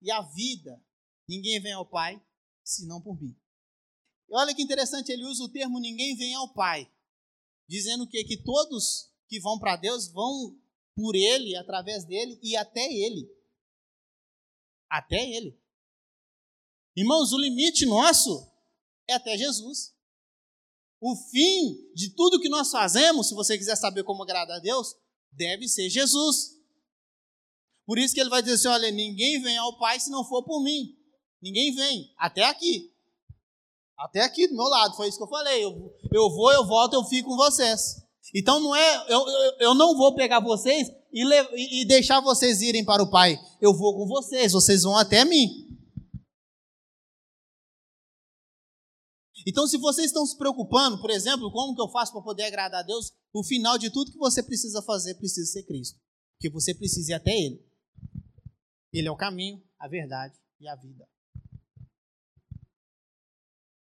e 0.00 0.10
a 0.10 0.22
vida. 0.22 0.80
Ninguém 1.28 1.60
vem 1.60 1.72
ao 1.72 1.84
Pai 1.84 2.22
senão 2.62 3.02
por 3.02 3.20
mim. 3.20 3.36
E 4.28 4.36
olha 4.36 4.54
que 4.54 4.62
interessante, 4.62 5.10
ele 5.10 5.24
usa 5.24 5.42
o 5.42 5.48
termo 5.48 5.80
ninguém 5.80 6.16
vem 6.16 6.34
ao 6.34 6.52
Pai, 6.54 6.88
dizendo 7.68 8.06
que, 8.06 8.22
que 8.22 8.36
todos 8.36 9.10
que 9.28 9.40
vão 9.40 9.58
para 9.58 9.76
Deus 9.76 10.06
vão 10.08 10.56
por 10.94 11.16
Ele, 11.16 11.56
através 11.56 12.04
dele 12.04 12.38
e 12.42 12.56
até 12.56 12.80
Ele. 12.80 13.28
Até 14.88 15.16
Ele. 15.16 15.59
Irmãos, 16.96 17.32
o 17.32 17.38
limite 17.38 17.86
nosso 17.86 18.48
é 19.08 19.14
até 19.14 19.36
Jesus. 19.36 19.94
O 21.00 21.16
fim 21.16 21.92
de 21.94 22.10
tudo 22.14 22.40
que 22.40 22.48
nós 22.48 22.70
fazemos, 22.70 23.28
se 23.28 23.34
você 23.34 23.56
quiser 23.56 23.76
saber 23.76 24.04
como 24.04 24.22
agradar 24.22 24.58
a 24.58 24.60
Deus, 24.60 24.94
deve 25.32 25.66
ser 25.68 25.88
Jesus. 25.88 26.56
Por 27.86 27.98
isso 27.98 28.14
que 28.14 28.20
ele 28.20 28.30
vai 28.30 28.42
dizer 28.42 28.56
assim: 28.56 28.68
olha, 28.68 28.90
ninguém 28.90 29.40
vem 29.40 29.56
ao 29.56 29.78
Pai 29.78 29.98
se 29.98 30.10
não 30.10 30.24
for 30.24 30.44
por 30.44 30.62
mim. 30.62 30.96
Ninguém 31.42 31.74
vem, 31.74 32.12
até 32.18 32.44
aqui. 32.44 32.92
Até 33.96 34.22
aqui 34.22 34.46
do 34.46 34.54
meu 34.54 34.66
lado, 34.66 34.96
foi 34.96 35.08
isso 35.08 35.18
que 35.18 35.24
eu 35.24 35.28
falei. 35.28 35.64
Eu, 35.64 35.98
eu 36.12 36.30
vou, 36.30 36.52
eu 36.52 36.66
volto, 36.66 36.94
eu 36.94 37.04
fico 37.04 37.30
com 37.30 37.36
vocês. 37.36 37.96
Então 38.34 38.60
não 38.60 38.76
é, 38.76 39.06
eu, 39.08 39.26
eu, 39.26 39.52
eu 39.60 39.74
não 39.74 39.96
vou 39.96 40.14
pegar 40.14 40.40
vocês 40.40 40.88
e, 41.12 41.24
e, 41.24 41.82
e 41.82 41.84
deixar 41.84 42.20
vocês 42.20 42.60
irem 42.62 42.84
para 42.84 43.02
o 43.02 43.10
Pai. 43.10 43.38
Eu 43.60 43.74
vou 43.74 43.94
com 43.94 44.06
vocês, 44.06 44.52
vocês 44.52 44.82
vão 44.82 44.96
até 44.96 45.24
mim. 45.24 45.69
Então, 49.46 49.66
se 49.66 49.78
vocês 49.78 50.06
estão 50.06 50.26
se 50.26 50.36
preocupando, 50.36 51.00
por 51.00 51.10
exemplo, 51.10 51.50
como 51.50 51.74
que 51.74 51.80
eu 51.80 51.90
faço 51.90 52.12
para 52.12 52.22
poder 52.22 52.44
agradar 52.44 52.80
a 52.80 52.86
Deus, 52.86 53.12
o 53.32 53.44
final 53.44 53.78
de 53.78 53.90
tudo 53.90 54.12
que 54.12 54.18
você 54.18 54.42
precisa 54.42 54.82
fazer 54.82 55.14
precisa 55.14 55.50
ser 55.50 55.62
Cristo. 55.64 55.98
Porque 56.34 56.50
você 56.50 56.74
precisa 56.74 57.12
ir 57.12 57.14
até 57.14 57.30
Ele. 57.30 57.64
Ele 58.92 59.08
é 59.08 59.10
o 59.10 59.16
caminho, 59.16 59.62
a 59.78 59.88
verdade 59.88 60.38
e 60.58 60.68
a 60.68 60.74
vida. 60.74 61.08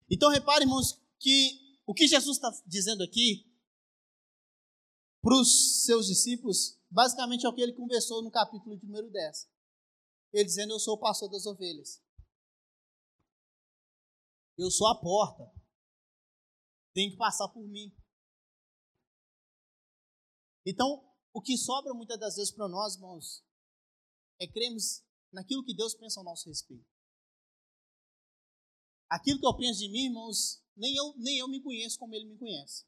Então, 0.09 0.29
repare, 0.29 0.63
irmãos, 0.63 0.99
que 1.19 1.79
o 1.85 1.93
que 1.93 2.07
Jesus 2.07 2.37
está 2.37 2.49
dizendo 2.65 3.03
aqui 3.03 3.45
para 5.21 5.35
os 5.39 5.83
seus 5.83 6.07
discípulos, 6.07 6.79
basicamente 6.89 7.45
é 7.45 7.49
o 7.49 7.53
que 7.53 7.61
ele 7.61 7.73
conversou 7.73 8.23
no 8.23 8.31
capítulo 8.31 8.77
de 8.77 8.85
número 8.85 9.09
10. 9.09 9.49
Ele 10.33 10.45
dizendo: 10.45 10.73
Eu 10.73 10.79
sou 10.79 10.95
o 10.95 10.99
pastor 10.99 11.29
das 11.29 11.45
ovelhas. 11.45 12.01
Eu 14.57 14.71
sou 14.71 14.87
a 14.87 14.99
porta. 14.99 15.43
Tem 16.93 17.11
que 17.11 17.17
passar 17.17 17.47
por 17.49 17.67
mim. 17.67 17.95
Então, 20.65 21.07
o 21.31 21.41
que 21.41 21.55
sobra 21.57 21.93
muitas 21.93 22.19
das 22.19 22.35
vezes 22.35 22.51
para 22.51 22.67
nós, 22.67 22.95
irmãos, 22.95 23.45
é 24.39 24.47
cremos 24.47 25.03
naquilo 25.31 25.63
que 25.63 25.75
Deus 25.75 25.93
pensa 25.93 26.19
ao 26.19 26.23
nosso 26.23 26.49
respeito. 26.49 26.85
Aquilo 29.09 29.39
que 29.39 29.45
eu 29.45 29.55
penso 29.55 29.79
de 29.79 29.89
mim, 29.89 30.05
irmãos, 30.05 30.61
nem 30.75 30.95
eu, 30.95 31.13
nem 31.17 31.37
eu 31.37 31.47
me 31.47 31.61
conheço 31.61 31.97
como 31.97 32.13
ele 32.13 32.25
me 32.25 32.37
conhece. 32.37 32.85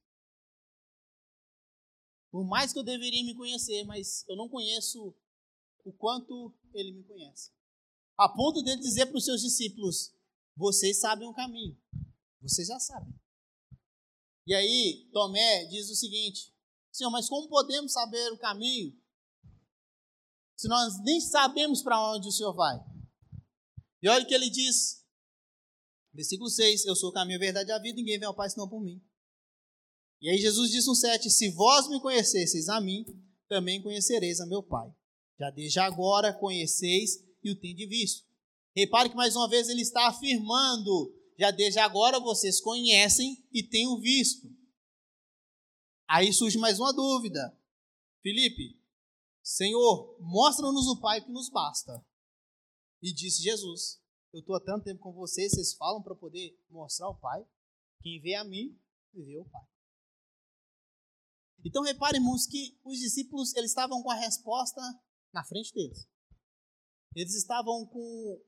Por 2.31 2.45
mais 2.45 2.73
que 2.73 2.79
eu 2.79 2.83
deveria 2.83 3.23
me 3.23 3.35
conhecer, 3.35 3.83
mas 3.85 4.27
eu 4.27 4.35
não 4.35 4.49
conheço 4.49 5.15
o 5.85 5.93
quanto 5.93 6.53
ele 6.73 6.91
me 6.91 7.03
conhece. 7.03 7.51
A 8.17 8.27
ponto 8.27 8.61
dele 8.61 8.81
dizer 8.81 9.05
para 9.05 9.17
os 9.17 9.25
seus 9.25 9.41
discípulos: 9.41 10.13
vocês 10.59 10.99
sabem 10.99 11.25
o 11.25 11.33
caminho. 11.33 11.79
Vocês 12.41 12.67
já 12.67 12.77
sabem. 12.79 13.13
E 14.45 14.53
aí, 14.53 15.09
Tomé 15.13 15.65
diz 15.65 15.89
o 15.89 15.95
seguinte: 15.95 16.53
Senhor, 16.91 17.09
mas 17.09 17.29
como 17.29 17.47
podemos 17.47 17.93
saber 17.93 18.33
o 18.33 18.37
caminho 18.37 18.93
se 20.57 20.67
nós 20.67 21.01
nem 21.03 21.21
sabemos 21.21 21.81
para 21.81 22.13
onde 22.13 22.27
o 22.27 22.31
Senhor 22.31 22.53
vai? 22.53 22.77
E 24.01 24.09
olha 24.09 24.25
o 24.25 24.27
que 24.27 24.33
ele 24.33 24.49
diz, 24.49 25.05
versículo 26.13 26.49
6: 26.49 26.85
Eu 26.85 26.95
sou 26.95 27.09
o 27.09 27.13
caminho, 27.13 27.37
a 27.37 27.39
verdade 27.39 27.69
e 27.69 27.73
a 27.73 27.79
vida, 27.79 27.95
ninguém 27.95 28.19
vem 28.19 28.27
ao 28.27 28.35
Pai 28.35 28.49
senão 28.49 28.67
por 28.67 28.81
mim. 28.81 29.01
E 30.21 30.29
aí, 30.29 30.37
Jesus 30.37 30.71
diz 30.71 30.85
no 30.85 30.95
7: 30.95 31.29
Se 31.29 31.49
vós 31.51 31.87
me 31.87 32.01
conhecesseis 32.01 32.67
a 32.67 32.81
mim, 32.81 33.05
também 33.47 33.81
conhecereis 33.81 34.41
a 34.41 34.45
meu 34.45 34.61
Pai. 34.61 34.93
Já 35.39 35.49
desde 35.51 35.79
agora 35.79 36.33
conheceis 36.33 37.23
e 37.41 37.49
o 37.49 37.57
tendes 37.57 37.87
visto. 37.87 38.28
Repare 38.79 39.09
que 39.09 39.15
mais 39.15 39.35
uma 39.35 39.49
vez 39.49 39.67
ele 39.67 39.81
está 39.81 40.07
afirmando: 40.07 41.13
já 41.37 41.51
desde 41.51 41.79
agora 41.79 42.17
vocês 42.17 42.61
conhecem 42.61 43.45
e 43.51 43.61
têm 43.61 43.87
o 43.87 43.99
visto. 43.99 44.47
Aí 46.07 46.31
surge 46.31 46.57
mais 46.57 46.79
uma 46.79 46.93
dúvida. 46.93 47.57
Felipe, 48.21 48.81
Senhor, 49.43 50.17
mostra-nos 50.21 50.87
o 50.87 50.99
Pai 51.01 51.21
que 51.21 51.29
nos 51.29 51.49
basta. 51.49 52.05
E 53.01 53.13
disse 53.13 53.43
Jesus: 53.43 54.01
Eu 54.31 54.39
estou 54.39 54.55
há 54.55 54.61
tanto 54.61 54.85
tempo 54.85 55.01
com 55.01 55.11
vocês, 55.11 55.51
vocês 55.51 55.73
falam 55.73 56.01
para 56.01 56.15
poder 56.15 56.57
mostrar 56.69 57.09
o 57.09 57.19
Pai. 57.19 57.45
Quem 58.01 58.21
vê 58.21 58.35
a 58.35 58.45
mim, 58.45 58.79
vê 59.13 59.37
o 59.37 59.45
Pai. 59.45 59.67
Então 61.65 61.83
repare, 61.83 62.15
irmãos, 62.15 62.47
que 62.47 62.79
os 62.85 62.97
discípulos 62.97 63.53
eles 63.55 63.71
estavam 63.71 64.01
com 64.01 64.09
a 64.09 64.15
resposta 64.15 64.79
na 65.33 65.43
frente 65.43 65.73
deles. 65.73 66.07
Eles 67.13 67.35
estavam 67.35 67.85
com 67.85 68.41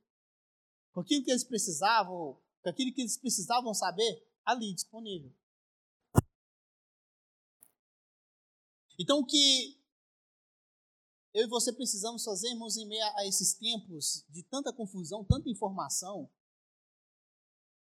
com 0.93 1.01
aquilo 1.01 1.23
que 1.23 1.31
eles 1.31 1.43
precisavam, 1.43 2.41
com 2.61 2.69
aquilo 2.69 2.93
que 2.93 3.01
eles 3.01 3.17
precisavam 3.17 3.73
saber, 3.73 4.27
ali 4.45 4.73
disponível. 4.73 5.33
Então, 8.99 9.19
o 9.19 9.25
que 9.25 9.81
eu 11.33 11.45
e 11.45 11.49
você 11.49 11.73
precisamos 11.73 12.23
fazer, 12.23 12.49
irmãos, 12.49 12.75
em 12.77 12.87
meio 12.87 13.03
a 13.17 13.25
esses 13.25 13.53
tempos 13.53 14.25
de 14.29 14.43
tanta 14.43 14.73
confusão, 14.73 15.23
tanta 15.23 15.49
informação, 15.49 16.29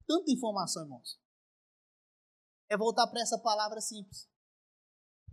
tanta 0.08 0.32
informação, 0.32 0.84
irmãos, 0.84 1.20
é 2.70 2.76
voltar 2.76 3.08
para 3.08 3.22
essa 3.22 3.38
palavra 3.38 3.80
simples. 3.82 4.28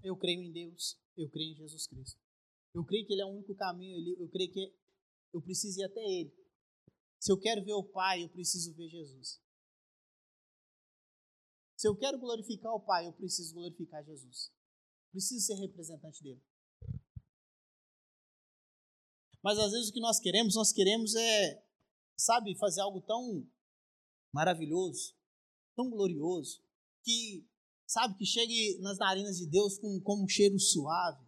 Eu 0.03 0.17
creio 0.17 0.43
em 0.43 0.53
Deus, 0.53 1.01
eu 1.17 1.31
creio 1.31 1.53
em 1.53 1.57
Jesus 1.57 1.87
Cristo. 1.87 2.21
Eu 2.75 2.85
creio 2.85 3.07
que 3.07 3.15
Ele 3.15 3.23
é 3.23 3.27
o 3.27 3.31
único 3.31 3.55
caminho, 3.55 4.17
eu 4.19 4.29
creio 4.29 4.53
que 4.53 4.79
eu 5.33 5.41
preciso 5.41 5.81
ir 5.81 5.85
até 5.85 6.01
Ele. 6.01 6.42
Se 7.23 7.31
eu 7.31 7.39
quero 7.39 7.65
ver 7.65 7.75
o 7.75 7.85
Pai, 7.85 8.25
eu 8.25 8.29
preciso 8.29 8.75
ver 8.75 8.89
Jesus. 8.89 9.41
Se 11.77 11.87
eu 11.87 11.97
quero 11.97 12.19
glorificar 12.19 12.73
o 12.75 12.81
Pai, 12.81 13.07
eu 13.07 13.13
preciso 13.13 13.55
glorificar 13.55 14.05
Jesus. 14.05 14.53
Preciso 15.13 15.47
ser 15.47 15.55
representante 15.55 16.21
dele. 16.21 16.43
Mas 19.41 19.57
às 19.57 19.71
vezes 19.71 19.91
o 19.91 19.93
que 19.93 20.01
nós 20.01 20.19
queremos, 20.19 20.57
nós 20.57 20.73
queremos 20.73 21.15
é, 21.15 21.65
sabe, 22.17 22.59
fazer 22.59 22.81
algo 22.81 23.01
tão 23.03 23.49
maravilhoso, 24.33 25.15
tão 25.77 25.89
glorioso, 25.89 26.61
que, 27.05 27.49
sabe, 27.87 28.19
que 28.19 28.27
chegue 28.27 28.79
nas 28.81 28.99
narinas 28.99 29.39
de 29.39 29.47
Deus 29.47 29.79
com, 29.79 30.01
com 30.01 30.25
um 30.25 30.29
cheiro 30.29 30.59
suave. 30.59 31.25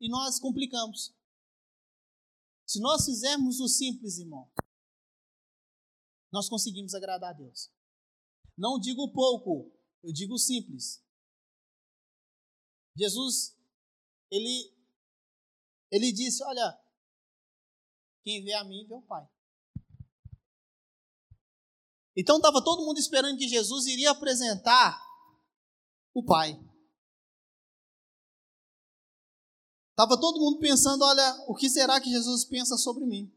E 0.00 0.08
nós 0.08 0.38
complicamos. 0.38 1.18
Se 2.70 2.78
nós 2.78 3.04
fizermos 3.04 3.58
o 3.58 3.66
simples, 3.66 4.18
irmão, 4.18 4.48
nós 6.30 6.48
conseguimos 6.48 6.94
agradar 6.94 7.30
a 7.30 7.36
Deus. 7.36 7.68
Não 8.56 8.78
digo 8.78 9.12
pouco, 9.12 9.76
eu 10.04 10.12
digo 10.12 10.38
simples. 10.38 11.04
Jesus, 12.96 13.58
ele, 14.30 14.72
ele 15.90 16.12
disse: 16.12 16.44
Olha, 16.44 16.80
quem 18.22 18.44
vê 18.44 18.52
a 18.52 18.62
mim 18.62 18.86
vê 18.86 18.94
o 18.94 19.02
Pai. 19.02 19.28
Então 22.16 22.36
estava 22.36 22.62
todo 22.62 22.86
mundo 22.86 22.98
esperando 22.98 23.36
que 23.36 23.48
Jesus 23.48 23.86
iria 23.86 24.12
apresentar 24.12 24.96
o 26.14 26.24
Pai. 26.24 26.69
Estava 30.00 30.18
todo 30.18 30.40
mundo 30.40 30.58
pensando, 30.58 31.04
olha, 31.04 31.44
o 31.46 31.54
que 31.54 31.68
será 31.68 32.00
que 32.00 32.08
Jesus 32.08 32.46
pensa 32.46 32.78
sobre 32.78 33.04
mim? 33.04 33.30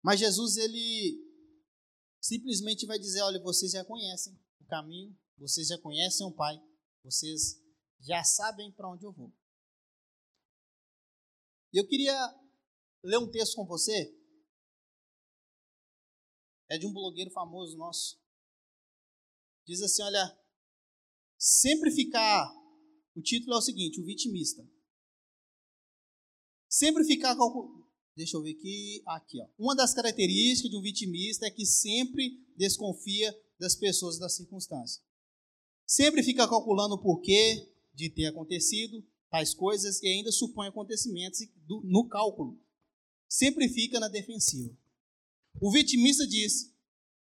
Mas 0.00 0.20
Jesus, 0.20 0.56
ele 0.56 1.20
simplesmente 2.20 2.86
vai 2.86 2.96
dizer, 2.96 3.20
olha, 3.22 3.42
vocês 3.42 3.72
já 3.72 3.84
conhecem 3.84 4.40
o 4.60 4.64
caminho, 4.66 5.18
vocês 5.36 5.66
já 5.66 5.76
conhecem 5.78 6.24
o 6.24 6.30
Pai, 6.30 6.62
vocês 7.02 7.60
já 7.98 8.22
sabem 8.22 8.70
para 8.70 8.88
onde 8.88 9.04
eu 9.04 9.12
vou. 9.12 9.32
E 11.72 11.80
eu 11.80 11.88
queria 11.88 12.14
ler 13.02 13.18
um 13.18 13.28
texto 13.28 13.56
com 13.56 13.66
você. 13.66 14.16
É 16.70 16.78
de 16.78 16.86
um 16.86 16.92
blogueiro 16.92 17.32
famoso 17.32 17.76
nosso. 17.76 18.16
Diz 19.66 19.82
assim, 19.82 20.04
olha, 20.04 20.40
sempre 21.36 21.90
ficar. 21.90 22.48
O 23.16 23.20
título 23.20 23.56
é 23.56 23.58
o 23.58 23.62
seguinte: 23.62 24.00
o 24.00 24.04
vitimista. 24.04 24.73
Sempre 26.74 27.04
ficar 27.04 27.36
calculando. 27.36 27.86
Deixa 28.16 28.36
eu 28.36 28.42
ver 28.42 28.50
aqui. 28.50 29.00
Aqui, 29.06 29.40
ó. 29.40 29.46
Uma 29.56 29.76
das 29.76 29.94
características 29.94 30.68
de 30.68 30.76
um 30.76 30.82
vitimista 30.82 31.46
é 31.46 31.50
que 31.50 31.64
sempre 31.64 32.44
desconfia 32.56 33.32
das 33.60 33.76
pessoas 33.76 34.16
e 34.16 34.18
das 34.18 34.34
circunstâncias. 34.34 35.00
Sempre 35.86 36.20
fica 36.24 36.48
calculando 36.48 36.96
o 36.96 37.00
porquê 37.00 37.72
de 37.94 38.10
ter 38.10 38.26
acontecido 38.26 39.06
tais 39.30 39.54
coisas 39.54 40.02
e 40.02 40.08
ainda 40.08 40.32
supõe 40.32 40.66
acontecimentos 40.66 41.38
no 41.84 42.08
cálculo. 42.08 42.60
Sempre 43.28 43.68
fica 43.68 44.00
na 44.00 44.08
defensiva. 44.08 44.76
O 45.60 45.70
vitimista 45.70 46.26
diz: 46.26 46.74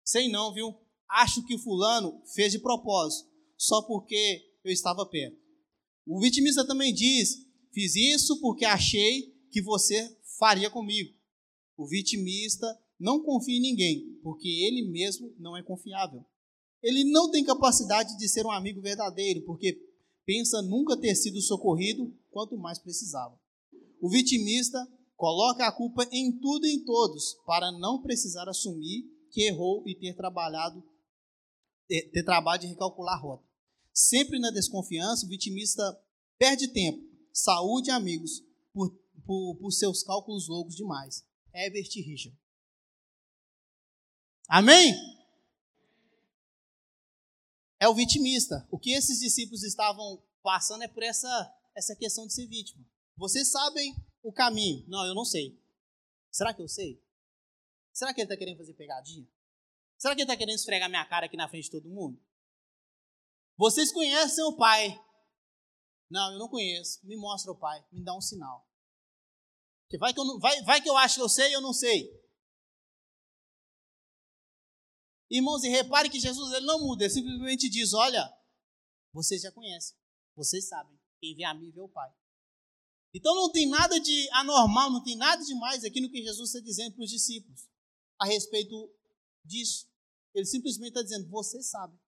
sei 0.02 0.30
não, 0.30 0.54
viu? 0.54 0.74
Acho 1.06 1.44
que 1.44 1.54
o 1.54 1.58
fulano 1.58 2.22
fez 2.34 2.52
de 2.52 2.58
propósito, 2.58 3.28
só 3.58 3.82
porque 3.82 4.58
eu 4.64 4.72
estava 4.72 5.04
perto. 5.04 5.36
O 6.06 6.18
vitimista 6.18 6.66
também 6.66 6.94
diz: 6.94 7.46
fiz 7.70 7.94
isso 7.94 8.40
porque 8.40 8.64
achei 8.64 9.31
que 9.52 9.62
você 9.62 10.18
faria 10.38 10.70
comigo. 10.70 11.14
O 11.76 11.86
vitimista 11.86 12.66
não 12.98 13.22
confia 13.22 13.56
em 13.56 13.60
ninguém, 13.60 14.18
porque 14.22 14.48
ele 14.48 14.88
mesmo 14.88 15.34
não 15.38 15.56
é 15.56 15.62
confiável. 15.62 16.24
Ele 16.82 17.04
não 17.04 17.30
tem 17.30 17.44
capacidade 17.44 18.16
de 18.18 18.28
ser 18.28 18.44
um 18.46 18.50
amigo 18.50 18.80
verdadeiro, 18.80 19.42
porque 19.42 19.78
pensa 20.24 20.62
nunca 20.62 20.96
ter 20.96 21.14
sido 21.14 21.40
socorrido 21.40 22.12
quanto 22.30 22.56
mais 22.56 22.78
precisava. 22.78 23.38
O 24.00 24.08
vitimista 24.08 24.78
coloca 25.16 25.66
a 25.66 25.72
culpa 25.72 26.08
em 26.10 26.32
tudo 26.40 26.66
e 26.66 26.74
em 26.74 26.84
todos, 26.84 27.36
para 27.46 27.70
não 27.70 28.02
precisar 28.02 28.48
assumir 28.48 29.04
que 29.30 29.42
errou 29.42 29.82
e 29.86 29.94
ter 29.94 30.14
trabalhado 30.14 30.82
ter, 31.86 32.24
trabalho 32.24 32.62
de 32.62 32.68
recalcular 32.68 33.14
a 33.14 33.20
rota. 33.20 33.44
Sempre 33.92 34.38
na 34.38 34.50
desconfiança, 34.50 35.26
o 35.26 35.28
vitimista 35.28 35.82
perde 36.38 36.68
tempo, 36.68 37.02
saúde 37.32 37.90
e 37.90 37.92
amigos 37.92 38.42
por 38.72 38.90
por, 39.26 39.56
por 39.56 39.70
seus 39.70 40.02
cálculos 40.02 40.48
loucos 40.48 40.76
demais. 40.76 41.24
Herbert 41.54 41.90
Richard. 41.94 42.38
Amém? 44.48 44.94
é 47.82 47.88
o 47.88 47.94
vitimista. 47.94 48.64
O 48.70 48.78
que 48.78 48.92
esses 48.92 49.18
discípulos 49.18 49.64
estavam 49.64 50.22
passando 50.40 50.84
é 50.84 50.88
por 50.88 51.02
essa, 51.02 51.52
essa 51.74 51.96
questão 51.96 52.28
de 52.28 52.32
ser 52.32 52.46
vítima. 52.46 52.86
Vocês 53.16 53.50
sabem 53.50 53.92
o 54.22 54.32
caminho? 54.32 54.84
Não, 54.86 55.04
eu 55.04 55.16
não 55.16 55.24
sei. 55.24 55.60
Será 56.30 56.54
que 56.54 56.62
eu 56.62 56.68
sei? 56.68 57.02
Será 57.92 58.14
que 58.14 58.20
ele 58.20 58.26
está 58.26 58.36
querendo 58.36 58.56
fazer 58.56 58.74
pegadinha? 58.74 59.26
Será 59.98 60.14
que 60.14 60.20
ele 60.20 60.30
está 60.30 60.36
querendo 60.36 60.54
esfregar 60.54 60.88
minha 60.88 61.04
cara 61.06 61.26
aqui 61.26 61.36
na 61.36 61.48
frente 61.48 61.64
de 61.64 61.72
todo 61.72 61.88
mundo? 61.88 62.22
Vocês 63.56 63.90
conhecem 63.90 64.44
o 64.44 64.56
pai? 64.56 64.96
Não, 66.08 66.34
eu 66.34 66.38
não 66.38 66.46
conheço. 66.48 67.04
Me 67.04 67.16
mostra 67.16 67.50
o 67.50 67.58
pai, 67.58 67.84
me 67.90 68.00
dá 68.00 68.14
um 68.16 68.20
sinal. 68.20 68.64
Porque 69.92 69.98
vai 69.98 70.14
que 70.14 70.20
eu, 70.20 70.38
vai, 70.38 70.62
vai 70.62 70.80
que 70.80 70.88
eu 70.88 70.96
acho 70.96 71.16
que 71.16 71.20
eu 71.20 71.28
sei 71.28 71.50
e 71.50 71.52
eu 71.52 71.60
não 71.60 71.74
sei. 71.74 72.10
Irmãos, 75.30 75.62
e 75.64 75.68
repare 75.68 76.08
que 76.08 76.18
Jesus 76.18 76.50
ele 76.54 76.64
não 76.64 76.80
muda, 76.80 77.04
ele 77.04 77.12
simplesmente 77.12 77.68
diz: 77.68 77.92
Olha, 77.92 78.26
vocês 79.12 79.42
já 79.42 79.52
conhecem, 79.52 79.94
vocês 80.34 80.66
sabem, 80.66 80.98
quem 81.20 81.34
vê 81.34 81.44
a 81.44 81.52
mim 81.52 81.70
vê 81.70 81.80
o 81.80 81.90
Pai. 81.90 82.10
Então 83.12 83.34
não 83.34 83.52
tem 83.52 83.68
nada 83.68 84.00
de 84.00 84.30
anormal, 84.32 84.90
não 84.90 85.04
tem 85.04 85.14
nada 85.14 85.44
de 85.44 85.54
mais 85.56 85.84
aqui 85.84 86.00
no 86.00 86.10
que 86.10 86.22
Jesus 86.22 86.48
está 86.48 86.60
dizendo 86.64 86.94
para 86.94 87.04
os 87.04 87.10
discípulos 87.10 87.68
a 88.18 88.24
respeito 88.24 88.90
disso. 89.44 89.86
Ele 90.34 90.46
simplesmente 90.46 90.88
está 90.88 91.02
dizendo: 91.02 91.28
vocês 91.28 91.68
sabem. 91.68 92.00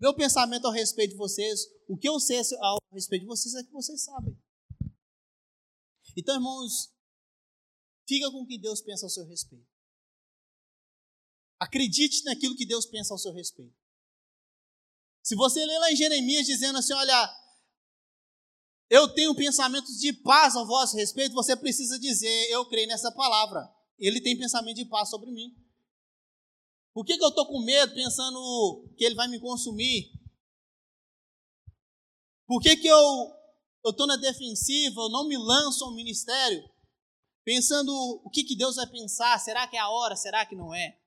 Meu 0.00 0.12
pensamento 0.12 0.66
a 0.66 0.72
respeito 0.72 1.12
de 1.12 1.16
vocês, 1.16 1.68
o 1.86 1.96
que 1.96 2.08
eu 2.08 2.18
sei 2.18 2.40
a 2.40 2.78
respeito 2.92 3.22
de 3.22 3.28
vocês 3.28 3.54
é 3.54 3.62
que 3.62 3.70
vocês 3.70 4.02
sabem. 4.02 4.36
Então, 6.16 6.34
irmãos, 6.34 6.92
fica 8.06 8.30
com 8.30 8.42
o 8.42 8.46
que 8.46 8.58
Deus 8.58 8.80
pensa 8.80 9.06
ao 9.06 9.10
seu 9.10 9.26
respeito. 9.26 9.68
Acredite 11.58 12.24
naquilo 12.24 12.56
que 12.56 12.66
Deus 12.66 12.86
pensa 12.86 13.12
ao 13.14 13.18
seu 13.18 13.32
respeito. 13.32 13.74
Se 15.22 15.36
você 15.36 15.64
ler 15.64 15.78
lá 15.78 15.92
em 15.92 15.96
Jeremias 15.96 16.46
dizendo 16.46 16.78
assim, 16.78 16.94
olha, 16.94 17.36
eu 18.88 19.08
tenho 19.14 19.34
pensamentos 19.34 19.98
de 20.00 20.12
paz 20.12 20.56
ao 20.56 20.66
vosso 20.66 20.96
respeito, 20.96 21.34
você 21.34 21.54
precisa 21.54 21.98
dizer, 21.98 22.50
eu 22.50 22.66
creio 22.66 22.88
nessa 22.88 23.12
palavra. 23.12 23.70
Ele 23.98 24.20
tem 24.20 24.36
pensamento 24.36 24.76
de 24.76 24.86
paz 24.86 25.10
sobre 25.10 25.30
mim. 25.30 25.54
Por 26.92 27.04
que, 27.04 27.16
que 27.16 27.22
eu 27.22 27.28
estou 27.28 27.46
com 27.46 27.62
medo 27.62 27.94
pensando 27.94 28.92
que 28.96 29.04
ele 29.04 29.14
vai 29.14 29.28
me 29.28 29.38
consumir? 29.38 30.10
Por 32.46 32.60
que, 32.60 32.76
que 32.76 32.88
eu 32.88 33.39
estou 33.88 34.06
na 34.06 34.16
defensiva, 34.16 35.00
eu 35.00 35.08
não 35.08 35.26
me 35.26 35.38
lanço 35.38 35.84
ao 35.84 35.94
ministério? 35.94 36.62
Pensando 37.42 37.90
o 38.22 38.28
que, 38.28 38.44
que 38.44 38.54
Deus 38.54 38.76
vai 38.76 38.86
pensar, 38.86 39.38
será 39.40 39.66
que 39.66 39.76
é 39.76 39.80
a 39.80 39.88
hora, 39.88 40.14
será 40.14 40.44
que 40.44 40.54
não 40.54 40.74
é? 40.74 41.00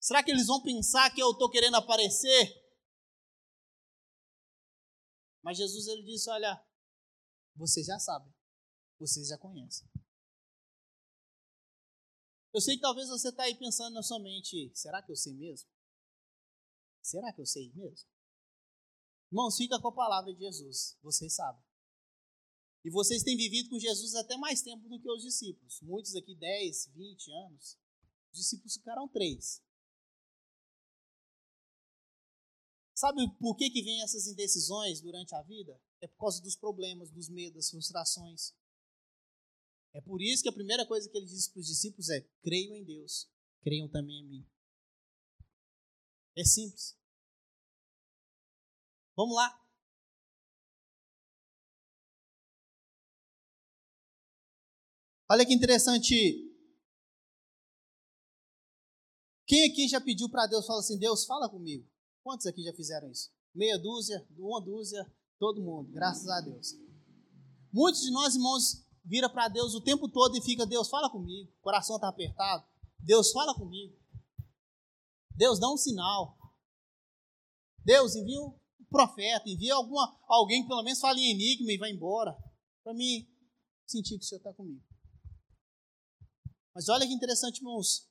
Será 0.00 0.20
que 0.22 0.32
eles 0.32 0.48
vão 0.48 0.60
pensar 0.60 1.14
que 1.14 1.22
eu 1.22 1.30
estou 1.30 1.48
querendo 1.48 1.76
aparecer? 1.76 2.60
Mas 5.42 5.56
Jesus 5.56 5.86
ele 5.86 6.02
disse: 6.02 6.28
Olha, 6.28 6.60
vocês 7.54 7.86
já 7.86 7.98
sabem, 8.00 8.32
vocês 8.98 9.28
já 9.28 9.38
conhecem. 9.38 9.88
Eu 12.52 12.60
sei 12.60 12.74
que 12.74 12.82
talvez 12.82 13.08
você 13.08 13.28
está 13.28 13.44
aí 13.44 13.56
pensando 13.56 13.94
na 13.94 14.02
sua 14.02 14.18
mente: 14.18 14.72
será 14.74 15.00
que 15.02 15.12
eu 15.12 15.16
sei 15.16 15.34
mesmo? 15.34 15.70
Será 17.00 17.32
que 17.32 17.40
eu 17.40 17.46
sei 17.46 17.72
mesmo? 17.72 18.11
Irmãos, 19.32 19.56
fica 19.56 19.80
com 19.80 19.88
a 19.88 19.94
palavra 19.94 20.30
de 20.30 20.40
Jesus, 20.40 20.98
vocês 21.02 21.34
sabem. 21.34 21.64
E 22.84 22.90
vocês 22.90 23.22
têm 23.22 23.34
vivido 23.34 23.70
com 23.70 23.78
Jesus 23.78 24.14
até 24.14 24.36
mais 24.36 24.60
tempo 24.60 24.86
do 24.90 25.00
que 25.00 25.10
os 25.10 25.22
discípulos. 25.22 25.80
Muitos 25.80 26.14
aqui, 26.14 26.34
10, 26.34 26.90
20 26.94 27.32
anos. 27.32 27.78
Os 28.30 28.38
discípulos 28.38 28.74
ficaram 28.74 29.08
três. 29.08 29.62
Sabe 32.94 33.26
por 33.38 33.56
que, 33.56 33.70
que 33.70 33.82
vem 33.82 34.02
essas 34.02 34.26
indecisões 34.26 35.00
durante 35.00 35.34
a 35.34 35.40
vida? 35.40 35.80
É 36.02 36.06
por 36.06 36.18
causa 36.18 36.42
dos 36.42 36.54
problemas, 36.54 37.10
dos 37.10 37.30
medos, 37.30 37.54
das 37.54 37.70
frustrações. 37.70 38.52
É 39.94 40.00
por 40.02 40.20
isso 40.20 40.42
que 40.42 40.50
a 40.50 40.52
primeira 40.52 40.86
coisa 40.86 41.08
que 41.08 41.16
ele 41.16 41.26
diz 41.26 41.48
para 41.48 41.60
os 41.60 41.68
discípulos 41.68 42.10
é: 42.10 42.20
creiam 42.42 42.76
em 42.76 42.84
Deus, 42.84 43.30
creiam 43.62 43.88
também 43.88 44.20
em 44.20 44.28
mim. 44.28 44.46
É 46.36 46.44
simples. 46.44 47.00
Vamos 49.16 49.34
lá. 49.36 49.58
Olha 55.30 55.46
que 55.46 55.54
interessante. 55.54 56.14
Quem 59.46 59.64
aqui 59.70 59.88
já 59.88 60.00
pediu 60.00 60.28
para 60.28 60.46
Deus, 60.46 60.66
fala 60.66 60.80
assim: 60.80 60.98
Deus, 60.98 61.24
fala 61.24 61.48
comigo. 61.48 61.88
Quantos 62.22 62.46
aqui 62.46 62.62
já 62.62 62.72
fizeram 62.74 63.10
isso? 63.10 63.30
Meia 63.54 63.78
dúzia, 63.78 64.26
uma 64.36 64.60
dúzia, 64.60 65.10
todo 65.38 65.62
mundo, 65.62 65.90
graças 65.90 66.28
a 66.28 66.40
Deus. 66.40 66.74
Muitos 67.72 68.02
de 68.02 68.10
nós, 68.10 68.34
irmãos, 68.34 68.86
vira 69.04 69.28
para 69.28 69.48
Deus 69.48 69.74
o 69.74 69.80
tempo 69.80 70.08
todo 70.08 70.36
e 70.36 70.42
fica, 70.42 70.66
Deus, 70.66 70.88
fala 70.88 71.10
comigo. 71.10 71.50
O 71.58 71.62
coração 71.62 71.96
está 71.96 72.08
apertado. 72.08 72.66
Deus, 72.98 73.32
fala 73.32 73.54
comigo. 73.54 73.94
Deus, 75.30 75.58
dá 75.58 75.70
um 75.70 75.76
sinal. 75.76 76.38
Deus, 77.78 78.14
envia 78.14 78.40
um 78.40 78.61
profeta, 78.92 79.48
envia 79.48 79.74
alguma, 79.74 80.16
alguém 80.28 80.62
que 80.62 80.68
pelo 80.68 80.84
menos 80.84 81.00
fale 81.00 81.20
em 81.20 81.32
enigma 81.32 81.72
e 81.72 81.78
vá 81.78 81.88
embora. 81.88 82.32
Para 82.84 82.94
mim 82.94 83.28
sentir 83.86 84.18
que 84.18 84.24
o 84.24 84.28
Senhor 84.28 84.38
está 84.38 84.52
comigo. 84.52 84.82
Mas 86.74 86.88
olha 86.88 87.06
que 87.06 87.12
interessante, 87.12 87.58
irmãos. 87.58 88.08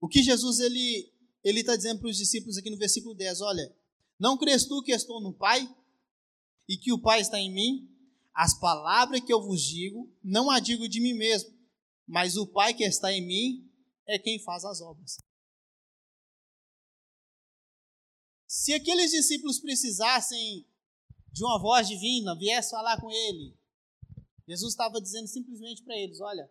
O 0.00 0.08
que 0.08 0.22
Jesus 0.22 0.58
ele 0.60 1.12
ele 1.44 1.60
está 1.60 1.76
dizendo 1.76 2.00
para 2.00 2.10
os 2.10 2.16
discípulos 2.16 2.58
aqui 2.58 2.68
no 2.68 2.76
versículo 2.76 3.14
10, 3.14 3.40
olha, 3.42 3.74
não 4.18 4.36
crês 4.36 4.66
tu 4.66 4.82
que 4.82 4.92
estou 4.92 5.20
no 5.20 5.32
Pai 5.32 5.66
e 6.68 6.76
que 6.76 6.92
o 6.92 7.00
Pai 7.00 7.20
está 7.20 7.38
em 7.38 7.52
mim? 7.52 7.88
As 8.34 8.58
palavras 8.58 9.20
que 9.20 9.32
eu 9.32 9.40
vos 9.40 9.62
digo, 9.62 10.12
não 10.22 10.50
as 10.50 10.62
digo 10.62 10.88
de 10.88 11.00
mim 11.00 11.14
mesmo, 11.14 11.50
mas 12.06 12.36
o 12.36 12.46
Pai 12.46 12.74
que 12.74 12.84
está 12.84 13.12
em 13.12 13.24
mim 13.26 13.70
é 14.06 14.18
quem 14.18 14.38
faz 14.38 14.64
as 14.64 14.80
obras. 14.80 15.18
Se 18.58 18.74
aqueles 18.74 19.12
discípulos 19.12 19.60
precisassem 19.60 20.68
de 21.30 21.44
uma 21.44 21.60
voz 21.60 21.86
divina, 21.86 22.36
viesse 22.36 22.70
falar 22.70 23.00
com 23.00 23.08
ele, 23.08 23.56
Jesus 24.48 24.72
estava 24.72 25.00
dizendo 25.00 25.28
simplesmente 25.28 25.84
para 25.84 25.96
eles: 25.96 26.20
olha, 26.20 26.50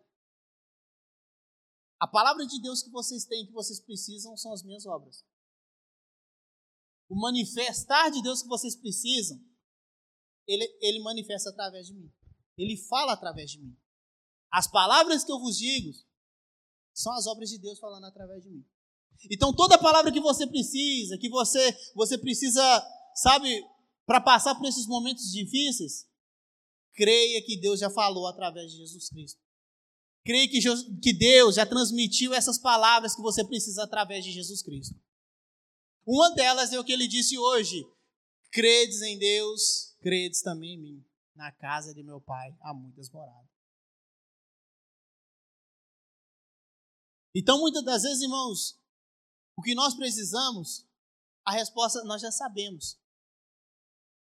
a 2.00 2.08
palavra 2.08 2.48
de 2.48 2.62
Deus 2.62 2.82
que 2.82 2.90
vocês 2.90 3.26
têm, 3.26 3.46
que 3.46 3.52
vocês 3.52 3.82
precisam, 3.82 4.38
são 4.38 4.54
as 4.54 4.64
minhas 4.64 4.86
obras. 4.86 5.26
O 7.10 7.16
manifestar 7.20 8.10
de 8.10 8.22
Deus 8.22 8.42
que 8.42 8.48
vocês 8.48 8.74
precisam, 8.74 9.38
ele, 10.48 10.64
ele 10.80 11.00
manifesta 11.02 11.50
através 11.50 11.88
de 11.88 11.94
mim. 11.94 12.10
Ele 12.58 12.78
fala 12.88 13.12
através 13.12 13.52
de 13.52 13.60
mim. 13.60 13.78
As 14.50 14.66
palavras 14.66 15.26
que 15.26 15.32
eu 15.32 15.40
vos 15.40 15.58
digo 15.58 15.92
são 16.94 17.12
as 17.12 17.28
obras 17.28 17.50
de 17.50 17.58
Deus 17.58 17.78
falando 17.80 18.06
através 18.06 18.44
de 18.44 18.50
mim. 18.50 18.66
Então 19.32 19.54
toda 19.54 19.78
palavra 19.78 20.12
que 20.12 20.20
você 20.20 20.46
precisa, 20.46 21.18
que 21.18 21.30
você 21.30 21.76
você 21.96 22.18
precisa, 22.18 22.62
sabe, 23.16 23.64
para 24.06 24.22
passar 24.22 24.56
por 24.56 24.68
esses 24.68 24.88
momentos 24.88 25.32
difíceis, 25.32 26.08
creia 26.94 27.44
que 27.44 27.60
Deus 27.60 27.80
já 27.80 27.90
falou 27.90 28.28
através 28.28 28.72
de 28.72 28.78
Jesus 28.78 29.10
Cristo. 29.10 29.40
Creio 30.26 30.50
que, 30.50 30.60
que 31.02 31.14
Deus 31.14 31.56
já 31.56 31.66
transmitiu 31.66 32.34
essas 32.34 32.58
palavras 32.58 33.16
que 33.16 33.22
você 33.22 33.46
precisa 33.46 33.84
através 33.84 34.26
de 34.26 34.32
Jesus 34.32 34.62
Cristo. 34.62 34.96
Uma 36.06 36.34
delas 36.36 36.72
é 36.74 36.80
o 36.80 36.84
que 36.84 36.92
ele 36.92 37.08
disse 37.08 37.38
hoje: 37.38 37.86
credes 38.52 39.02
em 39.02 39.18
Deus, 39.18 39.96
credes 40.02 40.42
também 40.42 40.76
em 40.76 40.82
mim. 40.82 41.06
Na 41.36 41.52
casa 41.52 41.94
de 41.94 42.02
meu 42.04 42.20
pai 42.20 42.56
há 42.62 42.74
muitas 42.74 43.10
moradas. 43.10 43.48
Então, 47.36 47.60
muitas 47.60 47.84
das 47.84 48.02
vezes, 48.02 48.22
irmãos, 48.22 48.80
o 49.58 49.62
que 49.64 49.74
nós 49.74 49.96
precisamos, 49.96 50.88
a 51.44 51.52
resposta 51.52 52.04
nós 52.04 52.22
já 52.22 52.32
sabemos. 52.32 53.00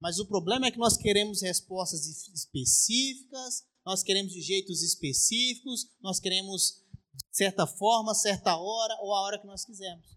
Mas 0.00 0.18
o 0.18 0.26
problema 0.26 0.66
é 0.66 0.70
que 0.70 0.78
nós 0.78 0.96
queremos 0.96 1.42
respostas 1.42 2.06
específicas, 2.28 3.66
nós 3.84 4.02
queremos 4.02 4.32
de 4.32 4.40
jeitos 4.40 4.82
específicos, 4.82 5.90
nós 6.00 6.18
queremos 6.18 6.82
certa 7.30 7.66
forma, 7.66 8.14
certa 8.14 8.56
hora 8.56 8.96
ou 9.02 9.14
a 9.14 9.20
hora 9.20 9.38
que 9.38 9.46
nós 9.46 9.64
quisermos. 9.64 10.16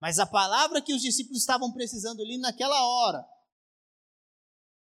Mas 0.00 0.18
a 0.18 0.26
palavra 0.26 0.82
que 0.82 0.94
os 0.94 1.02
discípulos 1.02 1.40
estavam 1.40 1.72
precisando 1.72 2.22
ali 2.22 2.38
naquela 2.38 2.80
hora. 2.86 3.26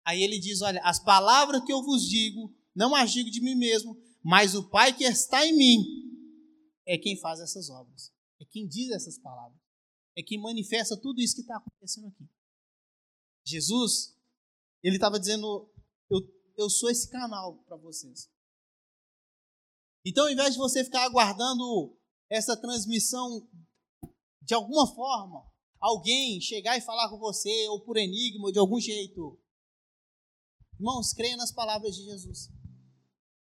Aí 0.04 0.22
ele 0.22 0.38
diz: 0.38 0.60
Olha, 0.60 0.82
as 0.82 0.98
palavras 0.98 1.64
que 1.64 1.72
eu 1.72 1.82
vos 1.82 2.06
digo, 2.06 2.52
não 2.74 2.94
as 2.94 3.12
digo 3.12 3.30
de 3.30 3.40
mim 3.40 3.54
mesmo, 3.54 3.96
mas 4.22 4.54
o 4.54 4.68
Pai 4.68 4.92
que 4.92 5.04
está 5.04 5.46
em 5.46 5.56
mim 5.56 6.05
é 6.86 6.96
quem 6.96 7.18
faz 7.18 7.40
essas 7.40 7.68
obras, 7.68 8.12
é 8.40 8.44
quem 8.44 8.66
diz 8.66 8.90
essas 8.90 9.18
palavras, 9.18 9.60
é 10.16 10.22
quem 10.22 10.40
manifesta 10.40 10.96
tudo 10.96 11.20
isso 11.20 11.34
que 11.34 11.42
está 11.42 11.56
acontecendo 11.56 12.08
aqui. 12.08 12.28
Jesus, 13.44 14.16
ele 14.82 14.96
estava 14.96 15.20
dizendo: 15.20 15.70
eu 16.10 16.20
eu 16.56 16.70
sou 16.70 16.90
esse 16.90 17.08
canal 17.10 17.58
para 17.64 17.76
vocês. 17.76 18.30
Então, 20.04 20.24
ao 20.24 20.30
invés 20.30 20.52
de 20.52 20.58
você 20.58 20.84
ficar 20.84 21.04
aguardando 21.04 21.98
essa 22.30 22.56
transmissão 22.56 23.48
de 24.40 24.54
alguma 24.54 24.86
forma, 24.94 25.44
alguém 25.80 26.40
chegar 26.40 26.78
e 26.78 26.80
falar 26.80 27.10
com 27.10 27.18
você, 27.18 27.68
ou 27.68 27.80
por 27.80 27.96
enigma, 27.96 28.46
ou 28.46 28.52
de 28.52 28.58
algum 28.58 28.80
jeito. 28.80 29.38
Irmãos, 30.74 31.12
creia 31.12 31.36
nas 31.36 31.52
palavras 31.52 31.96
de 31.96 32.04
Jesus. 32.04 32.50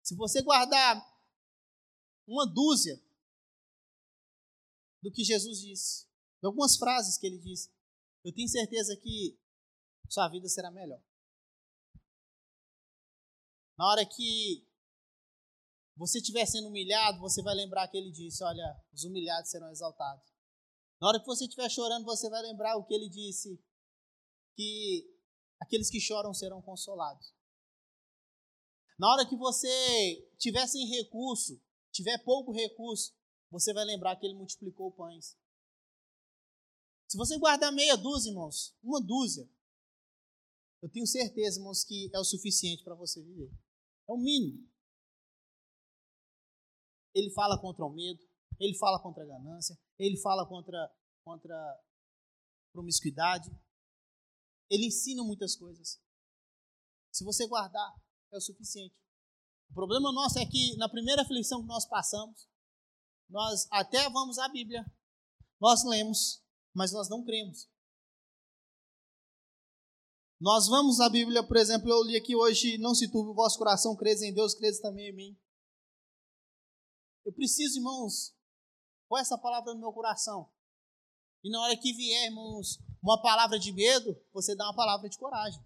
Se 0.02 0.16
você 0.16 0.42
guardar 0.42 1.00
uma 2.26 2.46
dúzia 2.46 3.00
do 5.02 5.10
que 5.10 5.24
Jesus 5.24 5.60
disse, 5.60 6.06
de 6.40 6.46
algumas 6.46 6.76
frases 6.76 7.16
que 7.18 7.26
ele 7.26 7.38
disse, 7.38 7.70
eu 8.24 8.32
tenho 8.32 8.48
certeza 8.48 8.96
que 8.96 9.38
sua 10.08 10.28
vida 10.28 10.48
será 10.48 10.70
melhor. 10.70 11.02
Na 13.76 13.86
hora 13.90 14.04
que 14.04 14.66
você 15.96 16.18
estiver 16.18 16.46
sendo 16.46 16.68
humilhado, 16.68 17.20
você 17.20 17.42
vai 17.42 17.54
lembrar 17.54 17.86
que 17.88 17.96
ele 17.96 18.10
disse: 18.10 18.42
Olha, 18.42 18.84
os 18.92 19.04
humilhados 19.04 19.50
serão 19.50 19.70
exaltados. 19.70 20.24
Na 21.00 21.08
hora 21.08 21.20
que 21.20 21.26
você 21.26 21.44
estiver 21.44 21.68
chorando, 21.70 22.04
você 22.04 22.28
vai 22.28 22.42
lembrar 22.42 22.76
o 22.76 22.84
que 22.84 22.94
ele 22.94 23.08
disse: 23.08 23.62
que 24.58 25.08
aqueles 25.60 25.88
que 25.88 26.00
choram 26.00 26.34
serão 26.34 26.60
consolados. 26.60 27.32
Na 28.98 29.12
hora 29.12 29.24
que 29.24 29.36
você 29.36 30.28
tiver 30.36 30.66
sem 30.66 30.84
recurso, 30.88 31.62
tiver 31.92 32.18
pouco 32.24 32.52
recurso, 32.52 33.14
você 33.50 33.72
vai 33.72 33.84
lembrar 33.84 34.16
que 34.16 34.26
ele 34.26 34.34
multiplicou 34.34 34.92
pães. 34.92 35.36
Se 37.08 37.16
você 37.16 37.38
guardar 37.38 37.72
meia 37.72 37.96
dúzia, 37.96 38.30
irmãos, 38.30 38.76
uma 38.82 39.00
dúzia, 39.00 39.48
eu 40.82 40.88
tenho 40.90 41.06
certeza, 41.06 41.58
irmãos, 41.58 41.82
que 41.82 42.10
é 42.14 42.18
o 42.18 42.24
suficiente 42.24 42.84
para 42.84 42.94
você 42.94 43.22
viver. 43.22 43.50
É 44.08 44.12
o 44.12 44.18
mínimo. 44.18 44.68
Ele 47.14 47.30
fala 47.30 47.58
contra 47.58 47.84
o 47.84 47.90
medo, 47.90 48.22
ele 48.60 48.76
fala 48.76 49.00
contra 49.02 49.24
a 49.24 49.26
ganância, 49.26 49.78
ele 49.98 50.16
fala 50.18 50.46
contra, 50.46 50.94
contra 51.24 51.84
promiscuidade. 52.72 53.50
Ele 54.70 54.86
ensina 54.86 55.24
muitas 55.24 55.56
coisas. 55.56 56.00
Se 57.10 57.24
você 57.24 57.46
guardar, 57.48 57.96
é 58.32 58.36
o 58.36 58.40
suficiente. 58.40 59.02
O 59.70 59.74
problema 59.74 60.12
nosso 60.12 60.38
é 60.38 60.46
que 60.46 60.76
na 60.76 60.88
primeira 60.88 61.22
aflição 61.22 61.62
que 61.62 61.66
nós 61.66 61.86
passamos, 61.86 62.48
nós 63.28 63.66
até 63.70 64.08
vamos 64.10 64.38
à 64.38 64.48
Bíblia, 64.48 64.84
nós 65.60 65.84
lemos, 65.84 66.42
mas 66.74 66.92
nós 66.92 67.08
não 67.08 67.24
cremos. 67.24 67.68
Nós 70.40 70.68
vamos 70.68 71.00
à 71.00 71.08
Bíblia, 71.08 71.42
por 71.42 71.56
exemplo, 71.56 71.90
eu 71.90 72.02
li 72.04 72.16
aqui 72.16 72.36
hoje, 72.36 72.78
não 72.78 72.94
se 72.94 73.10
turbe 73.10 73.30
o 73.30 73.34
vosso 73.34 73.58
coração, 73.58 73.96
crês 73.96 74.22
em 74.22 74.32
Deus, 74.32 74.54
crês 74.54 74.78
também 74.78 75.08
em 75.08 75.12
mim. 75.12 75.38
Eu 77.24 77.32
preciso, 77.32 77.78
irmãos, 77.78 78.34
pôr 79.08 79.18
essa 79.18 79.36
palavra 79.36 79.74
no 79.74 79.80
meu 79.80 79.92
coração. 79.92 80.48
E 81.42 81.50
na 81.50 81.60
hora 81.60 81.76
que 81.76 81.92
vier, 81.92 82.26
irmãos, 82.26 82.78
uma 83.02 83.20
palavra 83.20 83.58
de 83.58 83.72
medo, 83.72 84.16
você 84.32 84.54
dá 84.54 84.64
uma 84.64 84.76
palavra 84.76 85.08
de 85.08 85.18
coragem. 85.18 85.60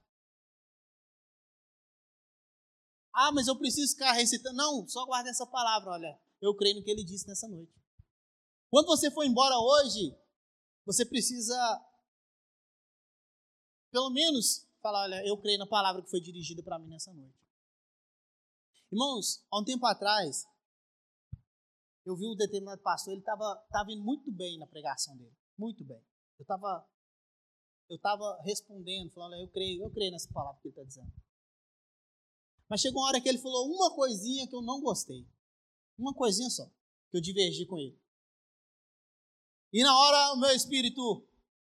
Ah, 3.14 3.30
mas 3.32 3.46
eu 3.46 3.56
preciso 3.56 3.92
ficar 3.92 4.12
recitando. 4.12 4.56
Não, 4.56 4.86
só 4.88 5.04
guarda 5.04 5.30
essa 5.30 5.46
palavra, 5.46 5.90
olha. 5.90 6.20
Eu 6.40 6.54
creio 6.56 6.76
no 6.76 6.82
que 6.82 6.90
ele 6.90 7.04
disse 7.04 7.26
nessa 7.26 7.46
noite. 7.46 7.72
Quando 8.70 8.86
você 8.86 9.10
for 9.10 9.24
embora 9.24 9.56
hoje, 9.58 10.16
você 10.84 11.04
precisa, 11.04 11.54
pelo 13.90 14.10
menos, 14.10 14.66
falar: 14.80 15.02
olha, 15.02 15.26
eu 15.26 15.36
creio 15.36 15.58
na 15.58 15.66
palavra 15.66 16.02
que 16.02 16.10
foi 16.10 16.20
dirigida 16.20 16.62
para 16.62 16.78
mim 16.78 16.88
nessa 16.88 17.12
noite. 17.12 17.38
Irmãos, 18.90 19.44
há 19.50 19.60
um 19.60 19.64
tempo 19.64 19.86
atrás, 19.86 20.46
eu 22.04 22.16
vi 22.16 22.26
um 22.26 22.34
determinado 22.34 22.82
pastor, 22.82 23.12
ele 23.12 23.20
estava 23.20 23.54
tava 23.70 23.92
indo 23.92 24.02
muito 24.02 24.30
bem 24.32 24.58
na 24.58 24.66
pregação 24.66 25.16
dele. 25.16 25.36
Muito 25.56 25.84
bem. 25.84 26.02
Eu 26.38 26.42
estava 26.42 26.86
eu 27.88 27.98
tava 27.98 28.40
respondendo, 28.42 29.12
falando, 29.12 29.34
eu 29.34 29.48
creio, 29.48 29.84
eu 29.84 29.90
creio 29.90 30.12
nessa 30.12 30.32
palavra 30.32 30.58
que 30.62 30.68
ele 30.68 30.72
está 30.72 30.82
dizendo. 30.82 31.12
Mas 32.73 32.81
chegou 32.81 33.03
uma 33.03 33.09
hora 33.09 33.20
que 33.20 33.29
ele 33.29 33.37
falou 33.37 33.70
uma 33.70 33.95
coisinha 33.95 34.49
que 34.49 34.57
eu 34.57 34.62
não 34.62 34.81
gostei. 34.81 35.29
Uma 35.99 36.14
coisinha 36.14 36.49
só, 36.49 36.64
que 37.11 37.18
eu 37.18 37.20
divergi 37.20 37.66
com 37.66 37.79
ele. 37.79 38.01
E 39.70 39.83
na 39.83 39.95
hora 39.95 40.33
o 40.33 40.41
meu 40.41 40.49
espírito, 40.53 41.23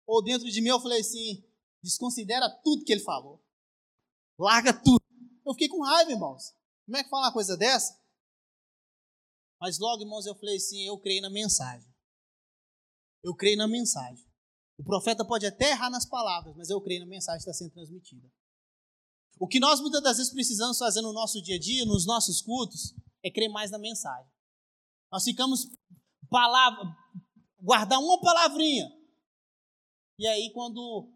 ou 0.08 0.24
dentro 0.24 0.50
de 0.50 0.62
mim, 0.62 0.70
eu 0.70 0.80
falei 0.80 1.02
assim: 1.02 1.44
desconsidera 1.84 2.50
tudo 2.64 2.86
que 2.86 2.94
ele 2.94 3.02
falou. 3.02 3.44
Larga 4.40 4.72
tudo. 4.74 5.04
Eu 5.46 5.52
fiquei 5.52 5.68
com 5.68 5.84
raiva, 5.84 6.10
irmãos. 6.10 6.56
Como 6.86 6.96
é 6.96 7.04
que 7.04 7.10
fala 7.10 7.26
uma 7.26 7.34
coisa 7.34 7.58
dessa? 7.58 8.02
Mas 9.60 9.80
logo, 9.80 10.04
irmãos, 10.04 10.26
eu 10.26 10.36
falei 10.36 10.56
assim: 10.56 10.88
eu 10.88 10.98
creio 10.98 11.22
na 11.22 11.30
mensagem. 11.30 11.94
Eu 13.22 13.36
creio 13.36 13.58
na 13.58 13.68
mensagem. 13.68 14.26
O 14.78 14.86
profeta 14.86 15.26
pode 15.26 15.46
até 15.46 15.72
errar 15.72 15.90
nas 15.90 16.06
palavras, 16.06 16.56
mas 16.56 16.70
eu 16.70 16.80
creio 16.80 17.02
na 17.02 17.08
mensagem 17.08 17.44
que 17.44 17.50
está 17.50 17.54
sendo 17.54 17.74
transmitida. 17.74 18.32
O 19.40 19.48
que 19.48 19.60
nós 19.60 19.80
muitas 19.80 20.02
das 20.02 20.18
vezes 20.18 20.32
precisamos 20.32 20.78
fazer 20.78 21.02
no 21.02 21.14
nosso 21.14 21.42
dia 21.42 21.56
a 21.56 21.60
dia, 21.60 21.86
nos 21.86 22.06
nossos 22.06 22.42
cultos, 22.42 22.94
é 23.24 23.32
crer 23.32 23.50
mais 23.50 23.72
na 23.72 23.78
mensagem. 23.78 24.32
Nós 25.12 25.24
ficamos 25.24 25.68
palavra, 26.30 26.84
guardar 27.60 28.00
uma 28.00 28.20
palavrinha. 28.20 28.92
E 30.18 30.28
aí, 30.28 30.52
quando 30.54 31.12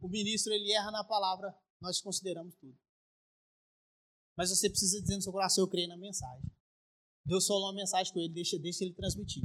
o 0.00 0.08
ministro 0.08 0.52
ele 0.52 0.72
erra 0.72 0.90
na 0.90 1.04
palavra, 1.04 1.54
nós 1.80 2.00
consideramos 2.00 2.54
tudo. 2.56 2.78
Mas 4.36 4.50
você 4.50 4.68
precisa 4.68 5.00
dizer 5.00 5.16
no 5.16 5.22
seu 5.22 5.32
coração: 5.32 5.64
eu 5.64 5.68
creio 5.68 5.88
na 5.88 5.96
mensagem. 5.96 6.50
Deus 7.24 7.46
falou 7.46 7.66
uma 7.66 7.74
mensagem 7.74 8.12
com 8.12 8.18
ele, 8.18 8.32
deixa, 8.32 8.58
deixa 8.58 8.84
ele 8.84 8.94
transmitir. 8.94 9.44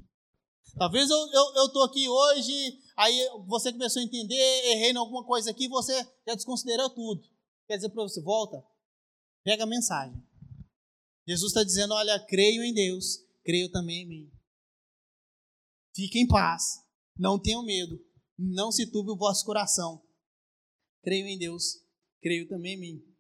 Talvez 0.77 1.09
eu 1.09 1.25
estou 1.25 1.55
eu, 1.55 1.55
eu 1.63 1.69
tô 1.69 1.83
aqui 1.83 2.07
hoje, 2.09 2.79
aí 2.95 3.29
você 3.47 3.71
começou 3.71 4.01
a 4.01 4.05
entender, 4.05 4.65
errei 4.65 4.91
em 4.91 4.97
alguma 4.97 5.23
coisa 5.23 5.49
aqui, 5.51 5.67
você 5.67 5.93
já 6.27 6.35
desconsiderou 6.35 6.89
tudo. 6.89 7.27
Quer 7.67 7.75
dizer 7.75 7.89
para 7.89 8.03
você, 8.03 8.21
volta, 8.21 8.65
pega 9.43 9.63
a 9.63 9.67
mensagem. 9.67 10.25
Jesus 11.27 11.51
está 11.51 11.63
dizendo: 11.63 11.93
olha, 11.93 12.19
creio 12.25 12.63
em 12.63 12.73
Deus, 12.73 13.19
creio 13.43 13.69
também 13.69 14.03
em 14.03 14.07
mim. 14.07 14.31
Fique 15.95 16.19
em 16.19 16.27
paz, 16.27 16.83
não 17.17 17.39
tenham 17.39 17.65
medo, 17.65 17.99
não 18.37 18.71
se 18.71 18.89
turbe 18.89 19.11
o 19.11 19.17
vosso 19.17 19.45
coração. 19.45 20.01
Creio 21.03 21.25
em 21.27 21.37
Deus, 21.37 21.83
creio 22.21 22.47
também 22.47 22.75
em 22.75 22.79
mim. 22.79 23.15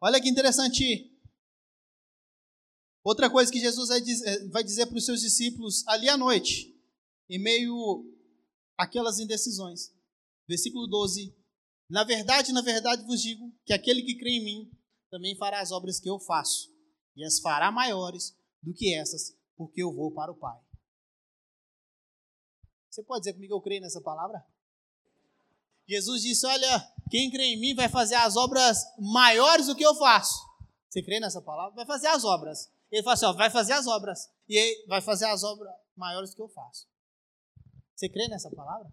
Olha 0.00 0.20
que 0.20 0.28
interessante 0.28 1.10
Outra 3.02 3.30
coisa 3.30 3.50
que 3.50 3.58
Jesus 3.58 3.88
vai 4.50 4.62
dizer 4.62 4.86
para 4.86 4.98
os 4.98 5.06
seus 5.06 5.22
discípulos 5.22 5.86
ali 5.88 6.06
à 6.06 6.18
noite, 6.18 6.78
em 7.30 7.38
meio 7.38 8.04
àquelas 8.76 9.18
indecisões. 9.18 9.90
Versículo 10.46 10.86
12: 10.86 11.34
Na 11.90 12.04
verdade, 12.04 12.52
na 12.52 12.62
verdade 12.62 13.04
vos 13.04 13.20
digo 13.20 13.52
que 13.66 13.72
aquele 13.72 14.02
que 14.02 14.16
crê 14.16 14.30
em 14.30 14.44
mim 14.44 14.70
também 15.10 15.36
fará 15.36 15.60
as 15.60 15.72
obras 15.72 15.98
que 15.98 16.08
eu 16.08 16.20
faço, 16.20 16.72
e 17.16 17.24
as 17.24 17.40
fará 17.40 17.72
maiores 17.72 18.38
do 18.62 18.72
que 18.72 18.94
essas, 18.94 19.36
porque 19.56 19.82
eu 19.82 19.92
vou 19.92 20.12
para 20.12 20.30
o 20.30 20.36
Pai. 20.36 20.58
Você 22.88 23.02
pode 23.02 23.20
dizer 23.20 23.34
comigo, 23.34 23.54
eu 23.54 23.60
creio 23.60 23.80
nessa 23.80 24.00
palavra? 24.00 24.44
Jesus 25.86 26.22
disse: 26.22 26.46
Olha, 26.46 26.92
quem 27.10 27.30
crê 27.30 27.54
em 27.54 27.60
mim 27.60 27.74
vai 27.74 27.88
fazer 27.88 28.14
as 28.14 28.36
obras 28.36 28.78
maiores 28.96 29.66
do 29.66 29.74
que 29.74 29.84
eu 29.84 29.94
faço. 29.96 30.48
Você 30.88 31.02
crê 31.02 31.18
nessa 31.18 31.42
palavra? 31.42 31.74
Vai 31.74 31.86
fazer 31.86 32.06
as 32.06 32.24
obras. 32.24 32.70
Ele 32.90 33.02
fala 33.02 33.14
assim: 33.14 33.26
ó, 33.26 33.32
vai 33.32 33.50
fazer 33.50 33.72
as 33.72 33.86
obras. 33.86 34.30
E 34.48 34.86
vai 34.86 35.00
fazer 35.00 35.26
as 35.26 35.42
obras 35.42 35.72
maiores 35.96 36.34
que 36.34 36.42
eu 36.42 36.48
faço. 36.48 36.88
Você 37.94 38.08
crê 38.08 38.28
nessa 38.28 38.50
palavra? 38.50 38.92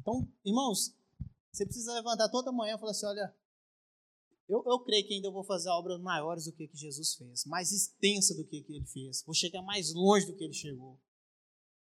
Então, 0.00 0.26
irmãos, 0.44 0.94
você 1.56 1.64
precisa 1.64 1.94
levantar 1.94 2.28
toda 2.28 2.52
manhã 2.52 2.76
e 2.76 2.78
falar 2.78 2.90
assim: 2.90 3.06
olha, 3.06 3.34
eu, 4.48 4.62
eu 4.66 4.78
creio 4.80 5.06
que 5.06 5.14
ainda 5.14 5.30
vou 5.30 5.42
fazer 5.42 5.70
obras 5.70 6.00
maiores 6.00 6.44
do 6.44 6.52
que, 6.52 6.68
que 6.68 6.76
Jesus 6.76 7.14
fez, 7.14 7.44
mais 7.46 7.72
extensa 7.72 8.34
do 8.34 8.44
que, 8.44 8.62
que 8.62 8.74
ele 8.74 8.86
fez. 8.86 9.22
Vou 9.22 9.34
chegar 9.34 9.62
mais 9.62 9.92
longe 9.94 10.26
do 10.26 10.36
que 10.36 10.44
ele 10.44 10.52
chegou. 10.52 11.00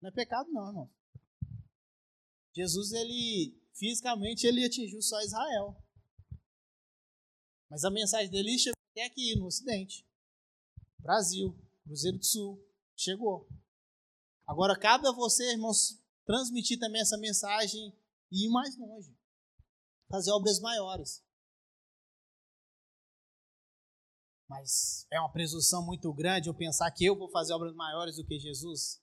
Não 0.02 0.10
é 0.10 0.12
pecado, 0.12 0.50
não, 0.52 0.68
irmão. 0.68 0.90
Jesus, 2.54 2.92
ele 2.92 3.58
fisicamente, 3.72 4.46
ele 4.46 4.64
atingiu 4.64 5.00
só 5.00 5.20
Israel. 5.22 5.76
Mas 7.70 7.84
a 7.84 7.90
mensagem 7.90 8.30
dele 8.30 8.58
chegou 8.58 8.78
até 8.92 9.06
aqui, 9.06 9.34
no 9.36 9.46
Ocidente. 9.46 10.06
Brasil, 10.98 11.58
Cruzeiro 11.84 12.18
do 12.18 12.24
Sul, 12.24 12.62
chegou. 12.94 13.48
Agora 14.46 14.78
cabe 14.78 15.08
a 15.08 15.12
você, 15.12 15.52
irmãos, 15.52 15.98
transmitir 16.24 16.78
também 16.78 17.00
essa 17.00 17.16
mensagem 17.16 17.92
e 18.30 18.46
ir 18.46 18.50
mais 18.50 18.76
longe. 18.76 19.14
Fazer 20.10 20.30
obras 20.32 20.60
maiores. 20.60 21.22
Mas 24.48 25.06
é 25.10 25.18
uma 25.18 25.32
presunção 25.32 25.84
muito 25.84 26.12
grande 26.12 26.48
eu 26.48 26.54
pensar 26.54 26.90
que 26.90 27.04
eu 27.04 27.16
vou 27.16 27.30
fazer 27.30 27.52
obras 27.54 27.74
maiores 27.74 28.16
do 28.16 28.24
que 28.24 28.38
Jesus. 28.38 29.02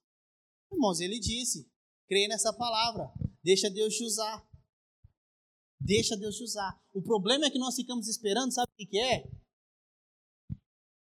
Irmãos, 0.71 0.99
ele 0.99 1.19
disse: 1.19 1.69
creia 2.07 2.27
nessa 2.27 2.53
palavra, 2.53 3.11
deixa 3.43 3.69
Deus 3.69 3.95
te 3.95 4.03
usar. 4.03 4.47
Deixa 5.79 6.15
Deus 6.15 6.37
te 6.37 6.43
usar. 6.43 6.79
O 6.93 7.01
problema 7.01 7.45
é 7.45 7.49
que 7.49 7.57
nós 7.57 7.75
ficamos 7.75 8.07
esperando, 8.07 8.53
sabe 8.53 8.71
o 8.71 8.87
que 8.87 8.99
é? 8.99 9.29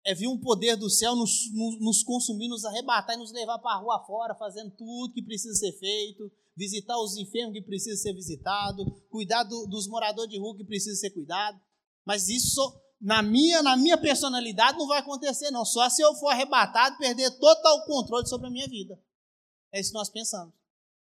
é 0.09 0.15
vir 0.15 0.27
um 0.27 0.39
poder 0.39 0.75
do 0.75 0.89
céu 0.89 1.15
nos, 1.15 1.53
nos 1.81 2.03
consumir, 2.03 2.49
nos 2.49 2.65
arrebatar 2.65 3.15
e 3.15 3.19
nos 3.19 3.31
levar 3.31 3.59
para 3.59 3.73
a 3.73 3.81
rua 3.81 4.03
fora, 4.07 4.35
fazendo 4.35 4.71
tudo 4.71 5.13
que 5.13 5.23
precisa 5.23 5.55
ser 5.55 5.73
feito, 5.79 6.33
visitar 6.59 6.99
os 6.99 7.17
enfermos 7.17 7.55
que 7.55 7.63
precisa 7.63 7.97
ser 7.97 8.13
visitado, 8.13 8.85
cuidar 9.09 9.45
do, 9.45 9.67
dos 9.67 9.87
moradores 9.87 10.29
de 10.29 10.39
rua 10.39 10.57
que 10.57 10.65
precisa 10.65 10.97
ser 10.97 11.11
cuidado. 11.11 11.59
Mas 12.05 12.29
isso 12.29 12.61
na 13.01 13.23
minha, 13.23 13.63
na 13.63 13.77
minha 13.77 13.97
personalidade 13.97 14.77
não 14.77 14.89
vai 14.89 14.99
acontecer, 14.99 15.53
não. 15.53 15.65
Só 15.65 15.89
se 15.89 16.03
eu 16.03 16.13
for 16.17 16.31
arrebatado 16.31 16.99
perder 16.99 17.31
total 17.39 17.87
controle 17.87 18.27
sobre 18.27 18.49
a 18.49 18.51
minha 18.51 18.67
vida. 18.67 19.01
É 19.73 19.79
isso 19.79 19.91
que 19.91 19.99
nós 19.99 20.11
pensamos. 20.11 20.53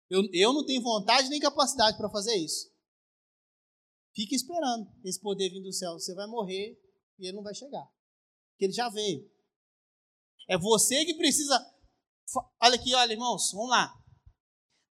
Eu, 0.09 0.21
eu 0.31 0.53
não 0.53 0.63
tenho 0.63 0.81
vontade 0.81 1.27
nem 1.27 1.39
capacidade 1.39 1.97
para 1.97 2.09
fazer 2.09 2.35
isso. 2.35 2.71
Fique 4.13 4.35
esperando 4.35 4.87
esse 5.03 5.19
poder 5.19 5.49
vir 5.49 5.61
do 5.61 5.73
céu. 5.73 5.93
Você 5.93 6.13
vai 6.13 6.27
morrer 6.27 6.79
e 7.17 7.27
ele 7.27 7.35
não 7.35 7.43
vai 7.43 7.55
chegar. 7.55 7.85
Porque 8.51 8.65
ele 8.65 8.73
já 8.73 8.89
veio. 8.89 9.27
É 10.47 10.57
você 10.57 11.03
que 11.03 11.15
precisa. 11.15 11.59
Olha 12.61 12.75
aqui, 12.75 12.93
olha, 12.93 13.13
irmãos, 13.13 13.51
vamos 13.53 13.69
lá. 13.69 14.06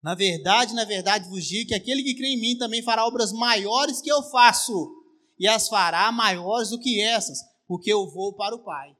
Na 0.06 0.14
verdade, 0.14 0.76
na 0.76 0.86
verdade, 0.86 1.28
vos 1.28 1.44
digo 1.44 1.70
que 1.70 1.74
aquele 1.74 2.04
que 2.04 2.14
crê 2.14 2.28
em 2.28 2.40
mim 2.40 2.56
também 2.60 2.84
fará 2.84 3.08
obras 3.08 3.32
maiores 3.34 4.02
que 4.02 4.12
eu 4.12 4.22
faço, 4.22 5.04
e 5.40 5.48
as 5.48 5.68
fará 5.68 6.12
maiores 6.12 6.70
do 6.70 6.80
que 6.80 7.02
essas, 7.02 7.40
porque 7.68 7.92
eu 7.92 8.08
vou 8.12 8.36
para 8.36 8.56
o 8.56 8.64
Pai. 8.64 8.96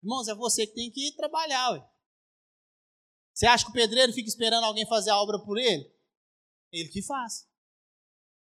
Irmãos, 0.00 0.28
é 0.28 0.34
você 0.36 0.64
que 0.64 0.74
tem 0.74 0.92
que 0.92 1.10
trabalhar. 1.16 1.72
Ué. 1.72 1.90
Você 3.34 3.46
acha 3.46 3.64
que 3.64 3.72
o 3.72 3.74
pedreiro 3.74 4.12
fica 4.12 4.28
esperando 4.28 4.62
alguém 4.62 4.86
fazer 4.86 5.10
a 5.10 5.20
obra 5.20 5.40
por 5.40 5.58
ele? 5.58 5.92
Ele 6.70 6.88
que 6.88 7.02
faz. 7.02 7.44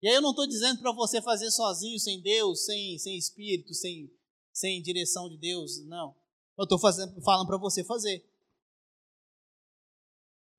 E 0.02 0.10
aí 0.10 0.16
eu 0.16 0.22
não 0.22 0.32
estou 0.32 0.46
dizendo 0.46 0.82
para 0.82 0.92
você 0.92 1.22
fazer 1.22 1.50
sozinho, 1.52 1.98
sem 1.98 2.22
Deus, 2.22 2.66
sem, 2.66 3.00
sem 3.00 3.18
Espírito, 3.18 3.74
sem, 3.74 4.12
sem 4.52 4.82
direção 4.82 5.30
de 5.30 5.38
Deus, 5.38 5.86
não. 5.86 6.14
Eu 6.58 6.66
estou 6.66 6.78
falando 6.78 7.48
para 7.48 7.58
você 7.58 7.82
fazer. 7.86 8.30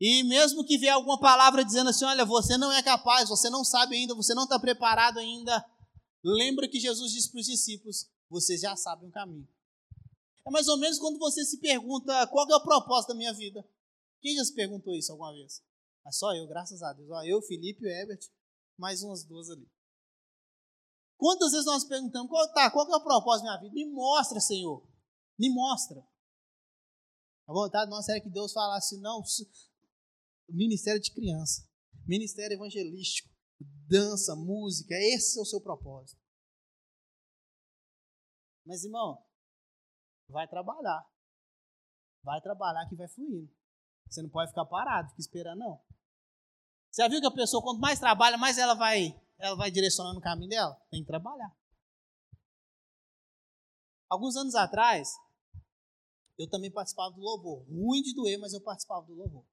E 0.00 0.22
mesmo 0.22 0.64
que 0.64 0.78
vier 0.78 0.92
alguma 0.92 1.18
palavra 1.18 1.64
dizendo 1.64 1.90
assim, 1.90 2.04
olha, 2.04 2.24
você 2.24 2.56
não 2.56 2.72
é 2.72 2.82
capaz, 2.82 3.28
você 3.28 3.50
não 3.50 3.64
sabe 3.64 3.96
ainda, 3.96 4.14
você 4.14 4.32
não 4.32 4.44
está 4.44 4.58
preparado 4.58 5.18
ainda, 5.18 5.64
lembra 6.22 6.68
que 6.68 6.78
Jesus 6.78 7.12
disse 7.12 7.30
para 7.30 7.40
os 7.40 7.46
discípulos, 7.46 8.08
vocês 8.30 8.60
já 8.60 8.76
sabem 8.76 9.08
o 9.08 9.12
caminho. 9.12 9.48
É 10.46 10.50
mais 10.50 10.68
ou 10.68 10.78
menos 10.78 10.98
quando 10.98 11.18
você 11.18 11.44
se 11.44 11.58
pergunta 11.58 12.26
qual 12.28 12.48
é 12.48 12.56
o 12.56 12.62
propósito 12.62 13.08
da 13.08 13.14
minha 13.16 13.32
vida. 13.34 13.66
Quem 14.20 14.36
já 14.36 14.44
se 14.44 14.54
perguntou 14.54 14.94
isso 14.94 15.12
alguma 15.12 15.32
vez? 15.32 15.62
É 16.06 16.12
só 16.12 16.34
eu, 16.34 16.46
graças 16.46 16.82
a 16.82 16.92
Deus. 16.92 17.08
Eu, 17.26 17.42
Felipe 17.42 17.84
o 17.84 17.88
Herbert, 17.88 18.20
mais 18.78 19.02
umas 19.02 19.24
duas 19.24 19.50
ali. 19.50 19.68
Quantas 21.16 21.50
vezes 21.50 21.66
nós 21.66 21.84
perguntamos, 21.84 22.30
qual, 22.30 22.52
tá, 22.52 22.70
qual 22.70 22.90
é 22.90 22.96
o 22.96 23.02
propósito 23.02 23.44
da 23.44 23.50
minha 23.50 23.60
vida? 23.60 23.74
Me 23.74 23.92
mostra, 23.92 24.40
Senhor. 24.40 24.86
Me 25.38 25.50
mostra. 25.50 26.00
A 27.46 27.52
vontade 27.52 27.90
nossa 27.90 28.12
era 28.12 28.20
que 28.20 28.30
Deus 28.30 28.52
falasse, 28.52 28.98
não, 29.00 29.22
ministério 30.48 31.00
de 31.00 31.12
criança, 31.12 31.68
ministério 32.06 32.54
evangelístico, 32.54 33.28
dança, 33.88 34.34
música, 34.34 34.94
esse 34.94 35.38
é 35.38 35.42
o 35.42 35.44
seu 35.44 35.60
propósito. 35.60 36.20
Mas, 38.64 38.84
irmão, 38.84 39.24
vai 40.28 40.46
trabalhar. 40.46 41.06
Vai 42.22 42.40
trabalhar 42.40 42.86
que 42.88 42.96
vai 42.96 43.08
fluindo. 43.08 43.50
Você 44.08 44.22
não 44.22 44.28
pode 44.28 44.50
ficar 44.50 44.66
parado, 44.66 45.08
fica 45.10 45.20
esperando, 45.20 45.58
não. 45.58 45.82
Você 46.90 47.02
já 47.02 47.08
viu 47.08 47.20
que 47.20 47.26
a 47.26 47.30
pessoa, 47.30 47.62
quanto 47.62 47.80
mais 47.80 47.98
trabalha, 47.98 48.36
mais 48.36 48.58
ela 48.58 48.74
vai, 48.74 49.18
ela 49.38 49.56
vai 49.56 49.70
direcionando 49.70 50.18
o 50.18 50.22
caminho 50.22 50.50
dela? 50.50 50.74
Tem 50.90 51.00
que 51.00 51.06
trabalhar. 51.06 51.54
Alguns 54.08 54.36
anos 54.36 54.54
atrás, 54.54 55.14
eu 56.38 56.48
também 56.48 56.70
participava 56.70 57.14
do 57.14 57.20
louvor. 57.20 57.66
Ruim 57.68 58.02
de 58.02 58.14
doer, 58.14 58.38
mas 58.38 58.52
eu 58.54 58.60
participava 58.60 59.06
do 59.06 59.14
louvor. 59.14 59.44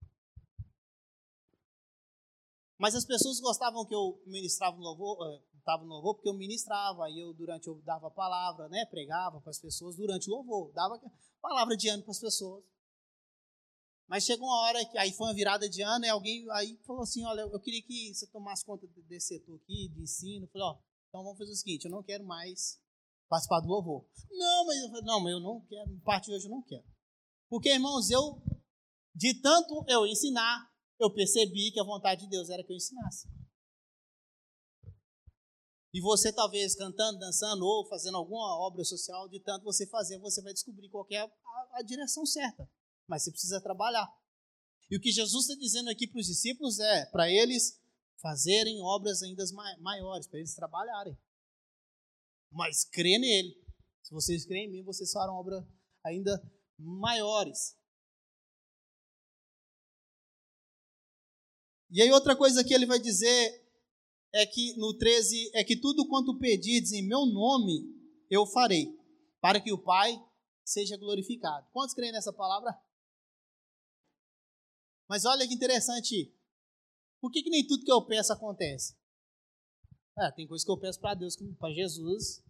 Mas 2.78 2.94
as 2.94 3.06
pessoas 3.06 3.40
gostavam 3.40 3.86
que 3.86 3.96
eu 3.96 4.22
ministrava 4.26 4.76
no 4.76 4.84
louvor, 4.84 5.18
estava 5.58 5.84
eh, 5.84 5.86
no 5.86 5.94
louvor, 5.94 6.16
porque 6.16 6.30
eu 6.30 6.34
ministrava, 6.34 7.10
e 7.10 7.20
eu 7.20 7.34
durante 7.34 7.68
eu 7.68 7.82
dava 7.84 8.12
palavra, 8.12 8.68
né, 8.68 8.86
pregava 8.86 9.40
para 9.40 9.50
as 9.50 9.60
pessoas 9.60 9.96
durante 9.96 10.30
o 10.30 10.34
louvor, 10.34 10.74
dava 10.74 11.00
palavra 11.42 11.78
de 11.78 11.88
ano 11.88 12.04
para 12.04 12.12
as 12.12 12.20
pessoas. 12.20 12.64
Mas 14.08 14.24
chegou 14.24 14.48
uma 14.48 14.62
hora 14.62 14.86
que 14.86 14.98
aí 14.98 15.12
foi 15.14 15.28
uma 15.28 15.34
virada 15.34 15.68
de 15.68 15.82
ano 15.82 16.06
e 16.06 16.10
alguém 16.10 16.46
aí 16.52 16.78
falou 16.86 17.02
assim, 17.02 17.26
olha, 17.26 17.42
eu 17.42 17.60
queria 17.60 17.82
que 17.82 18.14
você 18.14 18.28
tomasse 18.28 18.64
conta 18.64 18.86
desse 19.08 19.28
setor 19.28 19.56
aqui, 19.56 19.90
de 19.90 20.04
ensino. 20.04 20.46
Eu 20.46 20.50
falei, 20.50 20.68
ó, 20.68 20.78
então 21.10 21.24
vamos 21.24 21.38
fazer 21.40 21.52
o 21.52 21.56
seguinte, 21.56 21.86
eu 21.86 21.92
não 21.92 22.04
quero 22.04 22.24
mais 22.24 22.80
participar 23.28 23.62
do 23.62 23.68
louvor. 23.68 24.06
Não, 24.30 24.66
mas 24.66 24.78
eu 24.82 24.90
falei, 24.90 25.06
não, 25.06 25.20
mas 25.22 25.34
eu 25.34 25.40
não 25.40 25.62
quero, 25.62 26.00
parte 26.02 26.26
de 26.26 26.34
hoje 26.34 26.46
eu 26.46 26.52
não 26.52 26.62
quero. 26.62 26.86
Porque, 27.50 27.70
irmãos, 27.70 28.10
eu, 28.12 28.42
de 29.14 29.42
tanto 29.42 29.84
eu 29.88 30.06
ensinar, 30.06 30.72
eu 31.00 31.12
percebi 31.12 31.72
que 31.72 31.80
a 31.80 31.84
vontade 31.84 32.22
de 32.22 32.30
Deus 32.30 32.50
era 32.50 32.64
que 32.64 32.72
eu 32.72 32.76
ensinasse. 32.76 33.28
E 35.94 36.02
você, 36.02 36.32
talvez, 36.34 36.76
cantando, 36.76 37.20
dançando 37.20 37.66
ou 37.66 37.88
fazendo 37.88 38.18
alguma 38.18 38.60
obra 38.68 38.84
social, 38.84 39.30
de 39.30 39.40
tanto 39.40 39.64
você 39.64 39.88
fazer, 39.88 40.20
você 40.20 40.42
vai 40.42 40.52
descobrir 40.52 40.90
qual 40.90 41.08
é 41.10 41.20
a, 41.20 41.32
a 41.74 41.82
direção 41.82 42.26
certa. 42.26 42.70
Mas 43.08 43.24
você 43.24 43.32
precisa 43.32 43.62
trabalhar. 43.62 44.06
E 44.92 44.98
o 44.98 45.00
que 45.00 45.12
Jesus 45.12 45.46
está 45.46 45.56
dizendo 45.58 45.90
aqui 45.90 46.06
para 46.06 46.20
os 46.20 46.28
discípulos 46.28 46.80
é 46.80 47.06
para 47.06 47.32
eles 47.32 47.82
fazerem 48.22 48.82
obras 48.82 49.22
ainda 49.22 49.44
maiores, 49.80 50.28
para 50.28 50.40
eles 50.40 50.54
trabalharem. 50.54 51.18
Mas 52.52 52.84
crê 52.84 53.18
nele. 53.18 53.56
Se 54.04 54.12
vocês 54.14 54.46
creem 54.46 54.68
em 54.68 54.72
mim, 54.72 54.84
vocês 54.84 55.12
farão 55.12 55.36
obras 55.36 55.64
ainda 56.04 56.42
maiores. 56.78 57.78
E 61.96 62.02
aí 62.02 62.12
outra 62.12 62.36
coisa 62.36 62.62
que 62.62 62.74
ele 62.74 62.86
vai 62.86 63.00
dizer 63.00 63.66
é 64.34 64.46
que 64.46 64.76
no 64.78 64.94
13 64.98 65.52
é 65.54 65.64
que 65.64 65.80
tudo 65.80 66.06
quanto 66.10 66.38
pedirdes 66.38 66.92
em 66.92 67.02
meu 67.02 67.26
nome 67.26 67.90
eu 68.30 68.46
farei, 68.46 68.94
para 69.40 69.62
que 69.62 69.72
o 69.72 69.82
Pai 69.82 70.22
seja 70.66 70.98
glorificado. 70.98 71.66
Quantos 71.72 71.96
creem 71.96 72.12
nessa 72.12 72.34
palavra? 72.34 72.78
Mas 75.08 75.24
olha 75.24 75.48
que 75.48 75.54
interessante. 75.54 76.36
Por 77.22 77.32
que, 77.32 77.42
que 77.42 77.50
nem 77.50 77.66
tudo 77.66 77.86
que 77.86 77.92
eu 77.92 78.06
peço 78.06 78.34
acontece? 78.34 78.94
É, 80.20 80.32
tem 80.32 80.46
coisa 80.46 80.66
que 80.66 80.72
eu 80.72 80.78
peço 80.78 81.00
para 81.00 81.14
Deus, 81.14 81.38
para 81.58 81.74
Jesus, 81.74 82.44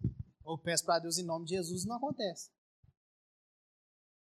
ou 0.43 0.57
peço 0.57 0.83
para 0.83 0.97
Deus 0.97 1.19
em 1.19 1.23
nome 1.23 1.45
de 1.45 1.53
Jesus 1.53 1.85
não 1.85 1.97
acontece. 1.97 2.49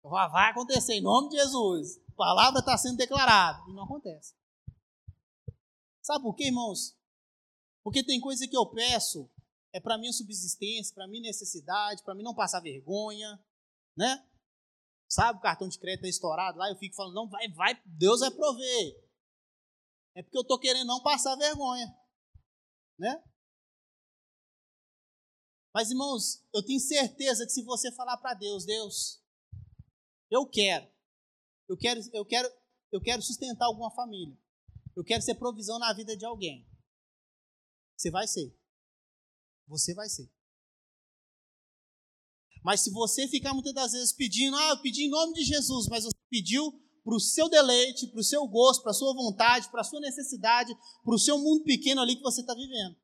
Vai 0.02 0.52
acontecer 0.52 0.94
em 0.94 1.02
nome 1.02 1.28
de 1.28 1.36
Jesus. 1.36 1.98
A 2.08 2.16
palavra 2.16 2.62
está 2.62 2.78
sendo 2.78 2.96
declarada 2.96 3.70
e 3.70 3.74
não 3.74 3.84
acontece. 3.84 4.40
Sabe 6.10 6.24
por 6.24 6.36
quê, 6.36 6.46
irmãos? 6.46 6.98
Porque 7.84 8.04
tem 8.04 8.20
coisa 8.20 8.48
que 8.48 8.58
eu 8.58 8.66
peço 8.66 9.30
é 9.72 9.80
para 9.80 9.96
minha 9.96 10.12
subsistência, 10.12 10.96
para 10.96 11.08
minha 11.08 11.22
necessidade, 11.22 12.02
para 12.02 12.16
mim 12.16 12.24
não 12.24 12.34
passar 12.34 12.62
vergonha, 12.62 13.40
né? 13.96 14.28
Sabe, 15.08 15.38
o 15.38 15.42
cartão 15.44 15.70
de 15.70 15.78
crédito 15.78 16.06
é 16.06 16.10
estourado 16.10 16.58
lá, 16.58 16.68
eu 16.68 16.76
fico 16.78 16.96
falando, 16.96 17.14
não, 17.14 17.30
vai, 17.30 17.48
vai, 17.50 17.80
Deus 17.86 18.22
vai 18.22 18.32
prover. 18.32 19.08
É 20.16 20.24
porque 20.24 20.36
eu 20.36 20.42
estou 20.42 20.58
querendo 20.58 20.88
não 20.88 21.04
passar 21.04 21.36
vergonha, 21.36 21.96
né? 22.98 23.24
Mas, 25.72 25.92
irmãos, 25.92 26.44
eu 26.52 26.66
tenho 26.66 26.80
certeza 26.80 27.46
que 27.46 27.52
se 27.52 27.64
você 27.64 27.92
falar 27.92 28.18
para 28.18 28.34
Deus, 28.34 28.66
Deus, 28.66 29.24
eu 30.32 30.50
quero, 30.50 30.92
eu 31.68 31.78
quero, 31.78 32.02
eu 32.12 32.26
quero, 32.26 32.52
eu 32.92 33.00
quero 33.00 33.22
sustentar 33.22 33.68
alguma 33.68 33.92
família. 33.92 34.36
Eu 35.00 35.04
quero 35.06 35.22
ser 35.22 35.36
provisão 35.36 35.80
na 35.80 35.94
vida 35.94 36.18
de 36.18 36.26
alguém. 36.26 36.68
Você 37.96 38.12
vai 38.12 38.28
ser. 38.28 38.54
Você 39.66 39.94
vai 39.94 40.10
ser. 40.10 40.30
Mas 42.62 42.82
se 42.82 42.92
você 42.92 43.26
ficar 43.30 43.54
muitas 43.54 43.74
das 43.74 43.94
vezes 43.94 44.12
pedindo, 44.12 44.58
ah, 44.58 44.72
eu 44.72 44.82
pedi 44.82 45.04
em 45.04 45.10
nome 45.10 45.36
de 45.36 45.46
Jesus, 45.46 45.88
mas 45.88 46.04
você 46.04 46.18
pediu 46.30 46.70
para 47.02 47.16
o 47.16 47.20
seu 47.20 47.48
deleite, 47.48 48.08
para 48.08 48.20
o 48.20 48.24
seu 48.24 48.46
gosto, 48.46 48.82
para 48.82 48.92
a 48.92 48.94
sua 48.94 49.14
vontade, 49.14 49.72
para 49.72 49.80
a 49.80 49.86
sua 49.86 50.02
necessidade, 50.02 50.76
para 50.76 51.16
o 51.16 51.18
seu 51.18 51.40
mundo 51.40 51.64
pequeno 51.64 52.02
ali 52.02 52.18
que 52.18 52.22
você 52.22 52.42
está 52.42 52.54
vivendo. 52.54 52.98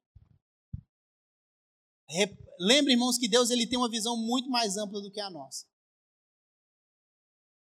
Lembre, 2.59 2.91
irmãos, 2.91 3.17
que 3.17 3.29
Deus 3.29 3.49
ele 3.51 3.67
tem 3.67 3.79
uma 3.79 3.89
visão 3.89 4.17
muito 4.17 4.49
mais 4.49 4.75
ampla 4.75 5.01
do 5.01 5.09
que 5.09 5.21
a 5.21 5.29
nossa. 5.29 5.65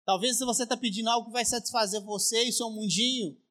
Talvez 0.03 0.37
se 0.37 0.43
você 0.43 0.63
está 0.63 0.75
pedindo 0.75 1.09
algo 1.09 1.27
que 1.27 1.33
vai 1.33 1.45
satisfazer 1.45 2.01
você 2.01 2.43
e 2.43 2.51
seu 2.51 2.69
mundinho, 2.69 3.41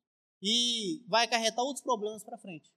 e 0.43 1.05
vai 1.07 1.24
acarretar 1.24 1.64
outros 1.64 1.82
problemas 1.82 2.22
para 2.22 2.39
frente. 2.39 2.72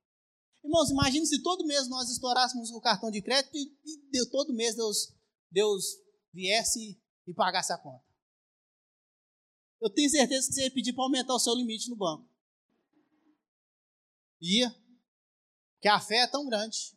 Irmãos, 0.64 0.90
imagine 0.90 1.26
se 1.26 1.42
todo 1.42 1.66
mês 1.66 1.88
nós 1.88 2.10
estourássemos 2.10 2.70
o 2.72 2.82
cartão 2.82 3.10
de 3.10 3.22
crédito 3.22 3.56
e, 3.56 3.74
e 4.14 4.30
todo 4.30 4.54
mês 4.54 4.76
Deus, 4.76 5.14
Deus 5.50 5.86
viesse 6.32 7.02
e 7.26 7.34
pagasse 7.34 7.74
a 7.74 7.78
conta. 7.78 8.06
Eu 9.82 9.90
tenho 9.90 10.10
certeza 10.10 10.48
que 10.48 10.54
você 10.54 10.64
ia 10.64 10.72
pedir 10.72 10.94
para 10.94 11.04
aumentar 11.04 11.34
o 11.34 11.40
seu 11.40 11.56
limite 11.56 11.90
no 11.90 11.96
banco. 11.96 12.30
Ia. 14.40 14.70
Porque 15.74 15.88
a 15.88 16.00
fé 16.00 16.18
é 16.18 16.28
tão 16.28 16.46
grande. 16.46 16.96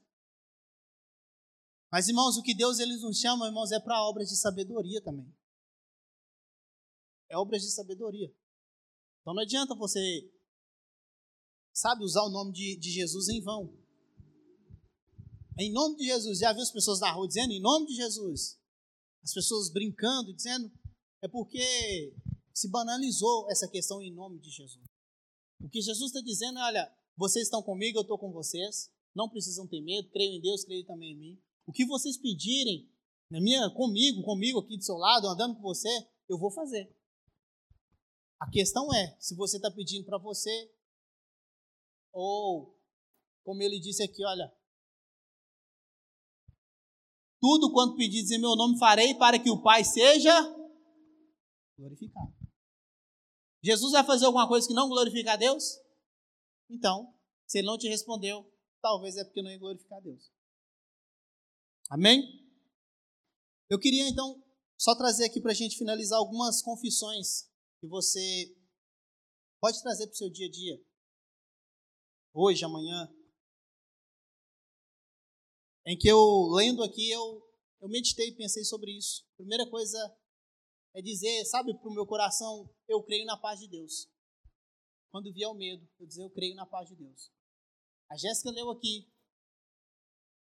Mas, 1.90 2.08
irmãos, 2.08 2.36
o 2.36 2.42
que 2.42 2.54
Deus 2.54 2.78
ele 2.78 2.96
nos 2.98 3.18
chama, 3.18 3.46
irmãos, 3.46 3.72
é 3.72 3.80
para 3.80 4.02
obras 4.02 4.28
de 4.28 4.36
sabedoria 4.36 5.00
também. 5.00 5.34
É 7.30 7.38
obras 7.38 7.62
de 7.62 7.70
sabedoria. 7.70 8.34
Então 9.22 9.32
não 9.32 9.42
adianta 9.42 9.74
você, 9.74 10.30
sabe, 11.74 12.04
usar 12.04 12.22
o 12.22 12.30
nome 12.30 12.52
de, 12.52 12.76
de 12.76 12.90
Jesus 12.90 13.28
em 13.28 13.42
vão. 13.42 13.76
Em 15.58 15.72
nome 15.72 15.96
de 15.96 16.04
Jesus. 16.04 16.38
Já 16.38 16.52
viu 16.52 16.62
as 16.62 16.70
pessoas 16.70 17.00
na 17.00 17.10
rua 17.12 17.28
dizendo 17.28 17.52
em 17.52 17.60
nome 17.60 17.86
de 17.86 17.94
Jesus? 17.94 18.58
As 19.22 19.34
pessoas 19.34 19.70
brincando, 19.70 20.32
dizendo. 20.32 20.70
É 21.22 21.28
porque 21.28 22.14
se 22.52 22.68
banalizou 22.68 23.50
essa 23.50 23.68
questão 23.68 24.00
em 24.00 24.12
nome 24.12 24.38
de 24.38 24.50
Jesus. 24.50 24.84
O 25.60 25.68
que 25.68 25.80
Jesus 25.80 26.10
está 26.12 26.20
dizendo 26.20 26.58
é: 26.58 26.62
olha, 26.62 26.96
vocês 27.16 27.46
estão 27.46 27.62
comigo, 27.62 27.98
eu 27.98 28.02
estou 28.02 28.18
com 28.18 28.32
vocês. 28.32 28.90
Não 29.14 29.28
precisam 29.28 29.66
ter 29.66 29.80
medo, 29.80 30.10
creio 30.10 30.32
em 30.32 30.40
Deus, 30.40 30.64
creio 30.64 30.84
também 30.84 31.12
em 31.12 31.18
mim. 31.18 31.42
O 31.66 31.72
que 31.72 31.86
vocês 31.86 32.16
pedirem 32.16 32.90
na 33.30 33.40
minha, 33.40 33.70
comigo, 33.70 34.22
comigo 34.22 34.58
aqui 34.58 34.76
do 34.76 34.84
seu 34.84 34.96
lado, 34.96 35.28
andando 35.28 35.54
com 35.56 35.62
você, 35.62 35.88
eu 36.28 36.38
vou 36.38 36.50
fazer. 36.50 36.94
A 38.40 38.50
questão 38.50 38.92
é 38.92 39.16
se 39.18 39.34
você 39.34 39.56
está 39.56 39.70
pedindo 39.70 40.04
para 40.04 40.18
você, 40.18 40.70
ou, 42.14 42.78
como 43.44 43.60
ele 43.60 43.80
disse 43.80 44.02
aqui, 44.02 44.24
olha, 44.24 44.50
tudo 47.40 47.72
quanto 47.72 47.96
pedides 47.96 48.30
em 48.30 48.40
meu 48.40 48.54
nome 48.54 48.78
farei 48.78 49.14
para 49.16 49.38
que 49.38 49.50
o 49.50 49.60
Pai 49.60 49.84
seja 49.84 50.32
glorificado. 51.76 52.32
Jesus 53.62 53.92
vai 53.92 54.04
fazer 54.04 54.26
alguma 54.26 54.46
coisa 54.46 54.66
que 54.66 54.74
não 54.74 54.88
glorifica 54.88 55.32
a 55.32 55.36
Deus? 55.36 55.78
Então, 56.70 57.12
se 57.46 57.58
ele 57.58 57.66
não 57.66 57.76
te 57.76 57.88
respondeu, 57.88 58.50
talvez 58.80 59.16
é 59.16 59.24
porque 59.24 59.42
não 59.42 59.50
ia 59.50 59.58
glorificar 59.58 59.98
a 59.98 60.02
Deus. 60.02 60.30
Amém? 61.90 62.22
Eu 63.68 63.78
queria 63.78 64.08
então 64.08 64.42
só 64.78 64.94
trazer 64.94 65.24
aqui 65.24 65.40
para 65.40 65.50
a 65.50 65.54
gente 65.54 65.76
finalizar 65.76 66.18
algumas 66.18 66.62
confissões 66.62 67.50
que 67.80 67.86
você 67.88 68.56
pode 69.60 69.82
trazer 69.82 70.06
para 70.06 70.14
o 70.14 70.16
seu 70.16 70.30
dia 70.30 70.46
a 70.46 70.50
dia. 70.50 70.93
Hoje, 72.35 72.64
amanhã. 72.64 73.09
Em 75.87 75.97
que 75.97 76.09
eu, 76.09 76.18
lendo 76.53 76.82
aqui, 76.82 77.11
eu, 77.11 77.43
eu 77.80 77.89
meditei 77.89 78.28
e 78.28 78.37
pensei 78.37 78.64
sobre 78.64 78.91
isso. 78.91 79.24
Primeira 79.37 79.68
coisa 79.70 79.97
é 80.95 81.01
dizer, 81.01 81.45
sabe, 81.45 81.72
para 81.78 81.89
o 81.89 81.95
meu 81.95 82.07
coração, 82.07 82.68
eu 82.89 83.03
creio 83.05 83.24
na 83.24 83.37
paz 83.37 83.61
de 83.61 83.68
Deus. 83.68 84.11
Quando 85.11 85.32
vier 85.32 85.49
o 85.49 85.55
medo, 85.55 85.89
eu 86.01 86.07
dizer, 86.07 86.22
eu 86.22 86.30
creio 86.30 86.57
na 86.57 86.66
paz 86.66 86.89
de 86.89 86.97
Deus. 86.97 87.30
A 88.11 88.16
Jéssica 88.16 88.51
leu 88.51 88.70
aqui. 88.70 89.09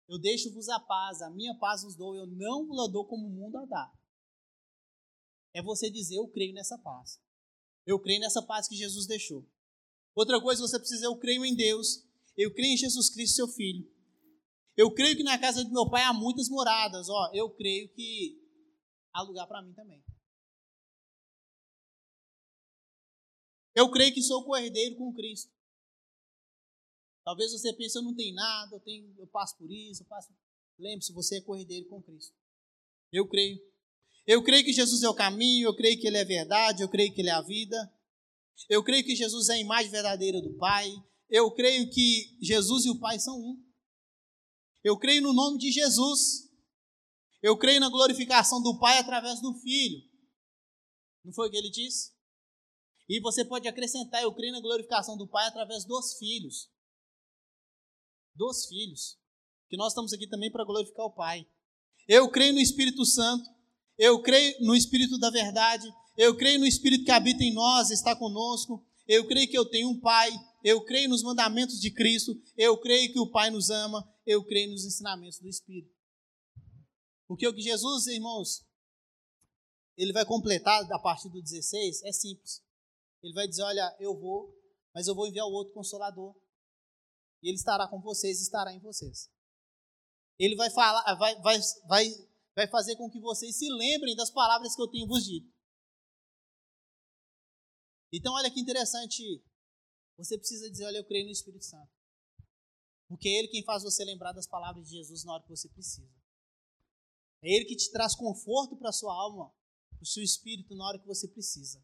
Eu 0.08 0.20
deixo-vos 0.20 0.68
a 0.70 0.80
paz, 0.80 1.22
a 1.22 1.30
minha 1.30 1.58
paz 1.58 1.84
vos 1.84 1.96
dou, 1.96 2.16
eu 2.16 2.28
não 2.28 2.68
vos 2.68 2.92
dou 2.92 3.08
como 3.08 3.26
o 3.26 3.32
mundo 3.32 3.58
a 3.58 3.66
dá 3.66 4.00
é 5.54 5.62
você 5.62 5.90
dizer: 5.90 6.18
Eu 6.18 6.28
creio 6.28 6.54
nessa 6.54 6.78
paz. 6.78 7.22
Eu 7.86 8.00
creio 8.00 8.20
nessa 8.20 8.42
paz 8.42 8.68
que 8.68 8.76
Jesus 8.76 9.08
deixou. 9.08 9.48
Outra 10.20 10.42
coisa 10.42 10.62
você 10.62 10.78
precisa 10.78 11.06
eu 11.06 11.18
creio 11.18 11.46
em 11.46 11.56
Deus. 11.56 12.06
Eu 12.36 12.54
creio 12.54 12.74
em 12.74 12.78
Jesus 12.78 13.10
Cristo, 13.10 13.36
seu 13.36 13.48
Filho. 13.48 13.90
Eu 14.76 14.94
creio 14.94 15.16
que 15.16 15.24
na 15.24 15.40
casa 15.40 15.64
do 15.64 15.72
meu 15.72 15.90
pai 15.90 16.04
há 16.04 16.12
muitas 16.12 16.50
moradas. 16.50 17.08
Ó, 17.08 17.32
eu 17.34 17.50
creio 17.52 17.88
que 17.94 18.38
há 19.14 19.22
lugar 19.22 19.48
para 19.48 19.62
mim 19.62 19.72
também. 19.74 20.04
Eu 23.74 23.90
creio 23.92 24.14
que 24.14 24.22
sou 24.22 24.44
cordeiro 24.44 24.98
com 24.98 25.14
Cristo. 25.14 25.54
Talvez 27.24 27.54
você 27.54 27.72
pense, 27.74 27.98
eu 27.98 28.02
não 28.02 28.14
tenho 28.14 28.36
nada, 28.36 28.76
eu, 28.76 28.82
tenho, 28.82 29.16
eu 29.18 29.28
passo 29.28 29.58
por 29.58 29.72
isso, 29.72 30.04
eu 30.04 30.08
passo. 30.08 30.34
Lembre-se, 30.78 31.14
você 31.14 31.38
é 31.38 31.42
cordeiro 31.42 31.88
com 31.88 32.04
Cristo. 32.04 32.36
Eu 33.10 33.26
creio. 33.26 33.58
Eu 34.28 34.44
creio 34.44 34.66
que 34.66 34.74
Jesus 34.74 35.02
é 35.02 35.08
o 35.08 35.16
caminho, 35.16 35.70
eu 35.70 35.76
creio 35.78 35.98
que 35.98 36.08
Ele 36.08 36.18
é 36.18 36.26
verdade, 36.26 36.84
eu 36.84 36.90
creio 36.90 37.14
que 37.14 37.22
Ele 37.22 37.30
é 37.30 37.34
a 37.34 37.42
vida. 37.42 37.99
Eu 38.68 38.84
creio 38.84 39.04
que 39.04 39.16
Jesus 39.16 39.50
é 39.50 39.54
a 39.54 39.60
imagem 39.60 39.92
verdadeira 39.92 40.42
do 40.42 40.58
Pai. 40.58 40.92
Eu 41.30 41.52
creio 41.52 41.90
que 41.90 42.38
Jesus 42.42 42.86
e 42.86 42.90
o 42.90 43.00
Pai 43.00 43.20
são 43.20 43.38
um. 43.40 43.64
Eu 44.84 44.98
creio 44.98 45.22
no 45.22 45.34
nome 45.34 45.58
de 45.58 45.72
Jesus. 45.72 46.50
Eu 47.42 47.58
creio 47.58 47.80
na 47.80 47.90
glorificação 47.90 48.62
do 48.62 48.80
Pai 48.80 48.98
através 48.98 49.42
do 49.42 49.54
Filho. 49.56 50.02
Não 51.24 51.34
foi 51.34 51.48
o 51.48 51.52
que 51.52 51.58
ele 51.58 51.70
disse? 51.70 52.12
E 53.08 53.20
você 53.22 53.46
pode 53.46 53.68
acrescentar: 53.68 54.22
eu 54.22 54.34
creio 54.34 54.54
na 54.54 54.62
glorificação 54.62 55.18
do 55.18 55.28
Pai 55.28 55.48
através 55.48 55.86
dos 55.86 56.18
filhos. 56.18 56.70
Dos 58.36 58.66
filhos. 58.66 59.18
Que 59.70 59.78
nós 59.78 59.94
estamos 59.94 60.14
aqui 60.14 60.28
também 60.28 60.52
para 60.52 60.66
glorificar 60.66 61.06
o 61.06 61.14
Pai. 61.14 61.48
Eu 62.08 62.30
creio 62.30 62.54
no 62.54 62.60
Espírito 62.60 63.06
Santo 63.06 63.50
eu 64.00 64.22
creio 64.22 64.56
no 64.62 64.74
Espírito 64.74 65.20
da 65.20 65.30
verdade, 65.30 65.86
eu 66.18 66.36
creio 66.38 66.58
no 66.58 66.66
Espírito 66.66 67.04
que 67.04 67.12
habita 67.12 67.44
em 67.44 67.54
nós, 67.54 67.92
está 67.92 68.16
conosco, 68.16 68.84
eu 69.06 69.28
creio 69.28 69.50
que 69.50 69.58
eu 69.58 69.66
tenho 69.66 69.90
um 69.90 70.00
Pai, 70.00 70.32
eu 70.64 70.84
creio 70.86 71.10
nos 71.10 71.22
mandamentos 71.22 71.82
de 71.82 71.92
Cristo, 71.92 72.34
eu 72.56 72.78
creio 72.78 73.12
que 73.12 73.20
o 73.20 73.30
Pai 73.30 73.50
nos 73.50 73.70
ama, 73.70 74.10
eu 74.26 74.42
creio 74.46 74.72
nos 74.72 74.86
ensinamentos 74.86 75.40
do 75.40 75.50
Espírito. 75.50 75.94
Porque 77.28 77.46
o 77.46 77.54
que 77.54 77.62
Jesus, 77.62 78.08
irmãos, 78.08 78.66
ele 79.98 80.14
vai 80.14 80.26
completar 80.26 80.82
a 80.92 81.00
partir 81.00 81.30
do 81.30 81.42
16 81.42 82.04
é 82.04 82.12
simples. 82.14 82.64
Ele 83.22 83.34
vai 83.34 83.48
dizer: 83.48 83.64
Olha, 83.64 83.96
eu 84.00 84.18
vou, 84.18 84.58
mas 84.96 85.08
eu 85.08 85.14
vou 85.14 85.28
enviar 85.28 85.46
o 85.46 85.52
outro 85.52 85.74
consolador. 85.74 86.34
E 87.44 87.50
ele 87.50 87.58
estará 87.58 87.88
com 87.88 88.00
vocês, 88.00 88.42
estará 88.42 88.74
em 88.74 88.80
vocês. 88.80 89.30
Ele 90.40 90.56
vai 90.56 90.70
falar, 90.70 91.04
vai, 91.16 91.36
vai, 91.42 91.60
vai 91.86 92.29
vai 92.60 92.68
fazer 92.68 92.98
com 92.98 93.10
que 93.10 93.22
vocês 93.22 93.56
se 93.56 93.70
lembrem 93.72 94.14
das 94.18 94.30
palavras 94.30 94.76
que 94.76 94.82
eu 94.82 94.88
tenho 94.90 95.08
vos 95.08 95.24
dito. 95.24 95.50
Então, 98.12 98.34
olha 98.34 98.52
que 98.52 98.60
interessante. 98.60 99.42
Você 100.18 100.38
precisa 100.38 100.70
dizer: 100.70 100.86
Olha, 100.86 100.98
eu 100.98 101.06
creio 101.06 101.26
no 101.26 101.32
Espírito 101.32 101.64
Santo. 101.64 101.90
Porque 103.08 103.30
é 103.30 103.40
Ele 103.40 103.48
quem 103.48 103.64
faz 103.64 103.84
você 103.84 104.04
lembrar 104.04 104.34
das 104.34 104.46
palavras 104.46 104.90
de 104.90 104.98
Jesus 104.98 105.24
na 105.24 105.36
hora 105.36 105.44
que 105.44 105.50
você 105.50 105.70
precisa. 105.70 106.12
É 107.42 107.50
Ele 107.50 107.64
que 107.64 107.78
te 107.78 107.90
traz 107.92 108.14
conforto 108.14 108.76
para 108.76 108.90
a 108.90 108.94
sua 108.94 109.14
alma, 109.14 109.54
para 109.92 110.04
o 110.04 110.06
seu 110.06 110.22
espírito 110.22 110.76
na 110.76 110.86
hora 110.86 111.00
que 111.00 111.08
você 111.08 111.30
precisa. 111.30 111.82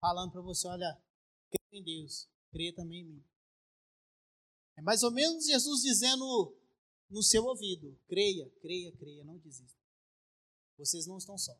Falando 0.00 0.30
para 0.30 0.42
você: 0.42 0.68
Olha, 0.68 0.96
creia 1.50 1.80
em 1.80 1.82
Deus, 1.82 2.28
creia 2.52 2.72
também 2.72 3.00
em 3.00 3.04
mim. 3.04 3.24
É 4.76 4.82
mais 4.82 5.02
ou 5.02 5.10
menos 5.10 5.44
Jesus 5.44 5.82
dizendo 5.82 6.56
no 7.12 7.22
seu 7.22 7.44
ouvido. 7.44 7.96
Creia, 8.08 8.50
creia, 8.60 8.90
creia, 8.96 9.22
não 9.22 9.38
desista. 9.38 9.78
Vocês 10.78 11.06
não 11.06 11.18
estão 11.18 11.36
só. 11.36 11.54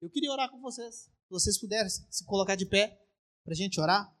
Eu 0.00 0.10
queria 0.10 0.32
orar 0.32 0.50
com 0.50 0.60
vocês. 0.60 0.94
Se 1.04 1.30
vocês 1.30 1.58
puderem 1.58 1.88
se 1.88 2.24
colocar 2.24 2.56
de 2.56 2.66
pé 2.66 3.00
para 3.44 3.52
a 3.52 3.56
gente 3.56 3.80
orar. 3.80 4.12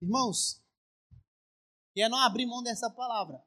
Irmãos, 0.00 0.62
e 1.94 2.02
é 2.02 2.08
não 2.08 2.18
abrir 2.18 2.46
mão 2.46 2.62
dessa 2.62 2.88
palavra. 2.88 3.44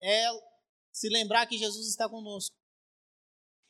É 0.00 0.26
se 0.92 1.08
lembrar 1.08 1.46
que 1.46 1.58
Jesus 1.58 1.88
está 1.88 2.08
conosco. 2.08 2.54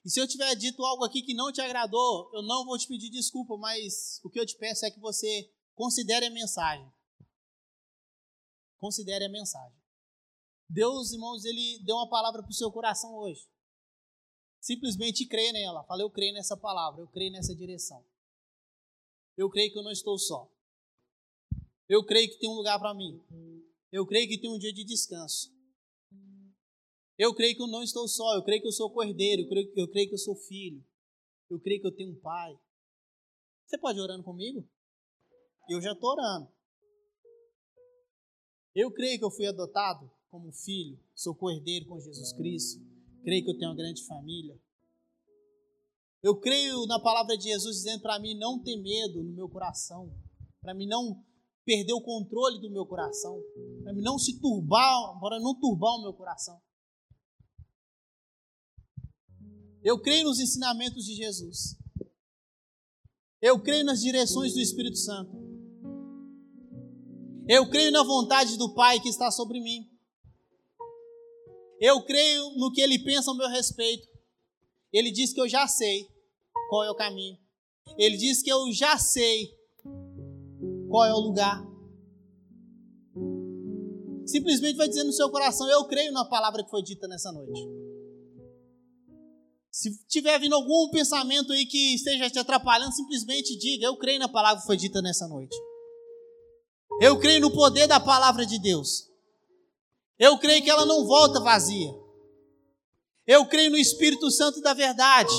E 0.04 0.10
se 0.10 0.20
eu 0.20 0.28
tiver 0.28 0.54
dito 0.54 0.84
algo 0.84 1.04
aqui 1.04 1.22
que 1.22 1.32
não 1.32 1.50
te 1.50 1.62
agradou, 1.62 2.30
eu 2.34 2.42
não 2.42 2.64
vou 2.66 2.76
te 2.76 2.86
pedir 2.86 3.08
desculpa, 3.08 3.56
mas 3.56 4.20
o 4.22 4.28
que 4.28 4.38
eu 4.38 4.44
te 4.44 4.56
peço 4.56 4.84
é 4.84 4.90
que 4.90 5.00
você 5.00 5.50
considere 5.74 6.26
a 6.26 6.30
mensagem. 6.30 6.92
Considere 8.78 9.24
a 9.24 9.30
mensagem. 9.30 9.78
Deus, 10.68 11.12
irmãos, 11.12 11.44
ele 11.44 11.78
deu 11.84 11.96
uma 11.96 12.08
palavra 12.08 12.42
para 12.42 12.50
o 12.50 12.54
seu 12.54 12.70
coração 12.70 13.14
hoje. 13.14 13.48
Simplesmente 14.60 15.26
crê 15.26 15.52
nela. 15.52 15.84
Fala, 15.84 16.02
eu 16.02 16.10
creio 16.10 16.34
nessa 16.34 16.56
palavra, 16.56 17.00
eu 17.00 17.08
creio 17.08 17.32
nessa 17.32 17.54
direção. 17.54 18.04
Eu 19.36 19.48
creio 19.48 19.72
que 19.72 19.78
eu 19.78 19.82
não 19.82 19.90
estou 19.90 20.18
só. 20.18 20.50
Eu 21.88 22.04
creio 22.04 22.28
que 22.28 22.38
tem 22.38 22.48
um 22.48 22.54
lugar 22.54 22.78
para 22.78 22.94
mim. 22.94 23.22
Eu 23.90 24.06
creio 24.06 24.28
que 24.28 24.38
tem 24.38 24.50
um 24.50 24.58
dia 24.58 24.72
de 24.72 24.84
descanso. 24.84 25.53
Eu 27.16 27.34
creio 27.34 27.54
que 27.54 27.62
eu 27.62 27.68
não 27.68 27.82
estou 27.82 28.08
só, 28.08 28.34
eu 28.34 28.42
creio 28.42 28.60
que 28.60 28.68
eu 28.68 28.72
sou 28.72 28.90
cordeiro, 28.90 29.42
eu 29.42 29.48
creio, 29.48 29.72
eu 29.76 29.88
creio 29.88 30.08
que 30.08 30.14
eu 30.14 30.18
sou 30.18 30.34
filho, 30.34 30.84
eu 31.48 31.60
creio 31.60 31.80
que 31.80 31.86
eu 31.86 31.94
tenho 31.94 32.12
um 32.12 32.20
pai. 32.20 32.58
Você 33.66 33.78
pode 33.78 33.98
ir 33.98 34.02
orando 34.02 34.24
comigo? 34.24 34.68
Eu 35.68 35.80
já 35.80 35.92
estou 35.92 36.10
orando. 36.10 36.48
Eu 38.74 38.90
creio 38.90 39.18
que 39.18 39.24
eu 39.24 39.30
fui 39.30 39.46
adotado 39.46 40.10
como 40.28 40.52
filho, 40.52 40.98
sou 41.14 41.34
cordeiro 41.34 41.86
com 41.86 42.00
Jesus 42.00 42.32
Cristo, 42.32 42.84
creio 43.22 43.44
que 43.44 43.50
eu 43.50 43.58
tenho 43.58 43.70
uma 43.70 43.76
grande 43.76 44.04
família. 44.04 44.60
Eu 46.20 46.40
creio 46.40 46.84
na 46.86 46.98
palavra 46.98 47.36
de 47.36 47.44
Jesus 47.44 47.76
dizendo 47.76 48.02
para 48.02 48.18
mim 48.18 48.36
não 48.36 48.60
ter 48.60 48.76
medo 48.76 49.22
no 49.22 49.32
meu 49.32 49.48
coração, 49.48 50.12
para 50.60 50.74
mim 50.74 50.88
não 50.88 51.24
perder 51.64 51.92
o 51.92 52.02
controle 52.02 52.60
do 52.60 52.70
meu 52.70 52.84
coração, 52.84 53.40
para 53.84 53.92
mim 53.92 54.02
não 54.02 54.18
se 54.18 54.40
turbar, 54.40 55.20
para 55.20 55.38
não 55.38 55.54
turbar 55.60 55.94
o 55.96 56.02
meu 56.02 56.12
coração. 56.12 56.60
Eu 59.84 60.00
creio 60.00 60.24
nos 60.24 60.40
ensinamentos 60.40 61.04
de 61.04 61.14
Jesus. 61.14 61.76
Eu 63.40 63.60
creio 63.60 63.84
nas 63.84 64.00
direções 64.00 64.54
do 64.54 64.60
Espírito 64.60 64.96
Santo. 64.96 65.30
Eu 67.46 67.68
creio 67.68 67.92
na 67.92 68.02
vontade 68.02 68.56
do 68.56 68.74
Pai 68.74 68.98
que 68.98 69.10
está 69.10 69.30
sobre 69.30 69.60
mim. 69.60 69.86
Eu 71.78 72.02
creio 72.02 72.56
no 72.56 72.72
que 72.72 72.80
Ele 72.80 72.98
pensa 72.98 73.30
ao 73.30 73.36
meu 73.36 73.48
respeito. 73.50 74.08
Ele 74.90 75.10
diz 75.10 75.34
que 75.34 75.40
eu 75.40 75.46
já 75.46 75.68
sei 75.68 76.08
qual 76.70 76.82
é 76.82 76.90
o 76.90 76.94
caminho. 76.94 77.38
Ele 77.98 78.16
diz 78.16 78.42
que 78.42 78.50
eu 78.50 78.72
já 78.72 78.98
sei 78.98 79.54
qual 80.88 81.04
é 81.04 81.12
o 81.12 81.18
lugar. 81.18 81.62
Simplesmente 84.24 84.76
vai 84.76 84.88
dizer 84.88 85.04
no 85.04 85.12
seu 85.12 85.28
coração: 85.28 85.68
Eu 85.68 85.84
creio 85.84 86.10
na 86.12 86.24
palavra 86.24 86.64
que 86.64 86.70
foi 86.70 86.82
dita 86.82 87.06
nessa 87.06 87.30
noite. 87.30 87.83
Se 89.74 89.90
tiver 90.06 90.38
vindo 90.38 90.54
algum 90.54 90.88
pensamento 90.90 91.52
aí 91.52 91.66
que 91.66 91.96
esteja 91.96 92.30
te 92.30 92.38
atrapalhando, 92.38 92.94
simplesmente 92.94 93.58
diga: 93.58 93.86
Eu 93.86 93.96
creio 93.96 94.20
na 94.20 94.28
palavra 94.28 94.60
que 94.60 94.66
foi 94.68 94.76
dita 94.76 95.02
nessa 95.02 95.26
noite. 95.26 95.56
Eu 97.00 97.18
creio 97.18 97.40
no 97.40 97.50
poder 97.50 97.88
da 97.88 97.98
palavra 97.98 98.46
de 98.46 98.56
Deus. 98.60 99.10
Eu 100.16 100.38
creio 100.38 100.62
que 100.62 100.70
ela 100.70 100.86
não 100.86 101.04
volta 101.04 101.40
vazia. 101.40 101.92
Eu 103.26 103.46
creio 103.46 103.72
no 103.72 103.76
Espírito 103.76 104.30
Santo 104.30 104.60
da 104.60 104.74
verdade. 104.74 105.34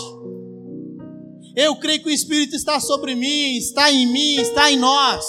Eu 1.56 1.78
creio 1.80 2.04
que 2.04 2.10
o 2.10 2.12
Espírito 2.12 2.58
está 2.58 2.78
sobre 2.82 3.16
mim, 3.16 3.56
está 3.56 3.90
em 3.90 4.06
mim, 4.06 4.36
está 4.36 4.70
em 4.70 4.76
nós. 4.76 5.26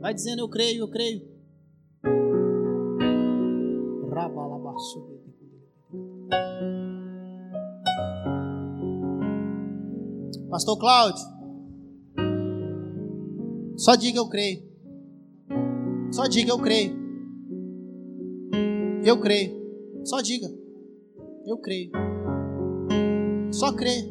Vai 0.00 0.14
dizendo 0.14 0.40
eu 0.40 0.48
creio, 0.48 0.80
eu 0.82 0.90
creio. 0.90 1.30
Pastor 10.50 10.78
Cláudio, 10.78 11.24
só 13.76 13.94
diga 13.94 14.18
eu 14.18 14.28
creio. 14.28 14.68
Só 16.10 16.26
diga 16.26 16.50
eu 16.50 16.58
creio. 16.58 17.09
Eu 19.04 19.18
creio. 19.18 20.04
Só 20.04 20.20
diga. 20.20 20.46
Eu 21.46 21.58
creio. 21.58 21.90
Só 23.50 23.74
crê. 23.74 24.04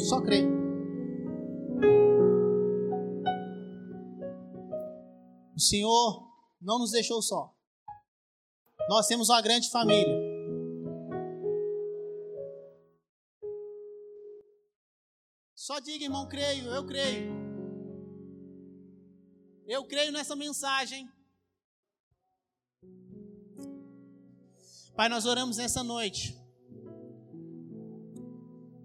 Só 0.00 0.20
crê. 0.20 0.44
O 5.54 5.60
Senhor 5.60 6.28
não 6.60 6.80
nos 6.80 6.90
deixou 6.90 7.22
só. 7.22 7.54
Nós 8.88 9.06
temos 9.06 9.28
uma 9.28 9.40
grande 9.40 9.70
família. 9.70 10.34
Só 15.54 15.78
diga, 15.78 16.04
irmão, 16.04 16.28
creio, 16.28 16.66
eu 16.66 16.84
creio. 16.84 17.32
Eu 19.66 19.84
creio 19.86 20.12
nessa 20.12 20.34
mensagem. 20.36 21.08
Pai, 24.96 25.08
nós 25.08 25.26
oramos 25.26 25.56
nessa 25.56 25.82
noite. 25.82 26.38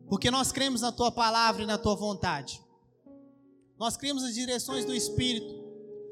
Porque 0.07 0.31
nós 0.31 0.51
cremos 0.51 0.81
na 0.81 0.91
tua 0.91 1.11
palavra 1.11 1.63
e 1.63 1.67
na 1.67 1.77
tua 1.77 1.95
vontade. 1.95 2.59
Nós 3.77 3.95
cremos 3.95 4.23
nas 4.23 4.33
direções 4.33 4.85
do 4.85 4.93
Espírito. 4.93 5.59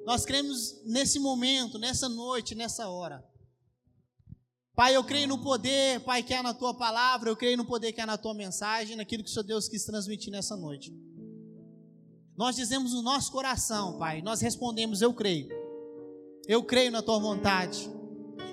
Nós 0.06 0.24
cremos 0.24 0.82
nesse 0.86 1.20
momento, 1.20 1.80
nessa 1.80 2.08
noite, 2.08 2.54
nessa 2.54 2.88
hora. 2.88 3.28
Pai, 4.76 4.96
eu 4.96 5.04
creio 5.04 5.28
no 5.28 5.40
poder, 5.40 6.02
Pai, 6.02 6.22
que 6.22 6.34
há 6.34 6.44
na 6.44 6.54
tua 6.54 6.72
palavra, 6.78 7.32
eu 7.32 7.36
creio 7.36 7.58
no 7.58 7.66
poder 7.66 7.92
que 7.92 8.00
há 8.00 8.06
na 8.06 8.20
tua 8.20 8.36
mensagem, 8.36 8.96
naquilo 8.96 9.24
que 9.24 9.30
o 9.30 9.34
Senhor 9.34 9.44
Deus 9.44 9.68
quis 9.68 9.84
transmitir 9.84 10.32
nessa 10.32 10.56
noite. 10.56 10.94
Nós 12.38 12.56
dizemos 12.56 12.94
no 12.94 13.02
nosso 13.02 13.32
coração, 13.32 13.98
Pai, 13.98 14.22
nós 14.22 14.40
respondemos: 14.40 15.02
Eu 15.02 15.12
creio. 15.12 15.50
Eu 16.48 16.64
creio 16.64 16.92
na 16.92 17.02
tua 17.02 17.20
vontade. 17.20 17.90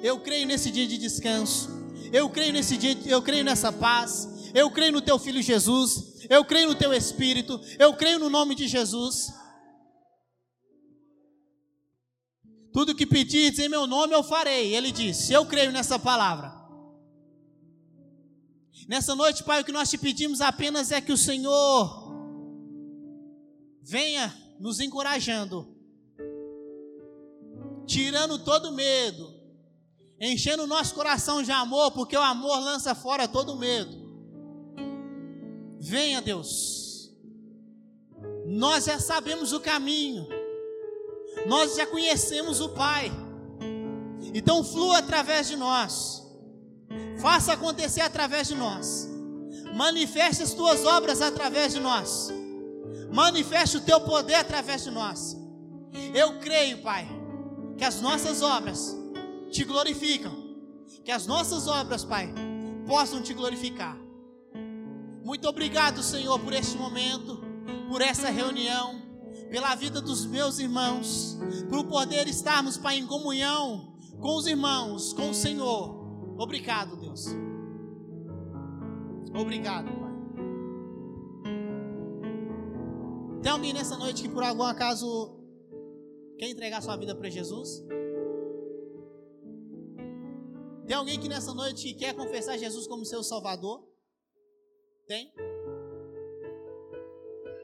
Eu 0.03 0.21
creio 0.21 0.47
nesse 0.47 0.71
dia 0.71 0.87
de 0.87 0.99
descanso. 0.99 1.71
Eu 2.13 2.29
creio 2.29 2.53
nesse 2.53 2.77
dia, 2.77 2.97
eu 3.07 3.23
creio 3.23 3.45
nessa 3.45 3.73
paz. 3.73 4.51
Eu 4.55 4.71
creio 4.71 4.93
no 4.93 5.01
teu 5.01 5.19
filho 5.19 5.41
Jesus. 5.41 6.27
Eu 6.29 6.45
creio 6.45 6.69
no 6.69 6.75
teu 6.75 6.93
espírito. 6.93 7.61
Eu 7.79 7.95
creio 7.95 8.19
no 8.19 8.29
nome 8.29 8.55
de 8.55 8.67
Jesus. 8.67 9.33
Tudo 12.73 12.95
que 12.95 13.07
pedires 13.07 13.59
em 13.59 13.69
meu 13.69 13.87
nome 13.87 14.15
eu 14.15 14.23
farei. 14.23 14.75
Ele 14.75 14.91
disse: 14.91 15.33
Eu 15.33 15.47
creio 15.47 15.71
nessa 15.71 15.99
palavra. 15.99 16.53
Nessa 18.89 19.15
noite, 19.15 19.43
Pai, 19.43 19.63
o 19.63 19.65
que 19.65 19.73
nós 19.73 19.89
te 19.89 19.97
pedimos 19.97 20.41
apenas 20.41 20.91
é 20.91 21.01
que 21.01 21.13
o 21.13 21.17
Senhor 21.17 22.13
venha 23.83 24.35
nos 24.59 24.81
encorajando, 24.81 25.74
tirando 27.87 28.39
todo 28.39 28.73
medo, 28.73 29.35
enchendo 30.21 30.65
o 30.65 30.67
nosso 30.67 30.95
coração 30.95 31.43
de 31.43 31.53
amor, 31.53 31.93
porque 31.93 32.17
o 32.17 32.23
amor 32.23 32.59
lança 32.61 32.95
fora 32.95 33.29
todo 33.29 33.57
medo. 33.57 34.05
Venha, 35.79 36.23
Deus. 36.23 37.13
Nós 38.47 38.85
já 38.85 38.99
sabemos 38.99 39.53
o 39.53 39.61
caminho. 39.61 40.27
Nós 41.47 41.77
já 41.77 41.87
conhecemos 41.87 42.61
o 42.61 42.71
Pai. 42.71 43.13
Então 44.33 44.65
flua 44.65 44.99
através 44.99 45.49
de 45.49 45.57
nós. 45.57 46.23
Faça 47.21 47.53
acontecer 47.53 48.01
através 48.01 48.49
de 48.49 48.55
nós. 48.55 49.09
Manifeste 49.75 50.43
as 50.43 50.55
tuas 50.55 50.85
obras 50.85 51.21
através 51.21 51.73
de 51.73 51.81
nós. 51.81 52.33
Manifeste 53.13 53.77
o 53.77 53.81
teu 53.81 54.01
poder 54.01 54.37
através 54.37 54.85
de 54.85 54.91
nós. 54.91 55.37
Eu 56.15 56.39
creio, 56.39 56.83
Pai, 56.83 57.07
que 57.77 57.85
as 57.85 58.01
nossas 58.01 58.43
obras 58.43 58.97
te 59.51 59.65
glorificam. 59.65 60.33
Que 61.05 61.11
as 61.11 61.27
nossas 61.27 61.67
obras, 61.67 62.05
Pai, 62.05 62.33
possam 62.87 63.23
te 63.23 63.35
glorificar. 63.35 63.97
Muito 65.23 65.49
obrigado, 65.49 66.03
Senhor, 66.03 66.39
por 66.39 66.53
este 66.53 66.77
momento, 66.77 67.43
por 67.89 68.01
essa 68.01 68.31
reunião 68.31 69.05
pela 69.51 69.75
vida 69.77 70.01
dos 70.01 70.27
meus 70.27 70.59
irmãos, 70.59 71.39
por 71.69 71.85
poder 71.85 72.27
estarmos, 72.27 72.77
Pai, 72.77 72.99
em 72.99 73.07
comunhão 73.07 73.95
com 74.21 74.37
os 74.37 74.47
irmãos, 74.47 75.13
com 75.13 75.31
o 75.31 75.35
Senhor. 75.35 76.35
Obrigado, 76.39 76.97
Deus. 76.97 77.27
Obrigado, 79.33 79.87
Pai. 79.87 80.15
Tem 83.43 83.53
alguém 83.53 83.73
nessa 83.73 83.97
noite 83.97 84.23
que 84.23 84.29
por 84.29 84.43
algum 84.43 84.65
acaso 84.65 85.37
quer 86.45 86.51
entregar 86.51 86.83
sua 86.83 86.97
vida 86.97 87.15
para 87.15 87.31
Jesus? 87.31 87.83
Tem 90.87 90.95
alguém 90.95 91.19
que 91.19 91.29
nessa 91.29 91.55
noite 91.55 91.95
quer 91.95 92.15
confessar 92.15 92.59
Jesus 92.59 92.87
como 92.87 93.05
seu 93.07 93.23
Salvador? 93.23 93.89
Tem? 95.07 95.33